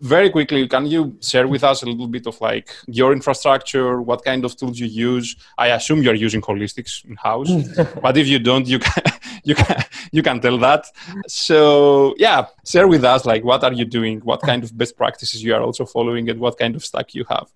very 0.00 0.30
quickly, 0.30 0.66
can 0.68 0.86
you 0.86 1.16
share 1.20 1.46
with 1.48 1.64
us 1.64 1.82
a 1.82 1.86
little 1.86 2.06
bit 2.06 2.26
of 2.26 2.40
like 2.40 2.68
your 2.86 3.12
infrastructure, 3.12 4.02
what 4.02 4.24
kind 4.24 4.44
of 4.44 4.56
tools 4.56 4.78
you 4.78 4.86
use? 4.86 5.36
I 5.56 5.68
assume 5.68 6.02
you're 6.02 6.14
using 6.14 6.40
Holistics 6.40 7.04
in 7.04 7.16
house, 7.16 7.50
but 8.02 8.16
if 8.16 8.26
you 8.26 8.38
don't, 8.38 8.66
you 8.66 8.78
can 8.78 9.02
you 9.44 9.54
can 9.54 9.84
you 10.12 10.22
can 10.22 10.40
tell 10.40 10.58
that. 10.58 10.86
So 11.26 12.14
yeah, 12.18 12.46
share 12.66 12.88
with 12.88 13.04
us 13.04 13.24
like 13.24 13.44
what 13.44 13.64
are 13.64 13.72
you 13.72 13.84
doing, 13.84 14.20
what 14.20 14.40
kind 14.42 14.64
of 14.64 14.76
best 14.76 14.96
practices 14.96 15.42
you 15.42 15.54
are 15.54 15.62
also 15.62 15.84
following, 15.84 16.28
and 16.28 16.40
what 16.40 16.58
kind 16.58 16.74
of 16.76 16.84
stack 16.84 17.14
you 17.14 17.24
have. 17.28 17.48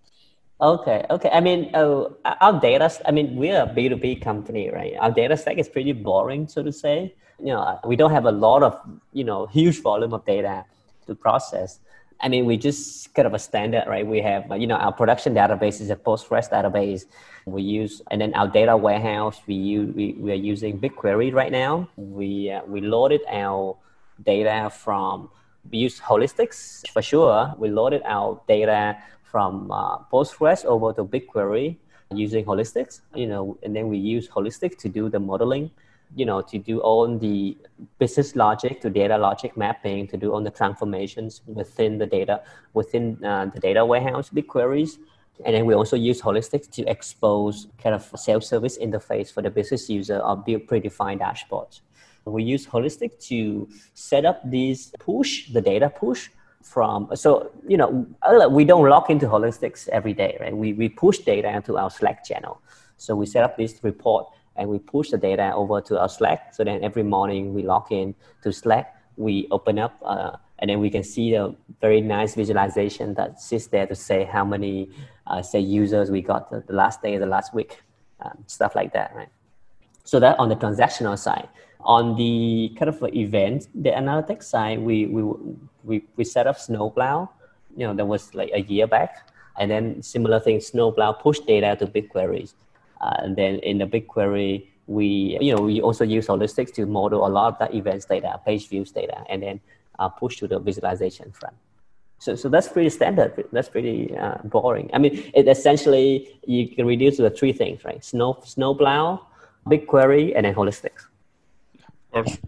Okay, 0.61 1.05
okay. 1.09 1.30
I 1.32 1.41
mean, 1.41 1.70
uh, 1.74 2.09
our 2.41 2.61
data. 2.61 2.91
I 3.07 3.12
mean, 3.12 3.36
we're 3.36 3.62
a 3.62 3.66
B 3.66 3.89
two 3.89 3.97
B 3.97 4.16
company, 4.16 4.70
right? 4.70 4.95
Our 4.99 5.11
data 5.12 5.36
stack 5.36 5.59
is 5.59 5.68
pretty 5.68 5.93
boring, 5.93 6.49
so 6.49 6.62
to 6.62 6.72
say. 6.72 7.14
You 7.39 7.53
know, 7.55 7.78
we 7.84 7.95
don't 7.95 8.11
have 8.11 8.24
a 8.26 8.32
lot 8.32 8.64
of 8.64 8.80
you 9.12 9.24
know 9.24 9.47
huge 9.47 9.80
volume 9.82 10.12
of 10.12 10.24
data 10.24 10.64
to 11.07 11.14
process. 11.14 11.80
I 12.20 12.28
mean, 12.28 12.46
we 12.46 12.56
just 12.56 13.14
kind 13.14 13.26
of 13.26 13.34
a 13.34 13.38
standard, 13.38 13.84
right? 13.86 14.06
We 14.06 14.20
have, 14.22 14.46
you 14.58 14.66
know, 14.66 14.76
our 14.76 14.92
production 14.92 15.34
database 15.34 15.80
is 15.80 15.90
a 15.90 15.96
Postgres 15.96 16.50
database. 16.50 17.04
We 17.46 17.62
use, 17.62 18.02
and 18.10 18.20
then 18.20 18.34
our 18.34 18.48
data 18.48 18.76
warehouse, 18.76 19.40
we 19.46 19.54
use, 19.54 19.94
we, 19.94 20.12
we 20.18 20.32
are 20.32 20.42
using 20.52 20.80
BigQuery 20.80 21.32
right 21.32 21.52
now. 21.52 21.88
We, 21.96 22.50
uh, 22.50 22.62
we 22.66 22.80
loaded 22.80 23.20
our 23.30 23.76
data 24.24 24.68
from, 24.70 25.30
we 25.70 25.78
use 25.78 26.00
Holistics 26.00 26.88
for 26.88 27.02
sure. 27.02 27.54
We 27.56 27.70
loaded 27.70 28.02
our 28.04 28.40
data 28.48 28.98
from 29.22 29.70
uh, 29.70 29.98
Postgres 30.12 30.64
over 30.64 30.92
to 30.94 31.04
BigQuery 31.04 31.76
using 32.14 32.44
Holistics, 32.44 33.02
you 33.14 33.26
know, 33.26 33.58
and 33.62 33.76
then 33.76 33.88
we 33.88 33.98
use 33.98 34.28
Holistics 34.28 34.76
to 34.78 34.88
do 34.88 35.08
the 35.08 35.20
modeling 35.20 35.70
you 36.14 36.26
know, 36.26 36.40
to 36.42 36.59
do 36.59 36.80
all 36.80 37.18
the 37.18 37.56
business 37.98 38.34
logic 38.34 38.80
to 38.80 38.90
data 38.90 39.16
logic 39.16 39.56
mapping, 39.56 40.06
to 40.09 40.16
do 40.16 40.32
all 40.32 40.42
the 40.42 40.50
transformations 40.50 41.42
within 41.46 41.98
the 41.98 42.06
data, 42.06 42.42
within 42.74 43.22
uh, 43.24 43.46
the 43.46 43.61
data 43.61 43.84
warehouse, 43.84 44.30
BigQueries. 44.30 44.98
And 45.44 45.54
then 45.54 45.66
we 45.66 45.74
also 45.74 45.96
use 45.96 46.20
Holistics 46.20 46.68
to 46.70 46.82
expose 46.88 47.68
kind 47.82 47.94
of 47.94 48.02
self-service 48.16 48.78
interface 48.78 49.32
for 49.32 49.42
the 49.42 49.50
business 49.50 49.88
user 49.88 50.18
or 50.18 50.36
build 50.36 50.66
predefined 50.66 51.20
dashboards. 51.20 51.80
We 52.24 52.42
use 52.42 52.66
Holistic 52.66 53.18
to 53.28 53.68
set 53.94 54.24
up 54.24 54.42
these 54.50 54.92
push, 54.98 55.50
the 55.50 55.62
data 55.62 55.88
push 55.88 56.28
from, 56.62 57.09
so, 57.14 57.52
you 57.66 57.76
know, 57.76 58.06
we 58.50 58.64
don't 58.64 58.86
log 58.86 59.11
into 59.11 59.26
Holistics 59.26 59.88
every 59.88 60.12
day, 60.12 60.36
right? 60.40 60.54
We, 60.54 60.72
we 60.72 60.88
push 60.88 61.18
data 61.18 61.48
into 61.48 61.78
our 61.78 61.90
Slack 61.90 62.24
channel. 62.24 62.61
So 62.96 63.14
we 63.14 63.26
set 63.26 63.44
up 63.44 63.56
this 63.56 63.78
report 63.82 64.26
and 64.59 64.68
we 64.68 64.78
push 64.78 65.11
the 65.11 65.16
data 65.16 65.54
over 65.54 65.80
to 65.80 65.98
our 65.98 66.09
Slack. 66.09 66.52
So 66.54 66.64
then 66.64 66.82
every 66.82 67.04
morning 67.04 67.54
we 67.54 67.62
log 67.62 67.90
in 67.90 68.14
to 68.42 68.52
Slack, 68.52 68.94
we 69.16 69.46
open 69.50 69.78
up, 69.78 69.96
uh, 70.04 70.32
and 70.59 70.68
then 70.68 70.80
we 70.80 70.90
can 70.90 71.04
see 71.04 71.34
a 71.34 71.54
very 71.80 72.00
nice 72.00 72.34
visualization 72.34 73.14
that 73.14 73.40
sits 73.40 73.68
there 73.68 73.86
to 73.86 73.94
say 73.94 74.24
how 74.24 74.44
many, 74.44 74.90
uh, 75.26 75.40
say, 75.40 75.61
users 75.61 76.11
we 76.11 76.20
got 76.20 76.50
the, 76.50 76.62
the, 76.66 76.72
last 76.72 77.00
day, 77.00 77.16
the 77.16 77.26
last 77.26 77.54
week, 77.54 77.80
um, 78.20 78.44
stuff 78.46 78.74
like 78.74 78.92
that, 78.92 79.14
right? 79.14 79.28
So 80.04 80.18
that 80.20 80.38
on 80.38 80.48
the 80.48 80.56
transactional 80.56 81.18
side. 81.18 81.48
On 81.80 82.16
the 82.16 82.74
kind 82.76 82.88
of 82.88 83.02
event, 83.14 83.68
the 83.74 83.90
analytics 83.90 84.44
side, 84.44 84.80
we, 84.80 85.06
we, 85.06 85.22
we, 85.84 86.04
we 86.16 86.24
set 86.24 86.48
up 86.48 86.59
Snowplow, 86.59 87.30
you 87.76 87.86
know, 87.86 87.94
that 87.94 88.04
was 88.04 88.34
like 88.34 88.50
a 88.52 88.61
year 88.62 88.88
back. 88.88 89.30
And 89.59 89.70
then 89.70 90.02
similar 90.02 90.40
thing, 90.40 90.61
Snowplow 90.61 91.12
push 91.12 91.38
data 91.40 91.76
to 91.78 91.86
BigQuery. 91.86 92.52
Uh, 93.01 93.16
and 93.18 93.36
then 93.36 93.57
in 93.61 93.78
the 93.78 93.86
BigQuery, 93.86 94.66
we 94.86 95.36
you 95.40 95.55
know 95.55 95.62
we 95.62 95.80
also 95.80 96.05
use 96.05 96.26
Holistics 96.26 96.72
to 96.74 96.86
model 96.86 97.26
a 97.26 97.28
lot 97.28 97.53
of 97.53 97.59
that 97.59 97.74
events 97.74 98.07
data, 98.07 98.40
page 98.44 98.68
views 98.68 98.90
data, 98.90 99.24
and 99.28 99.42
then 99.42 99.61
uh, 99.99 100.09
push 100.09 100.38
to 100.38 100.49
the 100.49 100.59
visualization 100.59 101.30
front. 101.32 101.57
So, 102.20 102.34
so 102.34 102.49
that's 102.49 102.68
pretty 102.68 102.90
standard. 102.90 103.44
That's 103.53 103.68
pretty 103.68 104.16
uh, 104.16 104.38
boring. 104.44 104.90
I 104.92 104.99
mean, 104.99 105.30
it 105.34 105.46
essentially 105.46 106.40
you 106.46 106.68
can 106.68 106.84
reduce 106.86 107.16
to 107.16 107.22
the 107.22 107.30
three 107.30 107.53
things, 107.53 107.84
right? 107.84 108.05
Snow, 108.05 108.38
Snowplow, 108.44 109.20
BigQuery, 109.66 110.32
and 110.34 110.44
then 110.44 110.55
Holistics. 110.55 111.07
Of 112.12 112.24
course. 112.24 112.38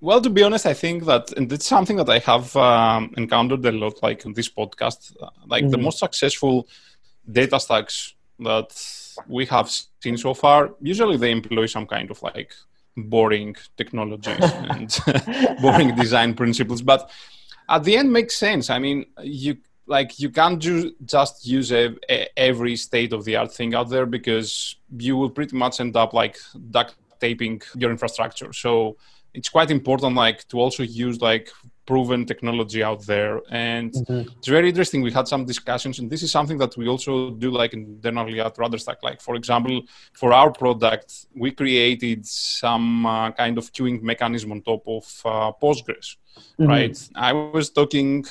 Well, 0.00 0.22
to 0.22 0.30
be 0.30 0.42
honest, 0.42 0.64
I 0.64 0.72
think 0.72 1.04
that, 1.04 1.32
and 1.32 1.52
it's 1.52 1.66
something 1.66 1.96
that 1.96 2.08
I 2.08 2.20
have 2.20 2.56
um, 2.56 3.12
encountered 3.18 3.64
a 3.66 3.72
lot, 3.72 4.02
like 4.02 4.24
in 4.24 4.32
this 4.32 4.48
podcast, 4.48 5.14
uh, 5.20 5.28
like 5.46 5.64
mm-hmm. 5.64 5.72
the 5.72 5.78
most 5.78 5.98
successful 5.98 6.66
data 7.30 7.60
stacks 7.60 8.14
that 8.38 8.72
we 9.28 9.46
have 9.46 9.70
seen 10.02 10.16
so 10.16 10.34
far, 10.34 10.74
usually 10.80 11.16
they 11.16 11.30
employ 11.30 11.66
some 11.66 11.86
kind 11.86 12.10
of 12.10 12.22
like 12.22 12.52
boring 12.96 13.56
technologies 13.76 14.36
and 14.70 14.98
boring 15.62 15.94
design 15.94 16.34
principles. 16.34 16.82
But 16.82 17.10
at 17.68 17.84
the 17.84 17.96
end, 17.96 18.12
makes 18.12 18.36
sense. 18.36 18.70
I 18.70 18.78
mean, 18.78 19.06
you 19.22 19.58
like 19.86 20.18
you 20.20 20.30
can't 20.30 20.60
ju- 20.60 20.94
just 21.04 21.46
use 21.46 21.72
a, 21.72 21.94
a, 22.08 22.28
every 22.36 22.76
state 22.76 23.12
of 23.12 23.24
the 23.24 23.36
art 23.36 23.52
thing 23.52 23.74
out 23.74 23.88
there 23.90 24.06
because 24.06 24.76
you 24.96 25.16
will 25.16 25.30
pretty 25.30 25.56
much 25.56 25.80
end 25.80 25.96
up 25.96 26.12
like 26.12 26.38
duct 26.70 26.94
taping 27.20 27.60
your 27.76 27.90
infrastructure. 27.90 28.52
So 28.52 28.96
it's 29.34 29.48
quite 29.48 29.70
important 29.70 30.14
like 30.16 30.46
to 30.48 30.58
also 30.58 30.82
use 30.82 31.20
like 31.20 31.50
proven 31.86 32.24
technology 32.24 32.82
out 32.82 33.04
there 33.06 33.40
and 33.50 33.92
mm-hmm. 33.92 34.28
it's 34.38 34.48
very 34.48 34.68
interesting 34.68 35.02
we 35.02 35.10
had 35.10 35.26
some 35.26 35.44
discussions 35.44 35.98
and 35.98 36.10
this 36.10 36.22
is 36.22 36.30
something 36.30 36.58
that 36.58 36.76
we 36.76 36.86
also 36.88 37.30
do 37.30 37.50
like 37.50 37.72
internally 37.72 38.40
at 38.40 38.54
rudderstack 38.56 38.96
like 39.02 39.20
for 39.20 39.34
example 39.34 39.82
for 40.12 40.32
our 40.32 40.50
product 40.50 41.26
we 41.34 41.50
created 41.50 42.24
some 42.26 43.06
uh, 43.06 43.30
kind 43.32 43.58
of 43.58 43.72
queuing 43.72 44.00
mechanism 44.02 44.52
on 44.52 44.60
top 44.62 44.82
of 44.86 45.04
uh, 45.24 45.52
postgres 45.62 46.16
mm-hmm. 46.58 46.66
right 46.66 47.08
i 47.16 47.32
was 47.32 47.70
talking 47.70 48.24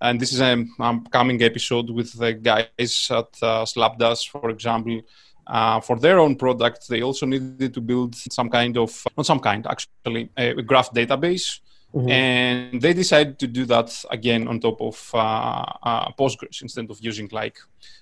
and 0.00 0.20
this 0.20 0.32
is 0.32 0.40
a 0.40 0.64
upcoming 0.80 1.42
episode 1.42 1.90
with 1.90 2.12
the 2.18 2.32
guys 2.34 3.10
at 3.10 3.42
uh, 3.42 3.64
slapdash 3.64 4.28
for 4.28 4.50
example 4.50 5.00
uh, 5.48 5.80
for 5.80 5.98
their 5.98 6.18
own 6.18 6.36
product, 6.36 6.88
they 6.88 7.02
also 7.02 7.24
needed 7.24 7.72
to 7.72 7.80
build 7.80 8.14
some 8.14 8.50
kind 8.50 8.76
of, 8.76 9.02
not 9.16 9.24
some 9.24 9.40
kind, 9.40 9.66
actually, 9.66 10.28
a 10.36 10.60
graph 10.62 10.92
database. 10.92 11.60
Mm-hmm. 11.94 12.08
And 12.10 12.82
they 12.82 12.92
decided 12.92 13.38
to 13.38 13.46
do 13.46 13.64
that 13.66 14.04
again 14.10 14.46
on 14.46 14.60
top 14.60 14.80
of 14.80 15.10
uh, 15.14 15.64
uh, 15.82 16.12
Postgres 16.12 16.60
instead 16.60 16.90
of 16.90 16.98
using 17.00 17.28
like 17.32 17.58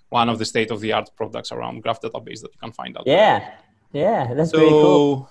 one 0.09 0.29
of 0.29 0.39
the 0.39 0.45
state 0.45 0.71
of 0.71 0.81
the 0.81 0.93
art 0.93 1.11
products 1.17 1.53
around 1.53 1.83
graph 1.83 2.01
database 2.01 2.41
that 2.43 2.53
you 2.53 2.59
can 2.61 2.73
find 2.73 2.97
out. 2.97 3.05
Yeah, 3.07 3.39
there. 3.39 3.53
yeah, 3.93 4.35
that's 4.35 4.51
so, 4.51 4.69
cool. 4.69 5.31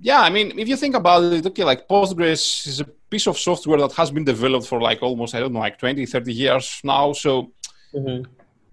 Yeah, 0.00 0.20
I 0.20 0.30
mean, 0.30 0.58
if 0.58 0.68
you 0.68 0.76
think 0.76 0.96
about 0.96 1.32
it, 1.32 1.46
okay, 1.46 1.64
like 1.64 1.88
Postgres 1.88 2.66
is 2.66 2.80
a 2.80 2.84
piece 2.84 3.26
of 3.28 3.38
software 3.38 3.78
that 3.78 3.92
has 3.92 4.10
been 4.10 4.24
developed 4.24 4.66
for 4.66 4.80
like 4.80 5.02
almost, 5.02 5.34
I 5.34 5.40
don't 5.40 5.52
know, 5.52 5.60
like 5.60 5.78
20, 5.78 6.04
30 6.04 6.32
years 6.32 6.80
now. 6.82 7.12
So 7.12 7.52
mm-hmm. 7.94 8.24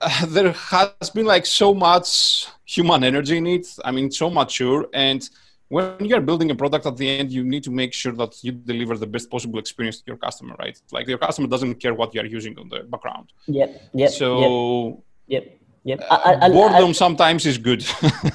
uh, 0.01 0.26
there 0.26 0.51
has 0.51 1.09
been 1.11 1.28
like 1.28 1.45
so 1.45 1.74
much 1.76 2.47
human 2.65 3.03
energy 3.03 3.38
in 3.38 3.45
it. 3.45 3.67
I 3.86 3.91
mean, 3.91 4.09
so 4.11 4.32
mature. 4.32 4.88
And 4.93 5.30
when 5.72 6.05
you're 6.09 6.19
building 6.19 6.51
a 6.51 6.55
product 6.55 6.86
at 6.86 6.97
the 6.97 7.07
end, 7.09 7.32
you 7.32 7.43
need 7.45 7.63
to 7.63 7.72
make 7.72 7.93
sure 7.93 8.11
that 8.11 8.43
you 8.43 8.51
deliver 8.51 8.97
the 8.97 9.07
best 9.07 9.32
possible 9.32 9.57
experience 9.57 9.97
to 9.99 10.03
your 10.05 10.17
customer, 10.17 10.53
right? 10.59 10.78
Like 10.91 11.07
your 11.07 11.17
customer 11.17 11.47
doesn't 11.47 11.76
care 11.76 11.93
what 11.93 12.13
you're 12.13 12.26
using 12.26 12.59
on 12.59 12.67
the 12.67 12.80
background. 12.84 13.32
Yep. 13.47 13.82
Yep. 13.93 14.11
So. 14.11 15.01
Yep. 15.28 15.57
Yep. 15.84 15.99
Uh, 16.09 16.19
I, 16.26 16.45
I, 16.45 16.49
boredom 16.49 16.89
I, 16.89 16.91
sometimes 16.91 17.45
is 17.45 17.57
good. 17.57 17.86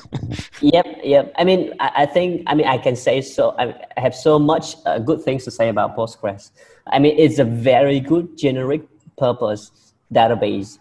yep. 0.62 0.86
Yep. 1.04 1.34
I 1.36 1.44
mean, 1.44 1.74
I, 1.78 2.06
think, 2.06 2.42
I 2.46 2.54
mean, 2.54 2.66
I 2.66 2.78
can 2.78 2.96
say 2.96 3.20
so. 3.20 3.54
I 3.58 3.74
have 4.00 4.14
so 4.14 4.38
much 4.38 4.76
uh, 4.86 4.98
good 4.98 5.20
things 5.22 5.44
to 5.44 5.50
say 5.50 5.68
about 5.68 5.94
Postgres. 5.94 6.52
I 6.86 6.98
mean, 6.98 7.18
it's 7.18 7.38
a 7.38 7.44
very 7.44 8.00
good 8.00 8.38
generic 8.38 8.82
purpose 9.18 9.92
database 10.10 10.78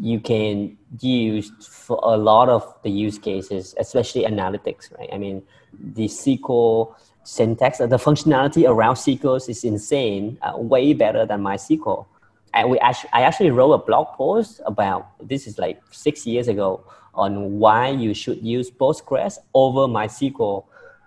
you 0.00 0.20
can 0.20 0.76
use 1.00 1.50
for 1.68 1.98
a 2.02 2.16
lot 2.16 2.48
of 2.48 2.74
the 2.82 2.90
use 2.90 3.18
cases, 3.18 3.74
especially 3.78 4.24
analytics, 4.24 4.96
right? 4.98 5.08
I 5.12 5.18
mean, 5.18 5.42
the 5.72 6.06
SQL 6.06 6.94
syntax, 7.24 7.78
the 7.78 7.86
functionality 7.86 8.68
around 8.68 8.96
SQL 8.96 9.36
is 9.48 9.64
insane, 9.64 10.38
uh, 10.42 10.56
way 10.56 10.92
better 10.92 11.26
than 11.26 11.40
MySQL. 11.42 12.06
And 12.54 12.70
we 12.70 12.78
actually, 12.78 13.10
I 13.12 13.22
actually 13.22 13.50
wrote 13.50 13.72
a 13.72 13.78
blog 13.78 14.08
post 14.16 14.60
about 14.66 15.08
this 15.22 15.46
is 15.46 15.58
like 15.58 15.80
six 15.90 16.26
years 16.26 16.48
ago 16.48 16.84
on 17.14 17.58
why 17.58 17.88
you 17.88 18.14
should 18.14 18.42
use 18.42 18.70
Postgres 18.70 19.38
over 19.54 19.80
MySQL 19.80 20.64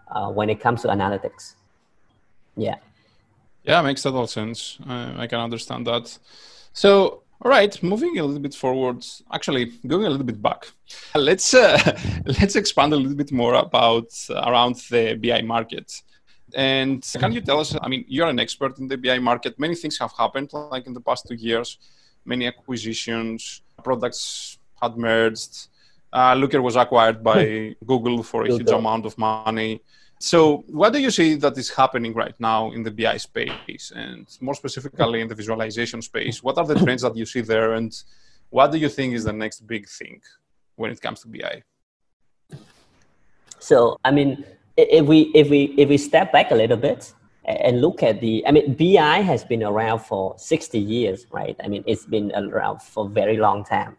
uh, 0.10 0.30
when 0.30 0.50
it 0.50 0.60
comes 0.60 0.82
to 0.82 0.88
analytics. 0.88 1.54
Yeah. 2.58 2.76
Yeah, 3.64 3.82
makes 3.82 4.02
total 4.02 4.28
sense. 4.28 4.80
I 4.88 5.28
can 5.28 5.40
understand 5.40 5.86
that. 5.88 6.18
So 6.74 7.24
all 7.42 7.50
right, 7.50 7.82
moving 7.82 8.20
a 8.20 8.24
little 8.24 8.42
bit 8.42 8.54
forward, 8.54 9.06
actually 9.32 9.66
going 9.88 10.06
a 10.06 10.10
little 10.10 10.26
bit 10.26 10.42
back. 10.42 10.68
Let's 11.16 11.54
uh, 11.54 11.78
let's 12.26 12.56
expand 12.56 12.92
a 12.92 12.98
little 12.98 13.16
bit 13.16 13.32
more 13.32 13.54
about 13.54 14.08
uh, 14.30 14.44
around 14.48 14.76
the 14.90 15.16
BI 15.16 15.42
market. 15.42 16.02
And 16.54 17.06
can 17.18 17.32
you 17.32 17.42
tell 17.42 17.60
us? 17.60 17.76
I 17.82 17.88
mean, 17.88 18.04
you're 18.08 18.28
an 18.28 18.40
expert 18.40 18.80
in 18.80 18.88
the 18.88 18.98
BI 18.98 19.20
market. 19.20 19.58
Many 19.60 19.76
things 19.76 19.98
have 20.00 20.12
happened, 20.18 20.50
like 20.54 20.88
in 20.88 20.94
the 20.94 21.02
past 21.02 21.28
two 21.28 21.36
years. 21.36 21.78
Many 22.26 22.48
acquisitions, 22.48 23.62
products 23.84 24.58
had 24.82 24.98
merged. 24.98 25.68
Uh, 26.12 26.34
Looker 26.34 26.62
was 26.62 26.76
acquired 26.76 27.24
by 27.24 27.76
Google 27.86 28.24
for 28.24 28.44
a 28.44 28.48
huge 28.48 28.72
amount 28.72 29.06
of 29.06 29.18
money. 29.18 29.82
So, 30.22 30.66
what 30.68 30.92
do 30.92 31.00
you 31.00 31.12
see 31.12 31.36
that 31.36 31.58
is 31.58 31.70
happening 31.70 32.14
right 32.14 32.36
now 32.40 32.72
in 32.72 32.84
the 32.84 32.92
BI 32.92 33.16
space, 33.18 33.94
and 33.96 34.28
more 34.42 34.54
specifically 34.54 35.22
in 35.22 35.30
the 35.30 35.36
visualization 35.36 36.02
space? 36.02 36.44
What 36.44 36.58
are 36.58 36.68
the 36.68 36.76
trends 36.84 37.04
that 37.04 37.16
you 37.16 37.26
see 37.26 37.40
there, 37.40 37.74
and 37.74 37.92
what 38.50 38.72
do 38.74 38.78
you 38.78 38.90
think 38.90 39.14
is 39.14 39.24
the 39.24 39.32
next 39.32 39.66
big 39.66 39.88
thing 39.88 40.22
when 40.76 40.92
it 40.92 41.02
comes 41.02 41.22
to 41.22 41.30
BI? 41.30 41.64
So, 43.60 43.98
I 44.04 44.12
mean, 44.12 44.44
if 44.76 45.06
we 45.06 45.32
if 45.34 45.50
we 45.50 45.74
if 45.78 45.88
we 45.88 45.98
step 45.98 46.34
back 46.34 46.52
a 46.52 46.56
little 46.56 46.78
bit 46.78 47.14
and 47.46 47.80
look 47.80 48.04
at 48.04 48.20
the, 48.20 48.46
I 48.46 48.52
mean, 48.52 48.74
BI 48.74 49.22
has 49.22 49.46
been 49.46 49.64
around 49.64 50.00
for 50.00 50.36
sixty 50.38 50.80
years, 50.80 51.28
right? 51.32 51.56
I 51.64 51.70
mean, 51.70 51.86
it's 51.88 52.06
been 52.06 52.34
around 52.36 52.82
for 52.82 53.06
a 53.06 53.10
very 53.10 53.38
long 53.38 53.64
time. 53.64 53.96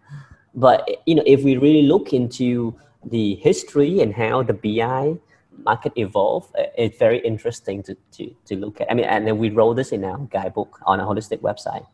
But 0.54 0.86
you 1.06 1.14
know, 1.14 1.22
if 1.24 1.44
we 1.44 1.56
really 1.56 1.84
look 1.84 2.12
into 2.12 2.74
the 3.06 3.36
history 3.36 4.00
and 4.02 4.12
how 4.12 4.42
the 4.42 4.52
BI 4.52 5.16
market 5.64 5.92
evolved, 5.96 6.54
uh, 6.58 6.64
it's 6.76 6.98
very 6.98 7.18
interesting 7.18 7.82
to, 7.84 7.96
to, 8.12 8.34
to 8.46 8.56
look 8.56 8.80
at. 8.80 8.90
I 8.90 8.94
mean, 8.94 9.06
and 9.06 9.26
then 9.26 9.38
we 9.38 9.50
wrote 9.50 9.74
this 9.74 9.92
in 9.92 10.04
our 10.04 10.18
guidebook 10.18 10.80
on 10.86 11.00
a 11.00 11.04
holistic 11.04 11.40
website. 11.40 11.86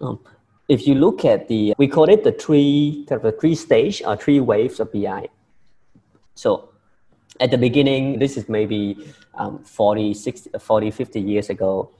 Um, 0.00 0.20
if 0.68 0.86
you 0.86 0.94
look 0.94 1.24
at 1.24 1.48
the, 1.48 1.74
we 1.76 1.88
call 1.88 2.08
it 2.08 2.24
the 2.24 2.32
three, 2.32 3.04
kind 3.08 3.18
of 3.18 3.22
the 3.22 3.38
three 3.38 3.54
stage 3.54 4.02
or 4.06 4.16
three 4.16 4.40
waves 4.40 4.80
of 4.80 4.92
BI. 4.92 5.28
So 6.34 6.70
at 7.40 7.50
the 7.50 7.58
beginning, 7.58 8.18
this 8.18 8.36
is 8.36 8.48
maybe 8.48 8.96
um, 9.34 9.58
40, 9.64 10.14
60, 10.14 10.50
40, 10.58 10.90
50 10.90 11.20
years 11.20 11.50
ago, 11.50 11.90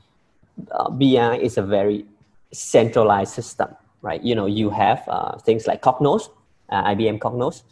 uh, 0.71 0.91
BI 0.91 1.37
is 1.37 1.59
a 1.59 1.63
very 1.63 2.07
centralized 2.53 3.35
system, 3.35 3.69
right? 4.03 4.23
You 4.23 4.35
know, 4.35 4.47
you 4.47 4.71
have 4.71 5.03
uh, 5.09 5.39
things 5.39 5.67
like 5.67 5.83
Cognos, 5.83 6.31
uh, 6.71 6.85
IBM 6.85 7.19
Cognos, 7.19 7.63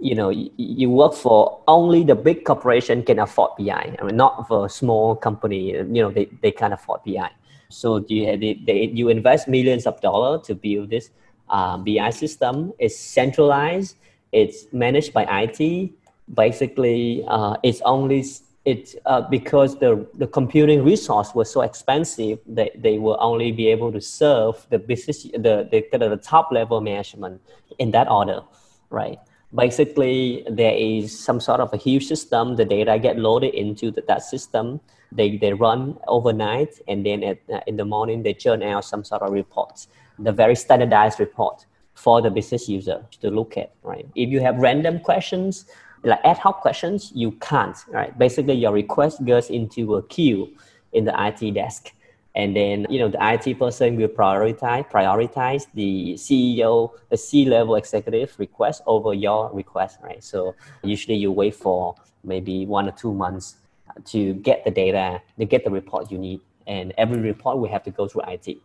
you 0.00 0.14
know 0.14 0.30
you, 0.30 0.90
work 0.90 1.14
for 1.14 1.60
only 1.66 2.04
the 2.04 2.14
big 2.14 2.44
corporation 2.44 3.02
can 3.02 3.18
afford 3.18 3.52
BI. 3.58 3.96
I 3.98 4.04
mean, 4.04 4.16
not 4.16 4.46
for 4.48 4.68
small 4.68 5.16
company. 5.16 5.72
You 5.72 5.84
know, 5.84 6.10
they, 6.10 6.26
they 6.42 6.52
can't 6.52 6.74
afford 6.74 7.00
BI. 7.04 7.30
So 7.68 8.04
you 8.08 8.36
they, 8.36 8.60
they, 8.66 8.86
you 8.92 9.08
invest 9.08 9.48
millions 9.48 9.86
of 9.86 10.00
dollars 10.00 10.46
to 10.46 10.54
build 10.54 10.90
this 10.90 11.10
uh, 11.48 11.78
BI 11.78 12.10
system. 12.10 12.72
It's 12.78 12.96
centralized. 12.98 13.96
It's 14.32 14.66
managed 14.72 15.12
by 15.12 15.24
IT. 15.24 15.92
Basically, 16.34 17.24
uh, 17.28 17.56
it's 17.62 17.80
only 17.82 18.24
it's 18.64 18.96
uh, 19.06 19.20
because 19.20 19.78
the, 19.78 20.04
the 20.14 20.26
computing 20.26 20.82
resource 20.82 21.34
was 21.34 21.50
so 21.50 21.60
expensive 21.60 22.40
that 22.46 22.72
they 22.82 22.98
will 22.98 23.16
only 23.20 23.52
be 23.52 23.68
able 23.68 23.92
to 23.92 24.00
serve 24.00 24.66
the 24.70 24.78
business 24.78 25.22
the, 25.22 25.68
the, 25.70 25.98
the 25.98 26.16
top 26.16 26.50
level 26.50 26.80
management 26.80 27.40
in 27.78 27.92
that 27.92 28.10
order, 28.10 28.42
right? 28.90 29.18
Basically 29.56 30.44
there 30.48 30.74
is 30.74 31.18
some 31.18 31.40
sort 31.40 31.60
of 31.60 31.72
a 31.72 31.76
huge 31.76 32.06
system 32.06 32.56
the 32.56 32.64
data 32.64 32.98
get 32.98 33.18
loaded 33.18 33.54
into 33.54 33.90
the, 33.90 34.02
that 34.06 34.22
system. 34.22 34.80
They, 35.12 35.38
they 35.38 35.52
run 35.52 35.96
overnight 36.08 36.80
and 36.88 37.06
then 37.06 37.22
at, 37.22 37.38
uh, 37.52 37.60
in 37.66 37.76
the 37.76 37.84
morning 37.84 38.22
they 38.22 38.34
churn 38.34 38.62
out 38.62 38.84
some 38.84 39.04
sort 39.04 39.22
of 39.22 39.32
reports 39.32 39.88
the 40.18 40.32
very 40.32 40.56
standardized 40.56 41.20
report 41.20 41.66
for 41.94 42.20
the 42.20 42.30
business 42.30 42.68
user 42.68 43.04
to 43.20 43.30
look 43.30 43.56
at 43.56 43.72
right? 43.82 44.06
If 44.14 44.30
you 44.30 44.40
have 44.40 44.56
random 44.56 44.98
questions 45.00 45.66
like 46.02 46.20
ad 46.24 46.38
hoc 46.38 46.60
questions 46.60 47.12
you 47.14 47.32
can't 47.32 47.76
right? 47.88 48.16
Basically 48.18 48.54
your 48.54 48.72
request 48.72 49.24
goes 49.24 49.48
into 49.48 49.94
a 49.94 50.02
queue 50.02 50.52
in 50.92 51.04
the 51.04 51.14
it 51.18 51.54
desk 51.54 51.92
and 52.36 52.54
then 52.54 52.86
you 52.88 53.00
know 53.00 53.08
the 53.08 53.18
IT 53.20 53.58
person 53.58 53.96
will 53.96 54.08
prioritize 54.08 54.88
prioritize 54.88 55.66
the 55.74 56.14
CEO, 56.14 56.90
the 57.08 57.16
C-level 57.16 57.74
executive 57.74 58.38
request 58.38 58.82
over 58.86 59.14
your 59.14 59.50
request, 59.52 59.98
right? 60.02 60.22
So 60.22 60.54
usually 60.84 61.16
you 61.16 61.32
wait 61.32 61.54
for 61.54 61.96
maybe 62.22 62.66
one 62.66 62.88
or 62.88 62.92
two 62.92 63.12
months 63.12 63.56
to 64.04 64.34
get 64.34 64.64
the 64.64 64.70
data, 64.70 65.22
to 65.38 65.44
get 65.44 65.64
the 65.64 65.70
report 65.70 66.10
you 66.12 66.18
need, 66.18 66.40
and 66.66 66.92
every 66.98 67.18
report 67.18 67.58
will 67.58 67.70
have 67.70 67.82
to 67.84 67.90
go 67.90 68.06
through 68.06 68.22
IT. 68.28 68.58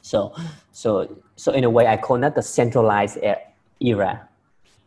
So, 0.00 0.34
so, 0.72 1.22
so 1.36 1.52
in 1.52 1.62
a 1.62 1.70
way, 1.70 1.86
I 1.86 1.96
call 1.96 2.18
that 2.18 2.34
the 2.34 2.42
centralized 2.42 3.18
era. 3.80 4.28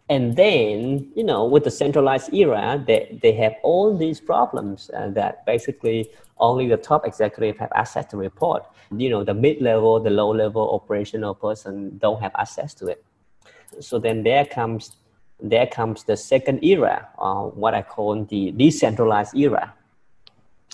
And 0.10 0.36
then, 0.36 1.10
you 1.16 1.24
know, 1.24 1.46
with 1.46 1.64
the 1.64 1.72
centralized 1.72 2.34
era, 2.34 2.84
they, 2.86 3.18
they 3.22 3.32
have 3.34 3.54
all 3.64 3.98
these 3.98 4.20
problems 4.20 4.92
uh, 4.96 5.10
that 5.12 5.46
basically 5.46 6.10
only 6.38 6.68
the 6.68 6.78
top 6.78 7.06
executive 7.06 7.58
have 7.58 7.72
access 7.76 8.06
to 8.08 8.18
report. 8.18 8.64
You 8.96 9.10
know, 9.10 9.24
the 9.24 9.34
mid-level, 9.34 10.00
the 10.00 10.10
low-level 10.10 10.70
operational 10.74 11.34
person 11.34 11.98
don't 11.98 12.22
have 12.22 12.34
access 12.38 12.74
to 12.76 12.88
it. 12.88 13.04
So 13.80 14.00
then 14.00 14.24
there 14.24 14.46
comes 14.46 14.98
there 15.42 15.68
comes 15.68 16.04
the 16.04 16.16
second 16.16 16.64
era, 16.64 17.10
uh, 17.20 17.44
what 17.44 17.74
I 17.74 17.82
call 17.82 18.24
the 18.24 18.52
decentralized 18.52 19.36
era. 19.36 19.74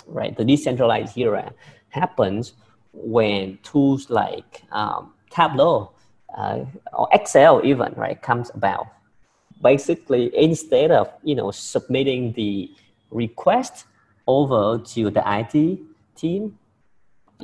Right, 0.06 0.36
the 0.36 0.46
decentralized 0.46 1.18
era 1.18 1.52
happens 1.90 2.54
when 2.94 3.58
tools 3.64 4.10
like 4.10 4.64
um, 4.72 5.14
Tableau 5.30 5.92
uh, 6.36 6.66
or 6.94 7.08
Excel 7.12 7.62
even 7.64 7.94
right 7.96 8.22
comes 8.22 8.52
about. 8.54 8.88
Basically, 9.62 10.36
instead 10.36 10.92
of 10.92 11.12
you 11.24 11.36
know 11.36 11.52
submitting 11.52 12.34
the 12.34 12.72
request 13.10 13.86
over 14.32 14.82
to 14.94 15.10
the 15.10 15.24
IT 15.40 15.56
team, 16.16 16.58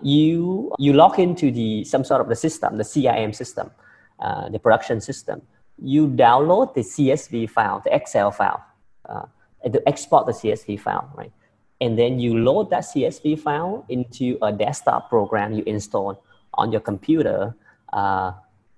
you 0.01 0.71
you 0.77 0.93
log 0.93 1.19
into 1.19 1.51
the 1.51 1.83
some 1.83 2.03
sort 2.03 2.21
of 2.21 2.27
the 2.29 2.35
system, 2.35 2.77
the 2.77 2.87
CIM 2.93 3.33
system, 3.33 3.71
uh, 4.19 4.49
the 4.49 4.59
production 4.59 5.01
system. 5.01 5.41
You 5.77 6.07
download 6.07 6.73
the 6.73 6.81
CSV 6.81 7.49
file, 7.49 7.81
the 7.85 7.93
Excel 7.93 8.31
file, 8.31 8.63
uh, 9.07 9.25
to 9.73 9.79
export 9.87 10.25
the 10.25 10.33
CSV 10.33 10.79
file, 10.79 11.11
right? 11.15 11.33
And 11.79 11.97
then 11.99 12.19
you 12.19 12.37
load 12.37 12.71
that 12.71 12.83
CSV 12.83 13.39
file 13.39 13.85
into 13.89 14.37
a 14.41 14.51
desktop 14.51 15.09
program 15.09 15.53
you 15.53 15.63
install 15.67 16.23
on 16.55 16.71
your 16.71 16.81
computer. 16.81 17.55
Uh, 17.93 18.31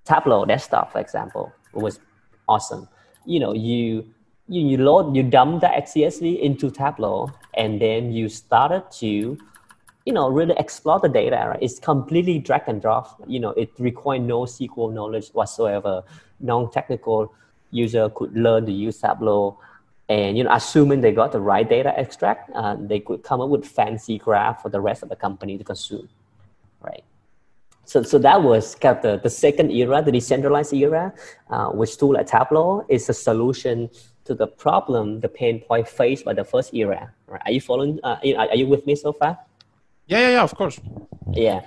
Tableau 0.04 0.44
desktop, 0.46 0.92
for 0.92 1.00
example, 1.00 1.54
it 1.74 1.82
was 1.82 2.00
awesome. 2.48 2.90
You 3.26 3.40
know, 3.40 3.54
you 3.54 4.10
you, 4.50 4.68
you 4.68 4.78
load 4.78 5.16
you 5.16 5.24
dump 5.24 5.62
that 5.62 5.86
CSV 5.86 6.40
into 6.42 6.72
Tableau 6.72 7.32
and 7.54 7.80
then 7.80 8.12
you 8.12 8.28
started 8.28 8.84
to 9.00 9.38
you 10.06 10.14
know 10.14 10.30
really 10.30 10.56
explore 10.58 11.00
the 11.00 11.08
data. 11.08 11.46
Right 11.50 11.60
it's 11.62 11.80
completely 11.80 12.40
drag 12.40 12.64
and 12.68 12.82
drop. 12.82 13.22
You 13.28 13.40
know 13.40 13.52
it 13.52 13.72
requires 13.80 14.22
no 14.22 14.42
sql 14.42 14.94
knowledge 14.94 15.30
whatsoever. 15.30 16.04
Non-technical 16.40 17.34
user 17.72 18.10
could 18.10 18.36
learn 18.36 18.66
to 18.66 18.72
use 18.72 19.00
tableau. 19.00 19.60
And 20.10 20.38
you 20.38 20.44
know 20.44 20.52
assuming 20.52 21.02
they 21.02 21.12
got 21.12 21.32
the 21.32 21.40
right 21.40 21.68
data 21.70 21.98
extract 21.98 22.50
uh, 22.56 22.76
they 22.80 23.00
could 23.00 23.24
come 23.24 23.42
up 23.42 23.50
with 23.50 23.66
fancy 23.66 24.18
graph 24.18 24.64
for 24.64 24.70
the 24.70 24.82
rest 24.82 25.04
of 25.04 25.10
the 25.10 25.16
company 25.16 25.58
to 25.58 25.64
consume 25.64 26.10
right? 26.82 27.04
So, 27.86 28.04
so 28.04 28.20
that 28.20 28.44
was 28.44 28.76
kind 28.76 28.98
of 28.98 29.02
the, 29.02 29.18
the 29.18 29.30
second 29.30 29.72
era, 29.72 30.02
the 30.04 30.12
decentralized 30.12 30.74
era, 30.74 31.12
uh, 31.50 31.70
which 31.70 31.98
tool 31.98 32.14
like 32.14 32.28
Tableau. 32.28 32.86
Is 32.88 33.10
a 33.10 33.14
solution 33.14 33.90
to 34.30 34.36
the 34.36 34.48
problem, 34.48 35.20
the 35.20 35.28
pain 35.28 35.60
point 35.60 35.88
faced 35.88 36.24
by 36.24 36.34
the 36.34 36.46
first 36.46 36.74
era. 36.74 37.12
Right? 37.28 37.42
Are 37.46 37.52
you 37.52 37.62
following? 37.62 38.00
Uh, 38.04 38.18
are 38.52 38.56
you 38.56 38.68
with 38.68 38.86
me 38.86 38.96
so 38.96 39.12
far? 39.12 39.38
Yeah, 40.08 40.20
yeah, 40.20 40.30
yeah. 40.38 40.44
Of 40.44 40.56
course. 40.56 40.80
Yeah, 41.34 41.62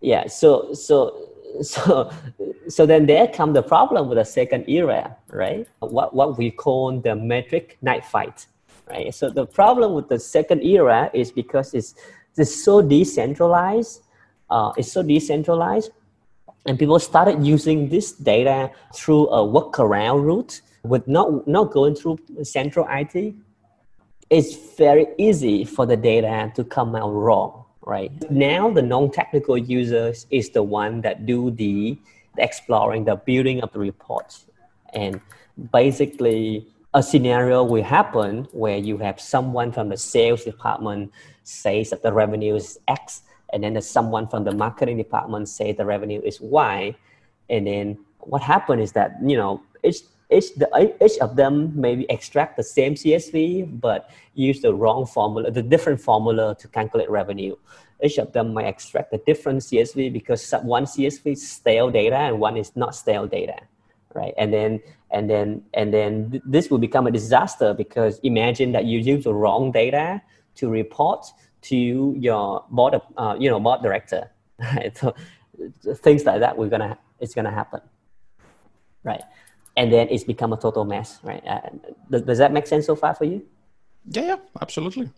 yeah. 0.00 0.26
So, 0.28 0.72
so, 0.72 0.96
so, 1.62 2.10
so 2.68 2.86
then 2.86 3.06
there 3.06 3.26
come 3.26 3.52
the 3.52 3.62
problem 3.62 4.08
with 4.08 4.18
the 4.18 4.24
second 4.24 4.68
era, 4.68 5.16
right? 5.28 5.66
What 5.80 6.14
what 6.14 6.38
we 6.38 6.50
call 6.50 7.00
the 7.00 7.14
metric 7.14 7.76
knife 7.82 8.06
fight, 8.06 8.46
right? 8.88 9.12
So 9.12 9.28
the 9.28 9.46
problem 9.46 9.92
with 9.92 10.08
the 10.08 10.18
second 10.18 10.62
era 10.62 11.10
is 11.12 11.32
because 11.32 11.74
it's 11.74 11.94
it's 12.36 12.64
so 12.64 12.80
decentralized. 12.80 14.02
Uh, 14.48 14.70
it's 14.78 14.92
so 14.92 15.02
decentralized, 15.02 15.90
and 16.66 16.78
people 16.78 17.00
started 17.00 17.44
using 17.44 17.88
this 17.88 18.12
data 18.12 18.70
through 18.94 19.26
a 19.30 19.42
workaround 19.42 20.22
route 20.22 20.60
with 20.82 21.06
not, 21.08 21.46
not 21.46 21.70
going 21.70 21.94
through 21.94 22.18
central 22.42 22.86
IT, 22.90 23.34
it's 24.30 24.76
very 24.76 25.06
easy 25.18 25.64
for 25.64 25.86
the 25.86 25.96
data 25.96 26.52
to 26.54 26.64
come 26.64 26.96
out 26.96 27.10
wrong, 27.10 27.64
right? 27.82 28.10
Now 28.30 28.70
the 28.70 28.82
non-technical 28.82 29.58
users 29.58 30.26
is 30.30 30.50
the 30.50 30.62
one 30.62 31.00
that 31.02 31.26
do 31.26 31.50
the, 31.50 31.98
exploring, 32.38 33.04
the 33.04 33.16
building 33.16 33.62
of 33.62 33.72
the 33.72 33.78
reports. 33.78 34.46
And 34.92 35.20
basically 35.72 36.66
a 36.94 37.02
scenario 37.02 37.62
will 37.62 37.84
happen 37.84 38.48
where 38.52 38.78
you 38.78 38.98
have 38.98 39.20
someone 39.20 39.70
from 39.70 39.90
the 39.90 39.96
sales 39.96 40.44
department 40.44 41.12
says 41.44 41.90
that 41.90 42.02
the 42.02 42.12
revenue 42.12 42.54
is 42.54 42.78
X, 42.88 43.22
and 43.52 43.62
then 43.62 43.80
someone 43.82 44.26
from 44.26 44.44
the 44.44 44.52
marketing 44.52 44.96
department 44.96 45.48
say 45.48 45.72
the 45.72 45.84
revenue 45.84 46.20
is 46.24 46.40
Y. 46.40 46.96
And 47.48 47.66
then 47.66 47.98
what 48.20 48.42
happened 48.42 48.80
is 48.80 48.92
that, 48.92 49.16
you 49.24 49.36
know, 49.36 49.62
it's 49.82 50.02
each, 50.30 50.54
the, 50.54 50.96
each 51.00 51.18
of 51.18 51.36
them 51.36 51.72
maybe 51.74 52.06
extract 52.10 52.56
the 52.56 52.62
same 52.62 52.94
CSV, 52.94 53.80
but 53.80 54.10
use 54.34 54.60
the 54.60 54.74
wrong 54.74 55.06
formula, 55.06 55.50
the 55.50 55.62
different 55.62 56.00
formula 56.00 56.56
to 56.58 56.68
calculate 56.68 57.08
revenue. 57.10 57.54
Each 58.02 58.18
of 58.18 58.32
them 58.32 58.52
might 58.52 58.66
extract 58.66 59.12
a 59.14 59.18
different 59.18 59.60
CSV 59.60 60.12
because 60.12 60.52
one 60.62 60.84
CSV 60.84 61.32
is 61.32 61.48
stale 61.48 61.90
data 61.90 62.16
and 62.16 62.40
one 62.40 62.56
is 62.56 62.74
not 62.76 62.94
stale 62.94 63.26
data, 63.26 63.56
right? 64.14 64.34
And 64.36 64.52
then 64.52 64.80
and 65.10 65.30
then 65.30 65.62
and 65.72 65.94
then 65.94 66.30
th- 66.30 66.42
this 66.44 66.70
will 66.70 66.78
become 66.78 67.06
a 67.06 67.10
disaster 67.10 67.72
because 67.72 68.18
imagine 68.22 68.72
that 68.72 68.84
you 68.84 68.98
use 68.98 69.24
the 69.24 69.32
wrong 69.32 69.72
data 69.72 70.20
to 70.56 70.68
report 70.68 71.26
to 71.62 72.14
your 72.18 72.64
board, 72.70 72.94
of, 72.94 73.02
uh, 73.16 73.36
you 73.38 73.48
know, 73.48 73.58
board 73.58 73.82
director, 73.82 74.30
right? 74.58 74.96
So 74.96 75.14
things 75.94 76.24
like 76.24 76.40
that 76.40 76.58
we're 76.58 76.68
gonna 76.68 76.98
it's 77.18 77.34
gonna 77.34 77.50
happen, 77.50 77.80
right? 79.04 79.22
And 79.76 79.92
then 79.92 80.08
it's 80.10 80.24
become 80.24 80.52
a 80.52 80.56
total 80.56 80.84
mess, 80.84 81.18
right? 81.22 81.44
Uh, 81.46 81.60
does, 82.10 82.22
does 82.22 82.38
that 82.38 82.52
make 82.52 82.66
sense 82.66 82.86
so 82.86 82.96
far 82.96 83.14
for 83.14 83.24
you? 83.24 83.44
Yeah, 84.08 84.22
yeah, 84.22 84.36
absolutely. 84.60 85.10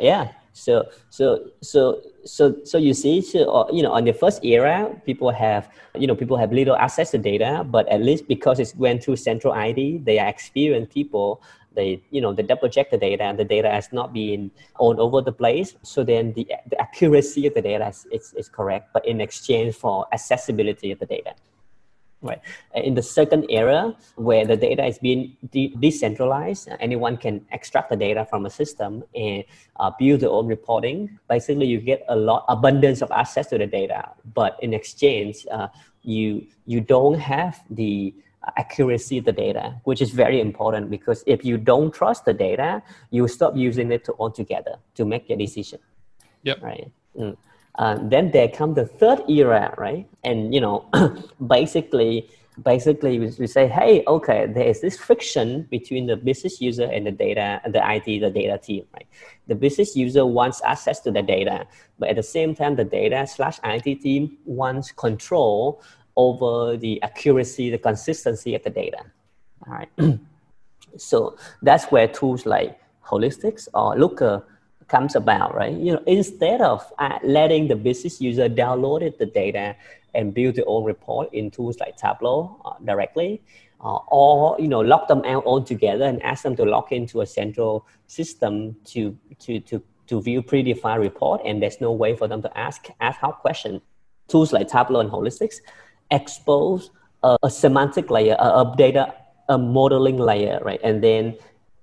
Yeah. 0.00 0.28
So 0.52 0.86
so 1.10 1.50
so 1.62 2.00
so 2.24 2.54
so 2.64 2.78
you 2.78 2.94
see, 2.94 3.20
so 3.20 3.50
uh, 3.50 3.66
you 3.72 3.82
know, 3.82 3.90
on 3.92 4.04
the 4.04 4.12
first 4.12 4.44
era, 4.44 4.88
people 5.04 5.30
have 5.32 5.68
you 5.98 6.06
know 6.06 6.14
people 6.14 6.36
have 6.36 6.52
little 6.52 6.76
access 6.76 7.10
to 7.10 7.18
data, 7.18 7.66
but 7.68 7.88
at 7.88 8.02
least 8.02 8.28
because 8.28 8.60
it's 8.60 8.74
went 8.76 9.02
through 9.02 9.16
central 9.16 9.52
IT, 9.52 10.04
they 10.04 10.20
are 10.20 10.28
experienced 10.28 10.94
people. 10.94 11.42
They 11.74 12.04
you 12.10 12.20
know 12.20 12.32
they 12.32 12.44
double 12.44 12.68
check 12.68 12.90
the 12.90 12.98
data, 12.98 13.24
and 13.24 13.36
the 13.36 13.44
data 13.44 13.68
has 13.68 13.92
not 13.92 14.12
been 14.12 14.52
all 14.78 15.00
over 15.00 15.20
the 15.20 15.32
place. 15.32 15.74
So 15.82 16.04
then 16.04 16.32
the, 16.34 16.46
the 16.70 16.80
accuracy 16.80 17.48
of 17.48 17.54
the 17.54 17.62
data 17.62 17.88
is, 17.88 18.06
is, 18.12 18.34
is 18.34 18.48
correct, 18.48 18.90
but 18.94 19.04
in 19.04 19.20
exchange 19.20 19.74
for 19.74 20.06
accessibility 20.12 20.92
of 20.92 21.00
the 21.00 21.06
data 21.06 21.34
right? 22.24 22.40
In 22.74 22.94
the 22.94 23.02
second 23.02 23.46
era 23.50 23.94
where 24.16 24.44
the 24.46 24.56
data 24.56 24.84
is 24.84 24.98
being 24.98 25.36
de- 25.50 25.74
decentralized 25.78 26.68
anyone 26.80 27.16
can 27.16 27.44
extract 27.52 27.90
the 27.90 27.96
data 27.96 28.24
from 28.24 28.46
a 28.46 28.50
system 28.50 29.04
and 29.14 29.44
uh, 29.78 29.90
build 29.98 30.20
their 30.20 30.30
own 30.30 30.46
reporting. 30.46 31.18
Basically 31.28 31.66
you 31.66 31.80
get 31.80 32.04
a 32.08 32.16
lot 32.16 32.44
abundance 32.48 33.02
of 33.02 33.10
access 33.12 33.46
to 33.48 33.58
the 33.58 33.66
data 33.66 34.08
but 34.34 34.58
in 34.62 34.72
exchange 34.74 35.46
uh, 35.50 35.68
you 36.02 36.46
you 36.66 36.80
don't 36.80 37.18
have 37.18 37.62
the 37.70 38.14
accuracy 38.56 39.18
of 39.18 39.24
the 39.24 39.32
data 39.32 39.80
which 39.84 40.02
is 40.02 40.10
very 40.10 40.40
important 40.40 40.90
because 40.90 41.24
if 41.26 41.44
you 41.44 41.56
don't 41.56 41.92
trust 41.94 42.24
the 42.24 42.32
data 42.34 42.82
you 43.10 43.26
stop 43.28 43.56
using 43.56 43.90
it 43.90 44.04
to 44.04 44.12
altogether 44.18 44.76
to 44.94 45.04
make 45.04 45.28
your 45.28 45.38
decision. 45.38 45.78
Yep. 46.42 46.62
Right? 46.62 46.90
Mm. 47.18 47.36
Uh, 47.76 47.98
then 48.02 48.30
there 48.30 48.48
come 48.48 48.74
the 48.74 48.86
third 48.86 49.20
era, 49.28 49.74
right? 49.76 50.06
And 50.22 50.54
you 50.54 50.60
know, 50.60 50.88
basically, 51.46 52.28
basically 52.62 53.18
we, 53.18 53.46
say, 53.46 53.66
hey, 53.66 54.04
okay, 54.06 54.46
there 54.46 54.66
is 54.66 54.80
this 54.80 54.96
friction 54.96 55.66
between 55.70 56.06
the 56.06 56.16
business 56.16 56.60
user 56.60 56.84
and 56.84 57.06
the 57.06 57.10
data, 57.10 57.60
the 57.66 57.82
IT, 57.82 58.20
the 58.20 58.30
data 58.30 58.58
team, 58.58 58.84
right? 58.94 59.06
The 59.48 59.54
business 59.54 59.96
user 59.96 60.24
wants 60.24 60.62
access 60.64 61.00
to 61.00 61.10
the 61.10 61.22
data, 61.22 61.66
but 61.98 62.10
at 62.10 62.16
the 62.16 62.22
same 62.22 62.54
time, 62.54 62.76
the 62.76 62.84
data 62.84 63.26
slash 63.26 63.58
IT 63.64 64.02
team 64.02 64.38
wants 64.44 64.92
control 64.92 65.82
over 66.16 66.76
the 66.76 67.02
accuracy, 67.02 67.70
the 67.70 67.78
consistency 67.78 68.54
of 68.54 68.62
the 68.62 68.70
data. 68.70 68.98
All 69.66 69.74
right. 69.74 69.88
so 70.96 71.36
that's 71.62 71.86
where 71.86 72.06
tools 72.06 72.46
like 72.46 72.78
Holistics 73.04 73.68
or 73.74 73.98
Looker 73.98 74.44
comes 74.88 75.14
about, 75.14 75.54
right? 75.54 75.72
You 75.72 75.94
know, 75.94 76.02
instead 76.06 76.60
of 76.60 76.84
uh, 76.98 77.18
letting 77.22 77.68
the 77.68 77.76
business 77.76 78.20
user 78.20 78.48
download 78.48 79.18
the 79.18 79.26
data 79.26 79.76
and 80.14 80.32
build 80.32 80.54
their 80.56 80.64
own 80.68 80.84
report 80.84 81.32
in 81.32 81.50
tools 81.50 81.78
like 81.80 81.96
Tableau 81.96 82.60
uh, 82.64 82.74
directly, 82.84 83.42
uh, 83.80 83.98
or 84.08 84.56
you 84.58 84.68
know, 84.68 84.80
lock 84.80 85.08
them 85.08 85.22
out 85.24 85.44
altogether 85.44 86.04
and 86.04 86.22
ask 86.22 86.42
them 86.42 86.56
to 86.56 86.64
log 86.64 86.92
into 86.92 87.20
a 87.20 87.26
central 87.26 87.86
system 88.06 88.76
to 88.84 89.16
to 89.40 89.60
to 89.60 89.82
to 90.06 90.20
view 90.20 90.42
predefined 90.42 91.00
report, 91.00 91.40
and 91.44 91.62
there's 91.62 91.80
no 91.80 91.92
way 91.92 92.16
for 92.16 92.28
them 92.28 92.42
to 92.42 92.58
ask 92.58 92.86
ask 93.00 93.18
how 93.20 93.32
question. 93.32 93.80
Tools 94.28 94.52
like 94.52 94.68
Tableau 94.68 95.00
and 95.00 95.10
Holistics 95.10 95.56
expose 96.10 96.90
a, 97.22 97.36
a 97.42 97.50
semantic 97.50 98.10
layer, 98.10 98.36
a, 98.38 98.60
a 98.60 98.74
data, 98.76 99.14
a 99.48 99.58
modeling 99.58 100.16
layer, 100.16 100.60
right? 100.62 100.80
And 100.82 101.02
then 101.02 101.36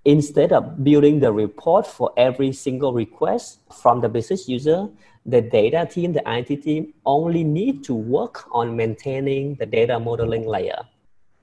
instead 0.06 0.52
of 0.52 0.84
building 0.84 1.20
the 1.20 1.32
report 1.32 1.86
for 1.86 2.12
every 2.18 2.52
single 2.52 2.94
request 2.94 3.60
from 3.72 4.02
the 4.02 4.10
business 4.10 4.48
user, 4.48 4.90
the 5.26 5.42
data 5.42 5.88
team, 5.90 6.14
the 6.14 6.24
IT 6.26 6.64
team 6.64 6.94
only 7.06 7.44
need 7.44 7.84
to 7.84 7.94
work 7.94 8.46
on 8.52 8.76
maintaining 8.76 9.56
the 9.56 9.66
data 9.66 10.00
modeling 10.00 10.48
layer 10.48 10.82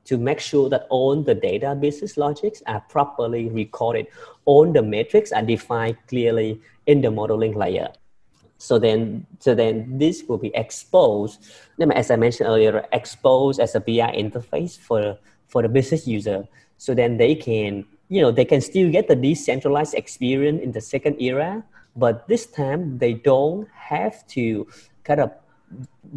to 0.05 0.17
make 0.17 0.41
sure 0.41 0.69
that 0.71 0.87
all 0.89 1.23
the 1.23 1.35
data 1.35 1.75
business 1.75 2.17
logics 2.17 2.63
are 2.67 2.81
properly 2.89 3.49
recorded. 3.51 4.07
All 4.47 4.73
the 4.73 4.83
metrics 4.83 5.33
are 5.33 5.43
defined 5.43 5.99
clearly 6.09 6.61
in 6.87 7.03
the 7.03 7.11
modeling 7.11 7.55
layer. 7.55 7.91
So 8.57 8.79
then, 8.79 9.27
so 9.39 9.55
then 9.55 9.99
this 9.99 10.25
will 10.27 10.39
be 10.39 10.51
exposed, 10.55 11.47
as 11.95 12.11
I 12.11 12.17
mentioned 12.17 12.49
earlier, 12.49 12.85
exposed 12.93 13.61
as 13.61 13.77
a 13.77 13.81
BI 13.81 14.11
interface 14.17 14.77
for, 14.77 15.17
for 15.47 15.63
the 15.63 15.69
business 15.69 16.09
user. 16.09 16.49
So 16.79 16.95
then 16.95 17.19
they 17.19 17.37
can 17.37 17.85
you 18.09 18.23
know 18.23 18.31
they 18.31 18.45
can 18.45 18.61
still 18.61 18.91
get 18.91 19.09
the 19.09 19.17
decentralized 19.17 19.95
experience 19.95 20.63
in 20.63 20.73
the 20.73 20.81
second 20.81 21.21
era 21.21 21.63
but 21.97 22.27
this 22.29 22.47
time 22.47 22.99
they 22.99 23.13
don't 23.13 23.69
have 23.75 24.27
to 24.27 24.67
kind 25.05 25.21
of 25.21 25.31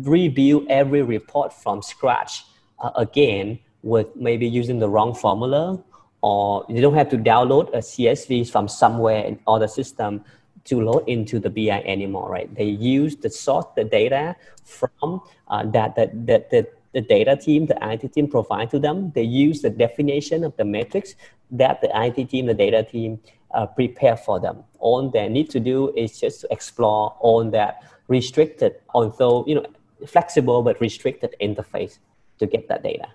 review 0.04 0.66
every 0.70 1.02
report 1.02 1.52
from 1.52 1.82
scratch 1.82 2.46
uh, 2.80 2.92
again 2.96 3.60
with 3.84 4.16
maybe 4.16 4.48
using 4.48 4.80
the 4.80 4.90
wrong 4.90 5.14
formula 5.14 5.82
or 6.22 6.66
you 6.70 6.82
don't 6.82 6.94
have 6.94 7.10
to 7.10 7.18
download 7.18 7.68
a 7.74 7.80
csv 7.80 8.50
from 8.50 8.68
somewhere 8.68 9.24
in 9.26 9.40
other 9.48 9.68
system 9.68 10.24
to 10.64 10.82
load 10.82 11.04
into 11.08 11.40
the 11.40 11.50
bi 11.50 11.82
anymore 11.86 12.30
right? 12.30 12.54
They 12.56 12.66
use 12.66 13.16
the 13.16 13.30
source 13.30 13.66
the 13.76 13.84
data 13.84 14.36
from 14.64 15.22
uh, 15.48 15.66
that, 15.72 15.96
that, 15.96 16.28
that, 16.28 16.50
that 16.52 16.74
the 16.94 17.02
data 17.02 17.36
team, 17.36 17.66
the 17.66 17.78
IT 17.82 18.14
team 18.14 18.28
provide 18.28 18.70
to 18.72 18.80
them. 18.80 19.12
They 19.16 19.24
use 19.24 19.62
the 19.62 19.70
definition 19.70 20.44
of 20.44 20.56
the 20.58 20.66
metrics 20.66 21.16
that 21.52 21.82
the 21.82 21.90
IT 21.94 22.30
team, 22.30 22.46
the 22.46 22.54
data 22.54 22.84
team 22.84 23.20
uh, 23.54 23.66
prepare 23.66 24.18
for 24.18 24.40
them. 24.40 24.64
All 24.80 25.10
they 25.10 25.28
need 25.30 25.50
to 25.52 25.60
do 25.60 25.94
is 25.96 26.20
just 26.20 26.42
to 26.42 26.48
explore 26.52 27.16
on 27.20 27.52
that 27.52 27.84
restricted, 28.08 28.76
although 28.94 29.46
you 29.48 29.56
know 29.56 29.66
flexible 30.08 30.62
but 30.64 30.80
restricted 30.82 31.36
interface 31.42 32.00
to 32.40 32.46
get 32.46 32.68
that 32.68 32.84
data. 32.84 33.08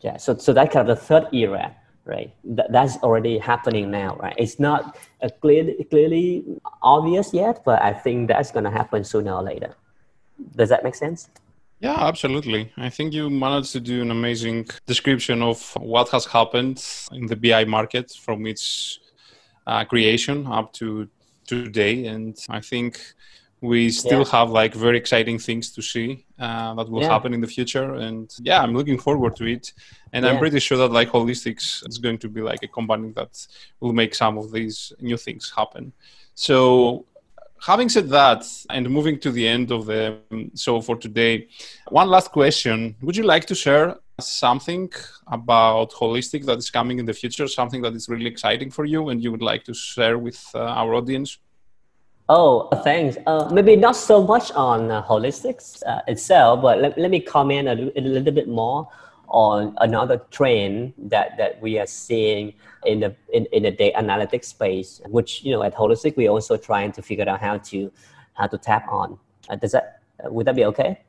Yeah, 0.00 0.16
so 0.16 0.36
so 0.36 0.52
that's 0.52 0.72
kind 0.72 0.88
of 0.88 0.96
the 0.96 1.04
third 1.04 1.28
era, 1.32 1.74
right? 2.04 2.32
That, 2.44 2.70
that's 2.70 2.96
already 2.98 3.38
happening 3.38 3.90
now, 3.90 4.16
right? 4.16 4.34
It's 4.38 4.58
not 4.58 4.96
a 5.20 5.30
clear, 5.30 5.74
clearly 5.90 6.44
obvious 6.82 7.34
yet, 7.34 7.62
but 7.64 7.82
I 7.82 7.92
think 7.92 8.28
that's 8.28 8.50
going 8.52 8.64
to 8.64 8.70
happen 8.70 9.02
sooner 9.04 9.32
or 9.32 9.42
later. 9.42 9.74
Does 10.54 10.68
that 10.68 10.84
make 10.84 10.94
sense? 10.94 11.28
Yeah, 11.80 11.96
absolutely. 11.96 12.72
I 12.76 12.90
think 12.90 13.12
you 13.12 13.30
managed 13.30 13.72
to 13.72 13.80
do 13.80 14.02
an 14.02 14.10
amazing 14.10 14.68
description 14.86 15.42
of 15.42 15.60
what 15.76 16.08
has 16.08 16.26
happened 16.26 16.84
in 17.12 17.26
the 17.26 17.36
BI 17.36 17.64
market 17.66 18.10
from 18.10 18.46
its 18.46 18.98
uh, 19.66 19.84
creation 19.84 20.46
up 20.46 20.72
to 20.74 21.08
today. 21.46 22.06
And 22.06 22.36
I 22.48 22.60
think 22.60 23.00
we 23.60 23.90
still 23.90 24.20
yeah. 24.20 24.30
have 24.30 24.50
like 24.50 24.74
very 24.74 24.98
exciting 24.98 25.38
things 25.38 25.70
to 25.72 25.82
see 25.82 26.24
uh, 26.38 26.74
that 26.74 26.88
will 26.88 27.02
yeah. 27.02 27.10
happen 27.10 27.32
in 27.32 27.40
the 27.40 27.46
future. 27.46 27.94
And 27.94 28.32
yeah, 28.40 28.60
I'm 28.60 28.74
looking 28.74 28.98
forward 28.98 29.36
to 29.36 29.44
it. 29.44 29.72
And 30.12 30.24
yeah. 30.24 30.32
I'm 30.32 30.38
pretty 30.38 30.58
sure 30.58 30.78
that 30.78 30.90
like 30.90 31.10
Holistics 31.10 31.88
is 31.88 31.98
going 31.98 32.18
to 32.18 32.28
be 32.28 32.40
like 32.40 32.64
a 32.64 32.68
company 32.68 33.12
that 33.12 33.46
will 33.78 33.92
make 33.92 34.16
some 34.16 34.36
of 34.36 34.50
these 34.50 34.92
new 35.00 35.16
things 35.16 35.52
happen. 35.56 35.92
So 36.34 37.04
having 37.60 37.88
said 37.88 38.08
that 38.08 38.44
and 38.70 38.88
moving 38.88 39.18
to 39.20 39.30
the 39.30 39.46
end 39.46 39.70
of 39.70 39.86
the 39.86 40.18
show 40.56 40.80
for 40.80 40.96
today 40.96 41.48
one 41.88 42.08
last 42.08 42.30
question. 42.30 42.94
Would 43.02 43.16
you 43.16 43.24
like 43.24 43.46
to 43.46 43.54
share 43.54 43.96
something 44.20 44.90
about 45.28 45.92
holistic 45.92 46.44
that 46.46 46.58
is 46.58 46.70
coming 46.70 46.98
in 46.98 47.06
the 47.06 47.12
future 47.12 47.46
something 47.46 47.82
that 47.82 47.94
is 47.94 48.08
really 48.08 48.26
exciting 48.26 48.70
for 48.70 48.84
you 48.84 49.10
and 49.10 49.22
you 49.22 49.30
would 49.30 49.42
like 49.42 49.64
to 49.64 49.74
share 49.74 50.18
with 50.18 50.44
uh, 50.54 50.58
our 50.58 50.94
audience? 50.94 51.38
Oh 52.28 52.68
thanks. 52.84 53.16
Uh, 53.26 53.48
maybe 53.52 53.74
not 53.76 53.96
so 53.96 54.22
much 54.22 54.52
on 54.52 54.90
uh, 54.90 55.02
holistics 55.02 55.82
uh, 55.86 56.00
itself 56.06 56.62
but 56.62 56.80
let, 56.80 56.98
let 56.98 57.10
me 57.10 57.20
comment 57.20 57.68
a, 57.68 57.72
a 57.98 58.02
little 58.02 58.32
bit 58.32 58.48
more 58.48 58.88
on 59.30 59.74
another 59.78 60.18
trend 60.30 60.94
that, 60.96 61.36
that 61.36 61.60
we 61.60 61.78
are 61.78 61.86
seeing 61.86 62.54
in 62.84 63.00
the 63.00 63.14
in, 63.32 63.46
in 63.52 63.64
the 63.64 63.70
data 63.70 63.98
analytics 63.98 64.46
space, 64.46 65.00
which 65.06 65.42
you 65.44 65.52
know 65.52 65.62
at 65.62 65.74
Holistic 65.74 66.16
we're 66.16 66.30
also 66.30 66.56
trying 66.56 66.92
to 66.92 67.02
figure 67.02 67.28
out 67.28 67.40
how 67.40 67.58
to 67.58 67.92
how 68.34 68.46
to 68.46 68.58
tap 68.58 68.86
on. 68.90 69.18
Uh, 69.48 69.56
does 69.56 69.72
that 69.72 70.02
uh, 70.24 70.30
would 70.30 70.46
that 70.46 70.56
be 70.56 70.64
okay? 70.64 71.00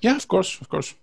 Yeah, 0.00 0.16
of 0.16 0.26
course, 0.26 0.60
of 0.60 0.68
course. 0.68 0.94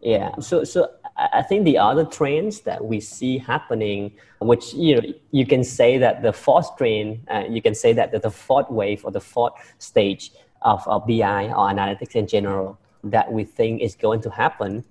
Yeah. 0.00 0.38
So 0.40 0.64
so 0.64 0.90
I 1.16 1.42
think 1.42 1.64
the 1.64 1.78
other 1.78 2.04
trends 2.04 2.60
that 2.60 2.84
we 2.84 3.00
see 3.00 3.38
happening, 3.38 4.12
which 4.40 4.74
you 4.74 5.00
know 5.00 5.12
you 5.30 5.46
can 5.46 5.64
say 5.64 5.98
that 5.98 6.22
the 6.22 6.32
fourth 6.32 6.76
trend, 6.76 7.26
uh, 7.30 7.44
you 7.48 7.62
can 7.62 7.74
say 7.74 7.92
that 7.92 8.10
the 8.10 8.30
fourth 8.30 8.70
wave 8.70 9.04
or 9.04 9.10
the 9.10 9.20
fourth 9.20 9.54
stage 9.78 10.32
of, 10.62 10.86
of 10.88 11.06
BI 11.06 11.46
or 11.48 11.68
analytics 11.70 12.16
in 12.16 12.26
general 12.26 12.78
that 13.04 13.30
we 13.30 13.44
think 13.44 13.80
is 13.80 13.94
going 13.94 14.20
to 14.22 14.30
happen 14.30 14.84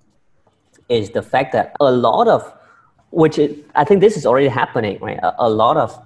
is 0.90 1.12
the 1.12 1.22
fact 1.22 1.54
that 1.54 1.76
a 1.80 1.92
lot 1.92 2.28
of 2.28 2.54
which 3.12 3.40
is, 3.40 3.58
I 3.76 3.84
think 3.84 4.02
this 4.02 4.18
is 4.18 4.26
already 4.26 4.48
happening, 4.48 5.00
right? 5.00 5.20
A, 5.24 5.48
a 5.48 5.50
lot 5.50 5.78
of 5.78 5.98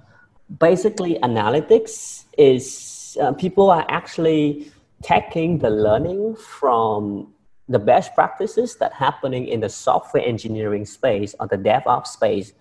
basically 0.58 1.18
analytics 1.22 2.24
is 2.38 3.16
uh, 3.20 3.32
people 3.32 3.70
are 3.70 3.84
actually 3.88 4.70
taking 5.02 5.58
the 5.58 5.70
learning 5.70 6.36
from 6.36 7.32
the 7.68 7.78
best 7.78 8.14
practices 8.14 8.76
that 8.76 8.92
happening 8.92 9.48
in 9.48 9.60
the 9.60 9.68
software 9.68 10.24
engineering 10.24 10.84
space 10.84 11.34
or 11.40 11.48
the 11.48 11.56
DevOps 11.56 12.08
space 12.08 12.52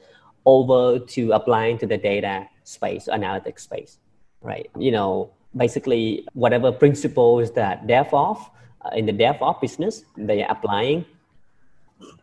over 0.46 1.00
to 1.00 1.32
applying 1.32 1.78
to 1.78 1.86
the 1.86 1.98
data 1.98 2.48
space, 2.64 3.08
analytics 3.12 3.60
space, 3.60 3.98
right? 4.42 4.70
You 4.78 4.92
know, 4.92 5.32
basically 5.56 6.28
whatever 6.34 6.72
principles 6.72 7.52
that 7.54 7.86
DevOps 7.88 8.50
uh, 8.86 8.90
in 8.96 9.06
the 9.06 9.14
DevOps 9.14 9.62
business 9.62 10.04
they 10.18 10.44
are 10.44 10.52
applying, 10.52 11.06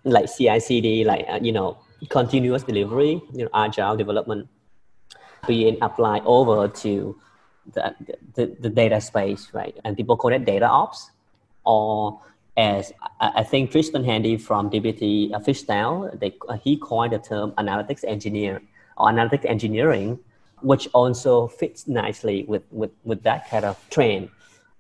like 0.05 0.27
CI/CD, 0.35 1.05
like 1.05 1.27
uh, 1.29 1.39
you 1.43 1.53
know, 1.53 1.79
continuous 2.09 2.63
delivery, 2.63 3.21
you 3.33 3.45
know, 3.45 3.51
agile 3.55 3.97
development, 3.97 4.49
being 5.47 5.79
applied 5.83 6.23
over 6.25 6.69
to 6.69 7.17
the, 7.75 7.95
the, 8.35 8.57
the 8.61 8.69
data 8.69 9.01
space, 9.01 9.49
right? 9.53 9.77
And 9.85 9.97
people 9.97 10.17
call 10.17 10.33
it 10.33 10.45
data 10.45 10.67
ops, 10.67 11.11
or 11.65 12.21
as 12.57 12.93
I 13.21 13.45
think 13.45 13.71
Tristan 13.71 14.05
Handy 14.05 14.37
from 14.37 14.69
DBT 14.69 15.33
uh, 15.33 16.17
they, 16.17 16.37
uh, 16.49 16.57
he 16.59 16.77
coined 16.77 17.13
the 17.13 17.19
term 17.19 17.53
analytics 17.53 18.03
engineer 18.05 18.61
or 18.97 19.11
analytics 19.11 19.45
engineering, 19.45 20.19
which 20.63 20.89
also 20.93 21.47
fits 21.47 21.87
nicely 21.87 22.45
with, 22.49 22.65
with, 22.73 22.91
with 23.05 23.23
that 23.23 23.49
kind 23.49 23.65
of 23.65 23.79
trend. 23.91 24.31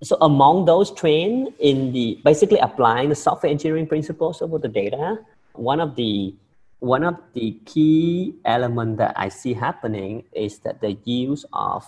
So 0.02 0.16
among 0.20 0.66
those 0.66 0.92
trained 0.92 1.52
in 1.58 1.92
the 1.92 2.20
basically 2.24 2.58
applying 2.58 3.08
the 3.08 3.16
software 3.16 3.50
engineering 3.50 3.86
principles 3.86 4.40
over 4.40 4.58
the 4.58 4.68
data, 4.68 5.18
one 5.54 5.80
of 5.80 5.96
the 5.96 6.34
one 6.80 7.02
of 7.02 7.16
the 7.34 7.58
key 7.66 8.34
elements 8.44 8.98
that 8.98 9.12
I 9.16 9.28
see 9.28 9.52
happening 9.52 10.22
is 10.32 10.60
that 10.60 10.80
the 10.80 10.92
use 11.04 11.44
of 11.52 11.84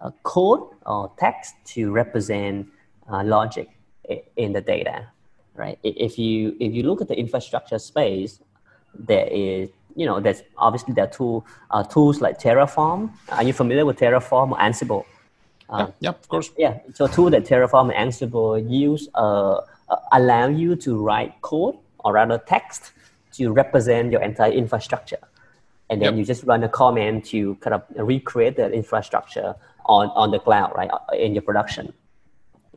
uh, 0.00 0.10
code 0.22 0.62
or 0.86 1.12
text 1.18 1.54
to 1.74 1.92
represent 1.92 2.68
uh, 3.10 3.22
logic 3.22 3.68
in 4.36 4.54
the 4.54 4.60
data, 4.62 5.06
right? 5.54 5.78
If 5.82 6.18
you 6.18 6.56
if 6.58 6.72
you 6.72 6.84
look 6.84 7.02
at 7.02 7.08
the 7.08 7.18
infrastructure 7.18 7.78
space, 7.78 8.40
there 8.94 9.28
is 9.30 9.68
you 9.94 10.06
know 10.06 10.20
there's 10.20 10.42
obviously 10.56 10.94
there 10.94 11.04
are 11.04 11.10
two 11.10 11.44
uh, 11.70 11.82
tools 11.82 12.22
like 12.22 12.40
Terraform. 12.40 13.12
Are 13.28 13.42
you 13.42 13.52
familiar 13.52 13.84
with 13.84 13.98
Terraform 13.98 14.52
or 14.52 14.58
Ansible? 14.58 15.04
Uh, 15.72 15.78
yeah, 15.78 15.92
yeah, 16.00 16.10
of 16.10 16.28
course. 16.28 16.50
Yeah, 16.58 16.78
so 16.94 17.06
tool 17.06 17.30
that 17.30 17.44
Terraform 17.44 17.92
and 17.94 18.12
Ansible 18.12 18.60
use 18.70 19.08
uh, 19.14 19.60
uh, 19.88 19.96
allow 20.12 20.48
you 20.48 20.76
to 20.76 21.02
write 21.02 21.40
code 21.40 21.76
or 22.04 22.12
rather 22.12 22.38
text 22.38 22.92
to 23.32 23.52
represent 23.52 24.12
your 24.12 24.20
entire 24.20 24.52
infrastructure, 24.52 25.22
and 25.88 26.02
then 26.02 26.12
yep. 26.12 26.18
you 26.18 26.24
just 26.24 26.44
run 26.44 26.62
a 26.62 26.68
command 26.68 27.24
to 27.24 27.54
kind 27.56 27.74
of 27.74 27.82
recreate 27.96 28.56
the 28.56 28.70
infrastructure 28.70 29.54
on 29.86 30.08
on 30.08 30.30
the 30.30 30.38
cloud, 30.38 30.72
right, 30.76 30.90
in 31.18 31.34
your 31.34 31.42
production 31.42 31.92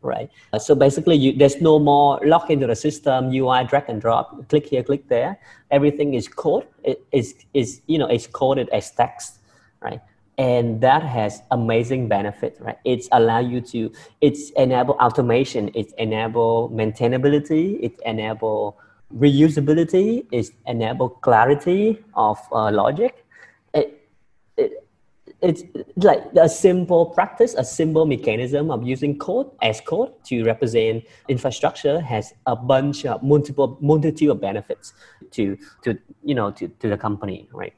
right? 0.05 0.29
Uh, 0.53 0.59
so 0.59 0.75
basically, 0.75 1.15
you, 1.15 1.33
there's 1.33 1.59
no 1.61 1.79
more 1.79 2.19
lock 2.23 2.49
into 2.49 2.67
the 2.67 2.75
system, 2.75 3.33
UI, 3.33 3.65
drag 3.65 3.89
and 3.89 3.99
drop, 3.99 4.47
click 4.47 4.67
here, 4.67 4.83
click 4.83 5.09
there. 5.09 5.37
Everything 5.71 6.13
is 6.13 6.27
code. 6.27 6.67
It 6.83 7.03
is 7.11 7.35
is 7.53 7.81
you 7.87 7.97
know 7.97 8.07
it's 8.07 8.27
coded 8.27 8.69
as 8.69 8.91
text, 8.91 9.39
right? 9.81 9.99
And 10.37 10.81
that 10.81 11.03
has 11.03 11.41
amazing 11.51 12.09
benefit, 12.09 12.57
right? 12.59 12.77
It's 12.83 13.07
allow 13.13 13.39
you 13.39 13.61
to 13.61 13.91
it's 14.19 14.49
enable 14.51 14.95
automation, 14.95 15.71
it's 15.73 15.93
enable 15.97 16.69
maintainability, 16.69 17.79
it 17.81 17.99
enable 18.05 18.77
reusability, 19.13 20.25
it's 20.31 20.51
enable 20.67 21.09
clarity 21.09 22.03
of 22.15 22.37
uh, 22.51 22.69
logic. 22.71 23.25
It, 23.73 24.09
it, 24.57 24.85
it's 25.41 25.63
like 25.97 26.23
a 26.35 26.49
simple 26.49 27.07
practice, 27.07 27.53
a 27.53 27.63
simple 27.63 28.05
mechanism 28.05 28.71
of 28.71 28.83
using 28.83 29.17
code 29.17 29.51
as 29.61 29.79
code 29.81 30.11
to 30.25 30.43
represent 30.43 31.03
infrastructure 31.29 31.99
has 32.01 32.33
a 32.45 32.55
bunch 32.55 33.05
of 33.05 33.21
multiple 33.21 33.77
multitude 33.81 34.29
of 34.31 34.41
benefits 34.41 34.93
to 35.31 35.57
to 35.83 35.97
you 36.23 36.35
know 36.35 36.51
to, 36.51 36.67
to 36.67 36.89
the 36.89 36.97
company, 36.97 37.47
right? 37.53 37.73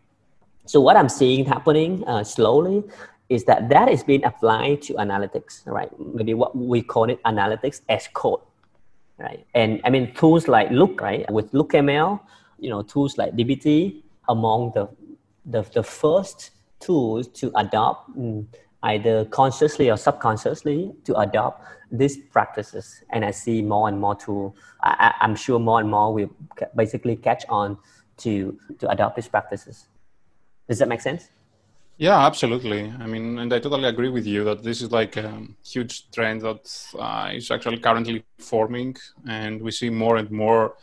So 0.67 0.81
what 0.81 0.97
I'm 0.97 1.09
seeing 1.09 1.45
happening 1.45 2.03
uh, 2.07 2.23
slowly 2.23 2.83
is 3.29 3.45
that 3.45 3.69
that 3.69 3.89
is 3.89 4.03
being 4.03 4.23
applied 4.25 4.81
to 4.83 4.93
analytics, 4.95 5.65
right? 5.65 5.89
Maybe 5.99 6.33
what 6.33 6.55
we 6.55 6.81
call 6.81 7.09
it 7.09 7.23
analytics 7.23 7.81
as 7.87 8.07
code, 8.13 8.41
right? 9.17 9.45
And 9.53 9.81
I 9.85 9.89
mean 9.89 10.13
tools 10.13 10.47
like 10.47 10.69
Look, 10.71 10.99
right? 11.01 11.29
With 11.31 11.51
LookML, 11.53 12.19
you 12.59 12.69
know, 12.69 12.81
tools 12.83 13.17
like 13.17 13.33
DBT 13.35 14.03
among 14.27 14.73
the 14.75 14.89
the, 15.45 15.61
the 15.73 15.83
first 15.83 16.51
tools 16.79 17.27
to 17.29 17.51
adopt 17.55 18.17
mm, 18.17 18.45
either 18.83 19.25
consciously 19.25 19.89
or 19.89 19.97
subconsciously 19.97 20.93
to 21.05 21.17
adopt 21.17 21.63
these 21.91 22.17
practices 22.17 23.01
and 23.11 23.23
i 23.23 23.31
see 23.31 23.61
more 23.61 23.87
and 23.87 23.99
more 23.99 24.13
to 24.13 24.53
I, 24.83 25.13
am 25.21 25.35
sure 25.35 25.57
more 25.57 25.79
and 25.79 25.89
more 25.89 26.13
will 26.13 26.29
basically 26.75 27.15
catch 27.15 27.45
on 27.49 27.77
to 28.17 28.59
to 28.79 28.89
adopt 28.89 29.15
these 29.15 29.27
practices 29.27 29.87
does 30.67 30.79
that 30.79 30.87
make 30.87 31.01
sense 31.01 31.29
yeah 31.97 32.25
absolutely 32.25 32.93
i 32.99 33.05
mean 33.05 33.39
and 33.39 33.53
i 33.53 33.59
totally 33.59 33.85
agree 33.85 34.09
with 34.09 34.25
you 34.25 34.43
that 34.43 34.63
this 34.63 34.81
is 34.81 34.91
like 34.91 35.17
a 35.17 35.41
huge 35.65 36.09
trend 36.11 36.41
that 36.41 36.63
uh, 36.99 37.29
is 37.33 37.49
actually 37.51 37.77
currently 37.77 38.23
forming 38.37 38.95
and 39.27 39.61
we 39.61 39.71
see 39.71 39.89
more 39.89 40.17
and 40.17 40.29
more 40.31 40.75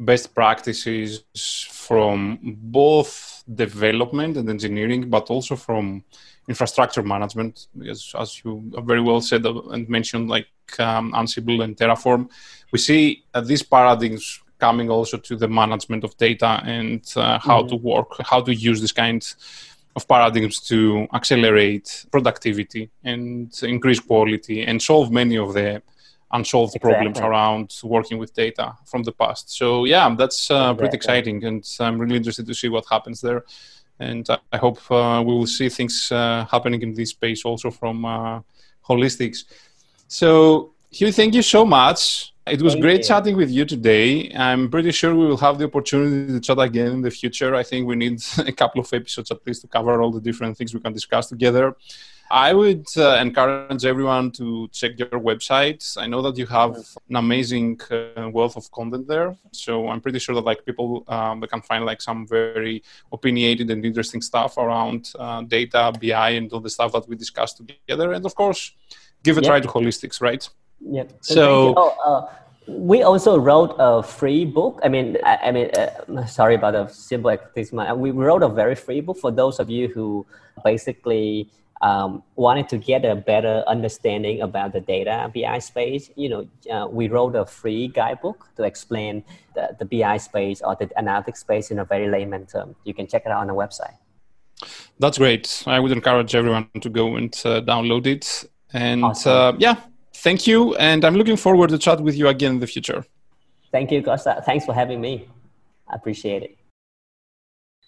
best 0.00 0.34
practices 0.34 1.24
from 1.70 2.38
both 2.42 3.44
development 3.54 4.36
and 4.36 4.48
engineering, 4.48 5.10
but 5.10 5.28
also 5.30 5.54
from 5.54 6.02
infrastructure 6.48 7.02
management. 7.02 7.66
Because 7.76 8.12
as 8.18 8.42
you 8.42 8.72
very 8.78 9.02
well 9.02 9.20
said 9.20 9.44
and 9.44 9.88
mentioned, 9.88 10.30
like 10.30 10.48
um, 10.78 11.12
Ansible 11.12 11.62
and 11.62 11.76
Terraform, 11.76 12.30
we 12.72 12.78
see 12.78 13.24
uh, 13.34 13.42
these 13.42 13.62
paradigms 13.62 14.40
coming 14.60 14.90
also 14.90 15.16
to 15.16 15.36
the 15.36 15.48
management 15.48 16.04
of 16.04 16.16
data 16.16 16.60
and 16.64 17.02
uh, 17.16 17.38
how 17.38 17.60
mm-hmm. 17.60 17.68
to 17.68 17.76
work, 17.76 18.10
how 18.20 18.40
to 18.40 18.54
use 18.54 18.80
this 18.80 18.92
kind 18.92 19.34
of 19.96 20.06
paradigms 20.06 20.60
to 20.60 21.06
accelerate 21.12 22.06
productivity 22.12 22.90
and 23.04 23.52
increase 23.62 23.98
quality 23.98 24.62
and 24.62 24.80
solve 24.80 25.10
many 25.10 25.36
of 25.36 25.54
the 25.54 25.82
unsolved 26.32 26.76
exactly. 26.76 26.90
problems 26.92 27.18
around 27.20 27.74
working 27.82 28.18
with 28.18 28.32
data 28.34 28.76
from 28.84 29.02
the 29.02 29.12
past. 29.12 29.50
So 29.50 29.84
yeah, 29.84 30.14
that's 30.14 30.50
uh, 30.50 30.54
exactly. 30.54 30.78
pretty 30.78 30.96
exciting, 30.96 31.44
and 31.44 31.76
I'm 31.80 31.98
really 31.98 32.16
interested 32.16 32.46
to 32.46 32.54
see 32.54 32.68
what 32.68 32.84
happens 32.88 33.20
there. 33.20 33.44
And 33.98 34.26
I 34.52 34.56
hope 34.56 34.78
uh, 34.90 35.22
we 35.26 35.34
will 35.34 35.46
see 35.46 35.68
things 35.68 36.10
uh, 36.10 36.46
happening 36.50 36.80
in 36.82 36.94
this 36.94 37.10
space 37.10 37.44
also 37.44 37.70
from 37.70 38.04
uh, 38.04 38.40
holistics. 38.88 39.44
So 40.08 40.72
Huy, 40.92 41.12
thank 41.12 41.34
you 41.34 41.42
so 41.42 41.64
much. 41.64 42.32
It 42.46 42.62
was 42.62 42.72
thank 42.72 42.82
great 42.82 43.00
you. 43.00 43.04
chatting 43.04 43.36
with 43.36 43.50
you 43.50 43.64
today. 43.64 44.32
I'm 44.34 44.70
pretty 44.70 44.92
sure 44.92 45.14
we 45.14 45.26
will 45.26 45.36
have 45.36 45.58
the 45.58 45.66
opportunity 45.66 46.32
to 46.32 46.40
chat 46.40 46.58
again 46.58 46.92
in 46.92 47.02
the 47.02 47.10
future. 47.10 47.54
I 47.54 47.62
think 47.62 47.86
we 47.86 47.96
need 47.96 48.22
a 48.38 48.52
couple 48.52 48.80
of 48.80 48.92
episodes 48.92 49.30
at 49.30 49.46
least 49.46 49.60
to 49.62 49.68
cover 49.68 50.00
all 50.00 50.10
the 50.10 50.20
different 50.20 50.56
things 50.56 50.74
we 50.74 50.80
can 50.80 50.92
discuss 50.92 51.28
together. 51.28 51.76
I 52.30 52.54
would 52.54 52.86
uh, 52.96 53.16
encourage 53.16 53.84
everyone 53.84 54.30
to 54.32 54.68
check 54.68 54.96
your 54.96 55.08
website. 55.08 55.98
I 55.98 56.06
know 56.06 56.22
that 56.22 56.38
you 56.38 56.46
have 56.46 56.76
an 57.08 57.16
amazing 57.16 57.80
uh, 57.90 58.30
wealth 58.32 58.56
of 58.56 58.70
content 58.70 59.08
there, 59.08 59.36
so 59.52 59.88
I'm 59.88 60.00
pretty 60.00 60.20
sure 60.20 60.36
that 60.36 60.44
like 60.44 60.64
people 60.64 61.02
um, 61.08 61.40
they 61.40 61.48
can 61.48 61.60
find 61.60 61.84
like 61.84 62.00
some 62.00 62.28
very 62.28 62.84
opinionated 63.12 63.68
and 63.70 63.84
interesting 63.84 64.22
stuff 64.22 64.58
around 64.58 65.12
uh, 65.18 65.42
data, 65.42 65.92
BI, 66.00 66.30
and 66.30 66.52
all 66.52 66.60
the 66.60 66.70
stuff 66.70 66.92
that 66.92 67.08
we 67.08 67.16
discussed 67.16 67.56
together. 67.56 68.12
And 68.12 68.24
of 68.24 68.36
course, 68.36 68.72
give 69.24 69.36
a 69.36 69.42
try 69.42 69.58
to 69.58 69.66
holistics, 69.66 70.20
right? 70.20 70.48
Yeah. 70.80 71.04
So. 71.20 71.74
Oh, 71.76 71.96
uh, 72.04 72.34
we 72.68 73.02
also 73.02 73.36
wrote 73.36 73.74
a 73.80 74.00
free 74.00 74.44
book. 74.44 74.78
I 74.84 74.88
mean, 74.88 75.16
I, 75.24 75.38
I 75.44 75.50
mean, 75.50 75.70
uh, 75.70 76.26
sorry 76.26 76.54
about 76.54 76.72
the 76.74 76.86
simple 76.86 77.30
advertisement. 77.30 77.98
We 77.98 78.12
wrote 78.12 78.44
a 78.44 78.48
very 78.48 78.76
free 78.76 79.00
book 79.00 79.18
for 79.18 79.32
those 79.32 79.58
of 79.58 79.68
you 79.68 79.88
who 79.88 80.24
basically 80.62 81.50
um, 81.80 82.22
wanted 82.36 82.68
to 82.68 82.78
get 82.78 83.04
a 83.04 83.16
better 83.16 83.64
understanding 83.66 84.42
about 84.42 84.72
the 84.72 84.80
data 84.80 85.30
BI 85.34 85.58
space, 85.60 86.10
you 86.14 86.28
know, 86.28 86.48
uh, 86.70 86.86
we 86.86 87.08
wrote 87.08 87.34
a 87.34 87.46
free 87.46 87.88
guidebook 87.88 88.48
to 88.56 88.64
explain 88.64 89.24
the, 89.54 89.76
the 89.78 89.84
BI 89.86 90.18
space 90.18 90.60
or 90.60 90.76
the 90.76 90.86
analytics 90.98 91.38
space 91.38 91.70
in 91.70 91.78
a 91.78 91.84
very 91.84 92.08
layman 92.08 92.46
term. 92.46 92.76
You 92.84 92.92
can 92.92 93.06
check 93.06 93.22
it 93.24 93.32
out 93.32 93.40
on 93.40 93.46
the 93.46 93.54
website. 93.54 93.94
That's 94.98 95.16
great. 95.16 95.62
I 95.66 95.80
would 95.80 95.92
encourage 95.92 96.34
everyone 96.34 96.68
to 96.80 96.90
go 96.90 97.16
and 97.16 97.32
uh, 97.44 97.62
download 97.62 98.06
it. 98.06 98.44
And 98.74 99.02
awesome. 99.04 99.32
uh, 99.32 99.52
yeah, 99.58 99.76
thank 100.20 100.46
you. 100.46 100.74
And 100.76 101.04
I'm 101.04 101.16
looking 101.16 101.36
forward 101.36 101.70
to 101.70 101.78
chat 101.78 102.00
with 102.00 102.16
you 102.16 102.28
again 102.28 102.52
in 102.52 102.60
the 102.60 102.66
future. 102.66 103.04
Thank 103.72 103.90
you, 103.90 104.02
Costa. 104.02 104.42
Thanks 104.44 104.64
for 104.64 104.74
having 104.74 105.00
me. 105.00 105.28
I 105.88 105.96
appreciate 105.96 106.42
it. 106.42 106.56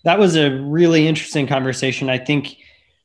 That 0.05 0.19
was 0.19 0.37
a 0.37 0.51
really 0.51 1.07
interesting 1.07 1.47
conversation. 1.47 2.11
I 2.11 2.19
think 2.19 2.57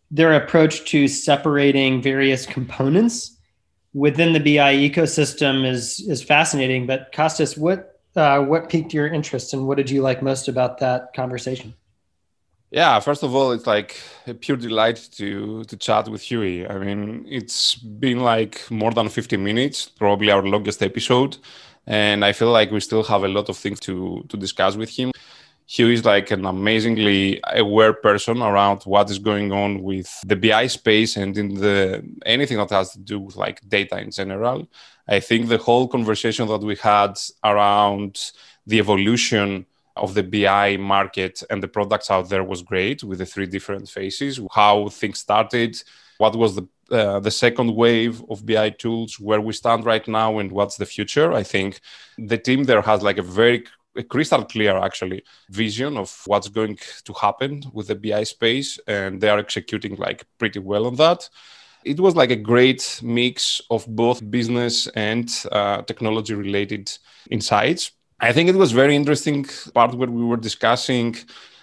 their 0.09 0.33
approach 0.33 0.89
to 0.91 1.07
separating 1.07 2.01
various 2.01 2.45
components 2.45 3.37
within 3.93 4.33
the 4.33 4.39
BI 4.39 4.75
ecosystem 4.75 5.65
is 5.65 5.99
is 6.07 6.23
fascinating. 6.23 6.87
But 6.87 7.11
Kostas, 7.11 7.57
what 7.57 7.99
uh, 8.15 8.41
what 8.41 8.69
piqued 8.69 8.93
your 8.93 9.07
interest 9.07 9.53
and 9.53 9.67
what 9.67 9.77
did 9.77 9.89
you 9.89 10.01
like 10.01 10.21
most 10.23 10.47
about 10.47 10.79
that 10.79 11.13
conversation? 11.15 11.73
Yeah, 12.69 12.99
first 12.99 13.23
of 13.23 13.33
all, 13.33 13.53
it's 13.53 13.65
like 13.65 13.95
a 14.27 14.33
pure 14.33 14.57
delight 14.57 14.97
to 15.13 15.63
to 15.65 15.77
chat 15.77 16.09
with 16.09 16.21
Huy. 16.21 16.67
I 16.67 16.77
mean, 16.77 17.25
it's 17.27 17.75
been 17.75 18.19
like 18.19 18.69
more 18.69 18.91
than 18.91 19.07
50 19.09 19.37
minutes, 19.37 19.87
probably 19.87 20.31
our 20.31 20.43
longest 20.43 20.83
episode. 20.83 21.37
And 21.85 22.25
I 22.25 22.33
feel 22.33 22.51
like 22.51 22.71
we 22.71 22.81
still 22.81 23.03
have 23.03 23.23
a 23.23 23.29
lot 23.29 23.47
of 23.49 23.57
things 23.57 23.79
to, 23.81 24.25
to 24.27 24.37
discuss 24.37 24.75
with 24.75 24.89
him. 24.89 25.11
Huy 25.67 25.93
is 25.93 26.03
like 26.03 26.31
an 26.31 26.45
amazingly 26.45 27.41
aware 27.45 27.93
person 27.93 28.41
around 28.41 28.83
what 28.83 29.09
is 29.09 29.19
going 29.19 29.53
on 29.53 29.81
with 29.83 30.09
the 30.25 30.35
BI 30.35 30.67
space 30.67 31.15
and 31.15 31.37
in 31.37 31.55
the 31.55 32.03
anything 32.25 32.57
that 32.57 32.71
has 32.71 32.91
to 32.91 32.99
do 32.99 33.19
with 33.19 33.37
like 33.37 33.61
data 33.69 33.97
in 33.99 34.11
general. 34.11 34.67
I 35.07 35.21
think 35.21 35.47
the 35.47 35.57
whole 35.57 35.87
conversation 35.87 36.47
that 36.49 36.61
we 36.61 36.75
had 36.75 37.17
around 37.43 38.31
the 38.65 38.79
evolution 38.79 39.65
of 39.97 40.13
the 40.13 40.23
BI 40.23 40.77
market 40.77 41.43
and 41.49 41.61
the 41.61 41.67
products 41.67 42.09
out 42.09 42.29
there 42.29 42.43
was 42.43 42.61
great 42.61 43.03
with 43.03 43.19
the 43.19 43.25
three 43.25 43.45
different 43.45 43.89
phases, 43.89 44.39
how 44.51 44.89
things 44.89 45.19
started, 45.19 45.81
what 46.17 46.35
was 46.35 46.55
the 46.55 46.67
uh, 46.89 47.19
the 47.19 47.31
second 47.31 47.75
wave 47.75 48.23
of 48.29 48.45
BI 48.45 48.69
tools, 48.69 49.19
where 49.19 49.41
we 49.41 49.51
stand 49.51 49.85
right 49.85 50.07
now, 50.07 50.39
and 50.39 50.51
what's 50.51 50.77
the 50.77 50.85
future. 50.85 51.33
I 51.33 51.43
think 51.43 51.81
the 52.17 52.37
team 52.37 52.63
there 52.63 52.81
has 52.81 53.01
like 53.03 53.17
a 53.17 53.23
very 53.23 53.65
a 53.97 54.03
crystal 54.03 54.45
clear 54.45 54.77
actually 54.77 55.23
vision 55.49 55.97
of 55.97 56.21
what's 56.27 56.47
going 56.47 56.77
to 57.03 57.13
happen 57.13 57.63
with 57.73 57.87
the 57.87 57.95
BI 57.95 58.23
space, 58.23 58.79
and 58.87 59.19
they 59.19 59.29
are 59.29 59.39
executing 59.39 59.95
like 59.95 60.25
pretty 60.37 60.59
well 60.59 60.85
on 60.85 60.95
that. 60.95 61.27
It 61.83 61.99
was 61.99 62.15
like 62.15 62.31
a 62.31 62.35
great 62.35 62.99
mix 63.03 63.61
of 63.69 63.85
both 63.87 64.29
business 64.29 64.87
and 64.87 65.29
uh, 65.51 65.81
technology 65.83 66.33
related 66.33 66.91
insights. 67.29 67.91
I 68.19 68.33
think 68.33 68.49
it 68.49 68.55
was 68.55 68.71
very 68.71 68.95
interesting 68.95 69.45
part 69.73 69.93
where 69.93 70.09
we 70.09 70.23
were 70.23 70.37
discussing 70.37 71.15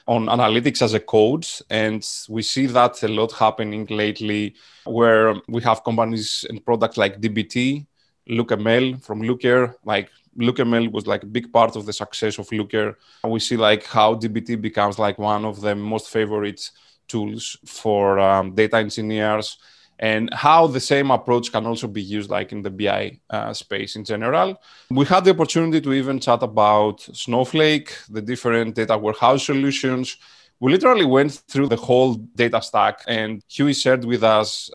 on 0.06 0.26
analytics 0.26 0.82
as 0.82 0.94
a 0.94 1.00
code. 1.00 1.46
And 1.68 2.06
we 2.28 2.42
see 2.42 2.66
that 2.66 3.02
a 3.02 3.08
lot 3.08 3.32
happening 3.32 3.86
lately 3.90 4.54
where 4.84 5.34
we 5.48 5.62
have 5.62 5.82
companies 5.82 6.44
and 6.48 6.64
products 6.64 6.96
like 6.96 7.20
DBT, 7.20 7.86
LookML 8.28 9.02
from 9.02 9.22
Looker, 9.22 9.76
like 9.84 10.10
LookML 10.38 10.92
was 10.92 11.06
like 11.06 11.22
a 11.22 11.26
big 11.26 11.52
part 11.52 11.74
of 11.76 11.86
the 11.86 11.92
success 11.92 12.38
of 12.38 12.50
Looker. 12.52 12.98
And 13.22 13.32
We 13.32 13.40
see 13.40 13.56
like 13.56 13.84
how 13.84 14.14
DBT 14.14 14.60
becomes 14.60 14.98
like 14.98 15.18
one 15.18 15.44
of 15.44 15.60
the 15.60 15.74
most 15.74 16.08
favorite 16.08 16.70
tools 17.08 17.56
for 17.66 18.18
um, 18.18 18.54
data 18.54 18.76
engineers 18.76 19.58
and 19.98 20.32
how 20.34 20.66
the 20.66 20.80
same 20.80 21.10
approach 21.10 21.52
can 21.52 21.66
also 21.66 21.86
be 21.86 22.02
used 22.02 22.30
like 22.30 22.52
in 22.52 22.62
the 22.62 22.70
bi 22.70 23.18
uh, 23.30 23.52
space 23.52 23.96
in 23.96 24.04
general. 24.04 24.60
We 24.90 25.04
had 25.04 25.24
the 25.24 25.30
opportunity 25.30 25.80
to 25.80 25.92
even 25.92 26.18
chat 26.18 26.42
about 26.42 27.00
snowflake 27.00 27.96
the 28.10 28.22
different 28.22 28.74
data 28.74 28.98
warehouse 28.98 29.46
solutions. 29.46 30.16
We 30.60 30.72
literally 30.72 31.04
went 31.04 31.32
through 31.32 31.68
the 31.68 31.76
whole 31.76 32.14
data 32.14 32.60
stack 32.62 33.00
and 33.06 33.42
Huy 33.48 33.72
shared 33.72 34.04
with 34.04 34.24
us 34.24 34.70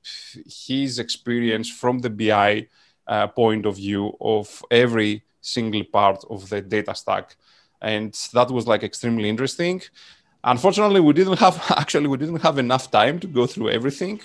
his 0.67 0.99
experience 0.99 1.69
from 1.69 1.99
the 1.99 2.09
bi 2.09 2.67
uh, 3.07 3.27
point 3.27 3.65
of 3.65 3.75
view 3.75 4.15
of 4.21 4.63
every 4.71 5.23
single 5.41 5.83
part 5.83 6.23
of 6.29 6.49
the 6.49 6.61
data 6.61 6.93
stack 6.95 7.35
and 7.81 8.13
that 8.33 8.51
was 8.51 8.67
like 8.67 8.83
extremely 8.83 9.29
interesting. 9.29 9.81
Unfortunately 10.43 11.01
we 11.01 11.11
didn't 11.11 11.39
have 11.39 11.61
actually 11.77 12.07
we 12.07 12.17
didn't 12.17 12.41
have 12.41 12.57
enough 12.57 12.89
time 12.89 13.19
to 13.19 13.27
go 13.27 13.45
through 13.45 13.69
everything 13.69 14.21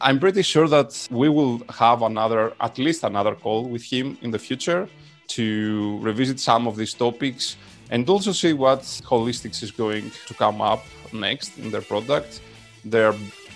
I'm 0.00 0.20
pretty 0.20 0.42
sure 0.42 0.68
that 0.68 1.08
we 1.10 1.28
will 1.28 1.60
have 1.70 2.02
another, 2.02 2.52
at 2.60 2.78
least 2.78 3.02
another 3.02 3.34
call 3.34 3.64
with 3.68 3.82
him 3.82 4.16
in 4.22 4.30
the 4.30 4.38
future 4.38 4.88
to 5.28 5.98
revisit 6.00 6.38
some 6.38 6.68
of 6.68 6.76
these 6.76 6.94
topics 6.94 7.56
and 7.90 8.08
also 8.08 8.32
see 8.32 8.52
what 8.52 8.80
Holistics 8.80 9.62
is 9.62 9.70
going 9.70 10.10
to 10.26 10.34
come 10.34 10.60
up 10.60 10.84
next 11.12 11.58
in 11.58 11.70
their 11.70 11.80
product. 11.80 12.40
They're 12.84 13.14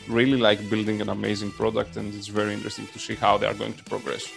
really 0.08 0.36
like 0.36 0.68
building 0.68 1.00
an 1.00 1.10
amazing 1.10 1.52
product 1.52 1.96
and 1.96 2.12
it's 2.14 2.26
very 2.26 2.52
interesting 2.52 2.88
to 2.88 2.98
see 2.98 3.14
how 3.14 3.38
they 3.38 3.46
are 3.46 3.54
going 3.54 3.74
to 3.74 3.84
progress. 3.84 4.28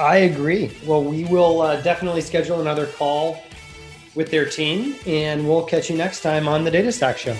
I 0.00 0.16
agree. 0.16 0.72
Well, 0.84 1.04
we 1.04 1.24
will 1.24 1.60
uh, 1.60 1.80
definitely 1.82 2.22
schedule 2.22 2.60
another 2.60 2.86
call 2.86 3.40
with 4.14 4.30
their 4.30 4.46
team 4.46 4.96
and 5.06 5.46
we'll 5.46 5.64
catch 5.64 5.90
you 5.90 5.96
next 5.96 6.22
time 6.22 6.48
on 6.48 6.64
the 6.64 6.70
Data 6.70 6.90
Stack 6.90 7.18
Show. 7.18 7.36